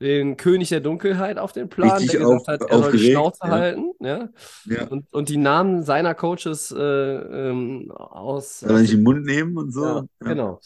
[0.00, 3.38] den König der Dunkelheit auf den Plan, der gesagt auf, hat, er soll die Schnauze
[3.42, 3.48] ja.
[3.50, 3.92] halten.
[4.00, 4.28] Ja?
[4.66, 4.86] ja.
[4.88, 8.60] Und, und die Namen seiner Coaches äh, ähm, aus.
[8.60, 10.06] Soll er nicht den Mund nehmen und so?
[10.20, 10.60] Genau.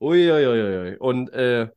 [0.00, 0.96] Uiuiuiui.
[0.98, 1.68] Und äh,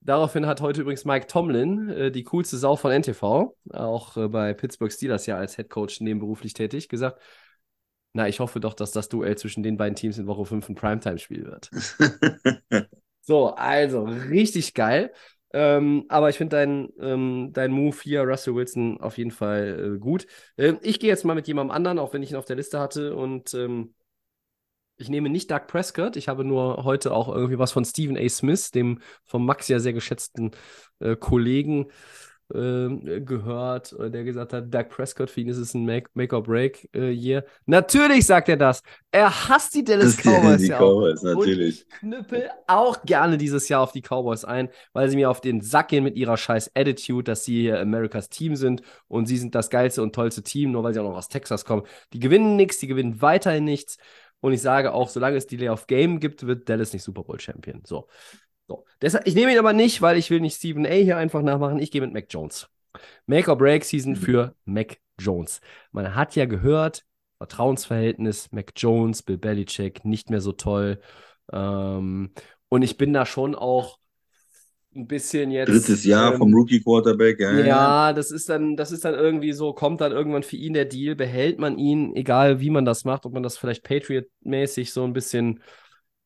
[0.00, 4.54] daraufhin hat heute übrigens Mike Tomlin, äh, die coolste Sau von NTV, auch äh, bei
[4.54, 7.20] Pittsburgh Steelers ja als Head Coach nebenberuflich tätig, gesagt,
[8.12, 10.74] na, ich hoffe doch, dass das Duell zwischen den beiden Teams in Woche 5 ein
[10.74, 11.70] Primetime-Spiel wird.
[13.20, 15.12] so, also, richtig geil.
[15.52, 19.98] Ähm, aber ich finde deinen ähm, dein Move hier, Russell Wilson, auf jeden Fall äh,
[19.98, 20.26] gut.
[20.58, 22.80] Ähm, ich gehe jetzt mal mit jemandem anderen, auch wenn ich ihn auf der Liste
[22.80, 23.14] hatte.
[23.14, 23.94] Und ähm,
[24.96, 26.16] ich nehme nicht Doug Prescott.
[26.16, 28.28] Ich habe nur heute auch irgendwie was von Stephen A.
[28.28, 30.52] Smith, dem vom Max ja sehr geschätzten
[31.00, 31.86] äh, Kollegen,
[32.54, 37.38] äh, gehört, der gesagt hat, Doug Prescott, für ihn ist es ein Make-or-Break-Year.
[37.40, 38.82] Äh, natürlich sagt er das.
[39.10, 41.34] Er hasst die Dallas Cowboys die ja Cowboys, auch.
[41.34, 41.58] Natürlich.
[41.58, 45.40] Und ich knüppel auch gerne dieses Jahr auf die Cowboys ein, weil sie mir auf
[45.40, 49.38] den Sack gehen mit ihrer scheiß Attitude, dass sie hier Americas Team sind und sie
[49.38, 51.82] sind das geilste und tollste Team, nur weil sie auch noch aus Texas kommen.
[52.12, 53.96] Die gewinnen nichts, die gewinnen weiterhin nichts.
[54.40, 57.40] Und ich sage auch, solange es Delay of Game gibt, wird Dallas nicht Super Bowl
[57.40, 57.82] Champion.
[57.84, 58.08] So.
[58.68, 58.84] so.
[59.00, 60.90] Deshalb, ich nehme ihn aber nicht, weil ich will nicht Stephen A.
[60.90, 61.78] hier einfach nachmachen.
[61.78, 62.68] Ich gehe mit Mac Jones.
[63.26, 64.16] Make or Break Season mhm.
[64.16, 65.60] für Mac Jones.
[65.92, 67.04] Man hat ja gehört,
[67.38, 71.00] Vertrauensverhältnis, Mac Jones, Bill Belichick, nicht mehr so toll.
[71.52, 72.32] Ähm,
[72.68, 73.98] und ich bin da schon auch
[74.96, 75.68] ein bisschen jetzt.
[75.68, 77.52] Drittes Jahr ähm, vom Rookie Quarterback, ja.
[77.60, 80.86] Ja, das ist dann, das ist dann irgendwie so, kommt dann irgendwann für ihn der
[80.86, 85.04] Deal, behält man ihn, egal wie man das macht, ob man das vielleicht Patriot-mäßig so
[85.04, 85.60] ein bisschen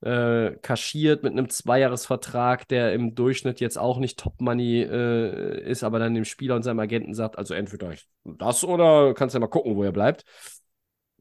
[0.03, 5.85] äh, kaschiert mit einem Zweijahresvertrag, der im Durchschnitt jetzt auch nicht Top Money äh, ist,
[5.85, 7.93] aber dann dem Spieler und seinem Agenten sagt, also entweder
[8.25, 10.25] das oder kannst ja mal gucken, wo er bleibt.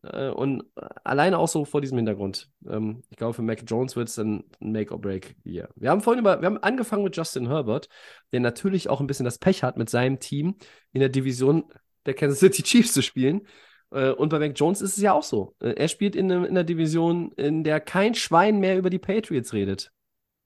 [0.03, 0.63] Äh, und
[1.03, 2.49] alleine auch so vor diesem Hintergrund.
[2.67, 5.69] Ähm, ich glaube, für Mac Jones wird es ein Make-or-Break hier.
[5.75, 7.89] Wir haben vorhin über, wir haben angefangen mit Justin Herbert,
[8.31, 10.55] der natürlich auch ein bisschen das Pech hat, mit seinem Team
[10.93, 11.65] in der Division
[12.05, 13.47] der Kansas City Chiefs zu spielen.
[13.91, 15.55] Äh, und bei Mac Jones ist es ja auch so.
[15.59, 19.53] Äh, er spielt in, in einer Division, in der kein Schwein mehr über die Patriots
[19.53, 19.91] redet.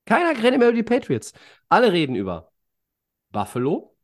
[0.05, 1.33] Keiner redet mehr über die Patriots.
[1.69, 2.51] Alle reden über
[3.31, 3.95] Buffalo.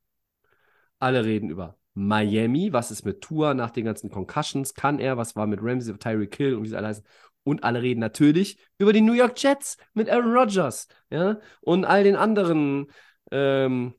[1.00, 5.36] Alle reden über Miami, was ist mit Tour nach den ganzen Concussions, kann er, was
[5.36, 7.06] war mit Ramsey, Tyreek Hill und wie sie alle heißen.
[7.44, 12.04] Und alle reden natürlich über die New York Jets mit Aaron Rodgers, ja, und all
[12.04, 12.88] den anderen
[13.32, 13.94] ähm,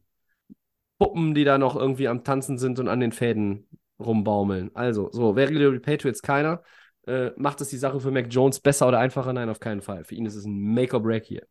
[0.98, 3.68] Puppen, die da noch irgendwie am Tanzen sind und an den Fäden
[3.98, 4.70] rumbaumeln.
[4.74, 6.22] Also, so, über die Patriots?
[6.22, 6.62] Keiner.
[7.06, 9.32] Äh, macht es die Sache für Mac Jones besser oder einfacher?
[9.32, 10.05] Nein, auf keinen Fall.
[10.05, 11.47] Für ihn ist es ein Make-or-Break hier.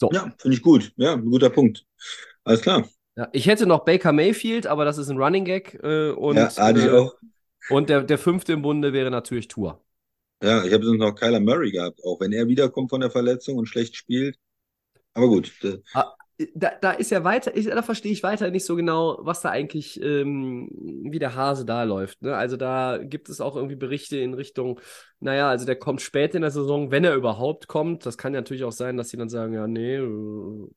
[0.00, 0.10] So.
[0.12, 0.92] Ja, finde ich gut.
[0.96, 1.84] Ja, ein guter Punkt.
[2.44, 2.88] Alles klar.
[3.16, 5.78] Ja, ich hätte noch Baker Mayfield, aber das ist ein Running Gag.
[5.82, 7.14] Äh, und, ja, ich äh, auch.
[7.68, 9.82] Und der, der fünfte im Bunde wäre natürlich Tour.
[10.42, 13.58] Ja, ich habe sonst noch Kyler Murray gehabt, auch wenn er wiederkommt von der Verletzung
[13.58, 14.36] und schlecht spielt.
[15.14, 15.52] Aber gut.
[15.94, 16.14] Ah,
[16.54, 19.50] da, da ist ja weiter, ich, da verstehe ich weiter nicht so genau, was da
[19.50, 20.68] eigentlich, ähm,
[21.04, 22.22] wie der Hase da läuft.
[22.22, 22.34] Ne?
[22.34, 24.80] Also da gibt es auch irgendwie Berichte in Richtung,
[25.20, 28.06] naja, also der kommt spät in der Saison, wenn er überhaupt kommt.
[28.06, 30.68] Das kann ja natürlich auch sein, dass sie dann sagen, ja, nee, äh,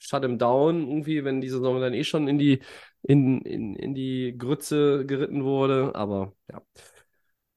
[0.00, 2.60] shut him down, irgendwie, wenn die Saison dann eh schon in die,
[3.02, 5.94] in, in, in die Grütze geritten wurde.
[5.94, 6.62] Aber ja.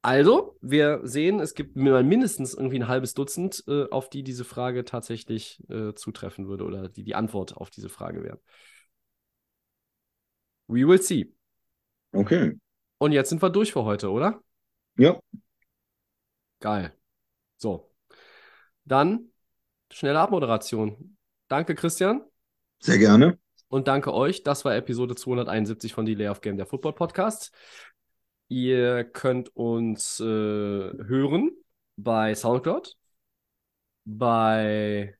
[0.02, 4.84] Also, wir sehen, es gibt mindestens irgendwie ein halbes Dutzend, äh, auf die diese Frage
[4.84, 8.40] tatsächlich äh, zutreffen würde oder die die Antwort auf diese Frage wäre.
[10.68, 11.34] We will see.
[12.12, 12.60] Okay.
[12.98, 14.42] Und jetzt sind wir durch für heute, oder?
[14.98, 15.20] Ja.
[16.60, 16.94] Geil.
[17.58, 17.92] So.
[18.86, 19.32] Dann
[19.92, 21.18] schnelle Abmoderation.
[21.48, 22.24] Danke, Christian.
[22.84, 23.40] Sehr gerne.
[23.70, 24.44] Und danke euch.
[24.44, 27.54] Das war Episode 271 von Delay of Game, der Football Podcast.
[28.50, 31.52] Ihr könnt uns äh, hören
[31.96, 32.98] bei Soundcloud,
[34.04, 35.18] bei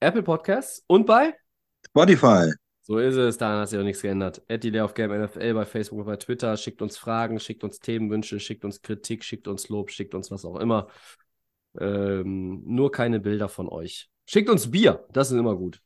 [0.00, 1.36] Apple Podcasts und bei
[1.86, 2.50] Spotify.
[2.82, 4.42] So ist es, da hat sich auch nichts geändert.
[4.48, 6.56] At die of Game NFL bei Facebook und bei Twitter.
[6.56, 10.44] Schickt uns Fragen, schickt uns Themenwünsche, schickt uns Kritik, schickt uns Lob, schickt uns was
[10.44, 10.88] auch immer.
[11.78, 14.10] Ähm, nur keine Bilder von euch.
[14.26, 15.80] Schickt uns Bier, das ist immer gut.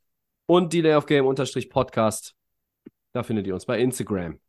[0.47, 1.25] Und Delay of Game
[1.71, 2.35] Podcast.
[3.13, 4.41] Da findet ihr uns bei Instagram.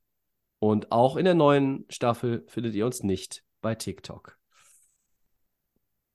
[0.60, 4.38] Und auch in der neuen Staffel findet ihr uns nicht bei TikTok.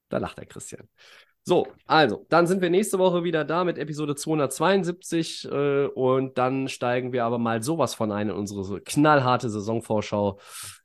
[0.09, 0.89] Da lacht der Christian.
[1.45, 6.69] So, also, dann sind wir nächste Woche wieder da mit Episode 272 äh, und dann
[6.69, 10.39] steigen wir aber mal sowas von ein in unsere knallharte Saisonvorschau,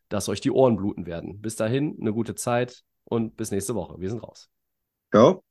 [0.07, 1.41] dass euch die Ohren bluten werden.
[1.41, 3.99] Bis dahin, eine gute Zeit und bis nächste Woche.
[3.99, 4.49] Wir sind raus.
[5.11, 5.43] Ciao.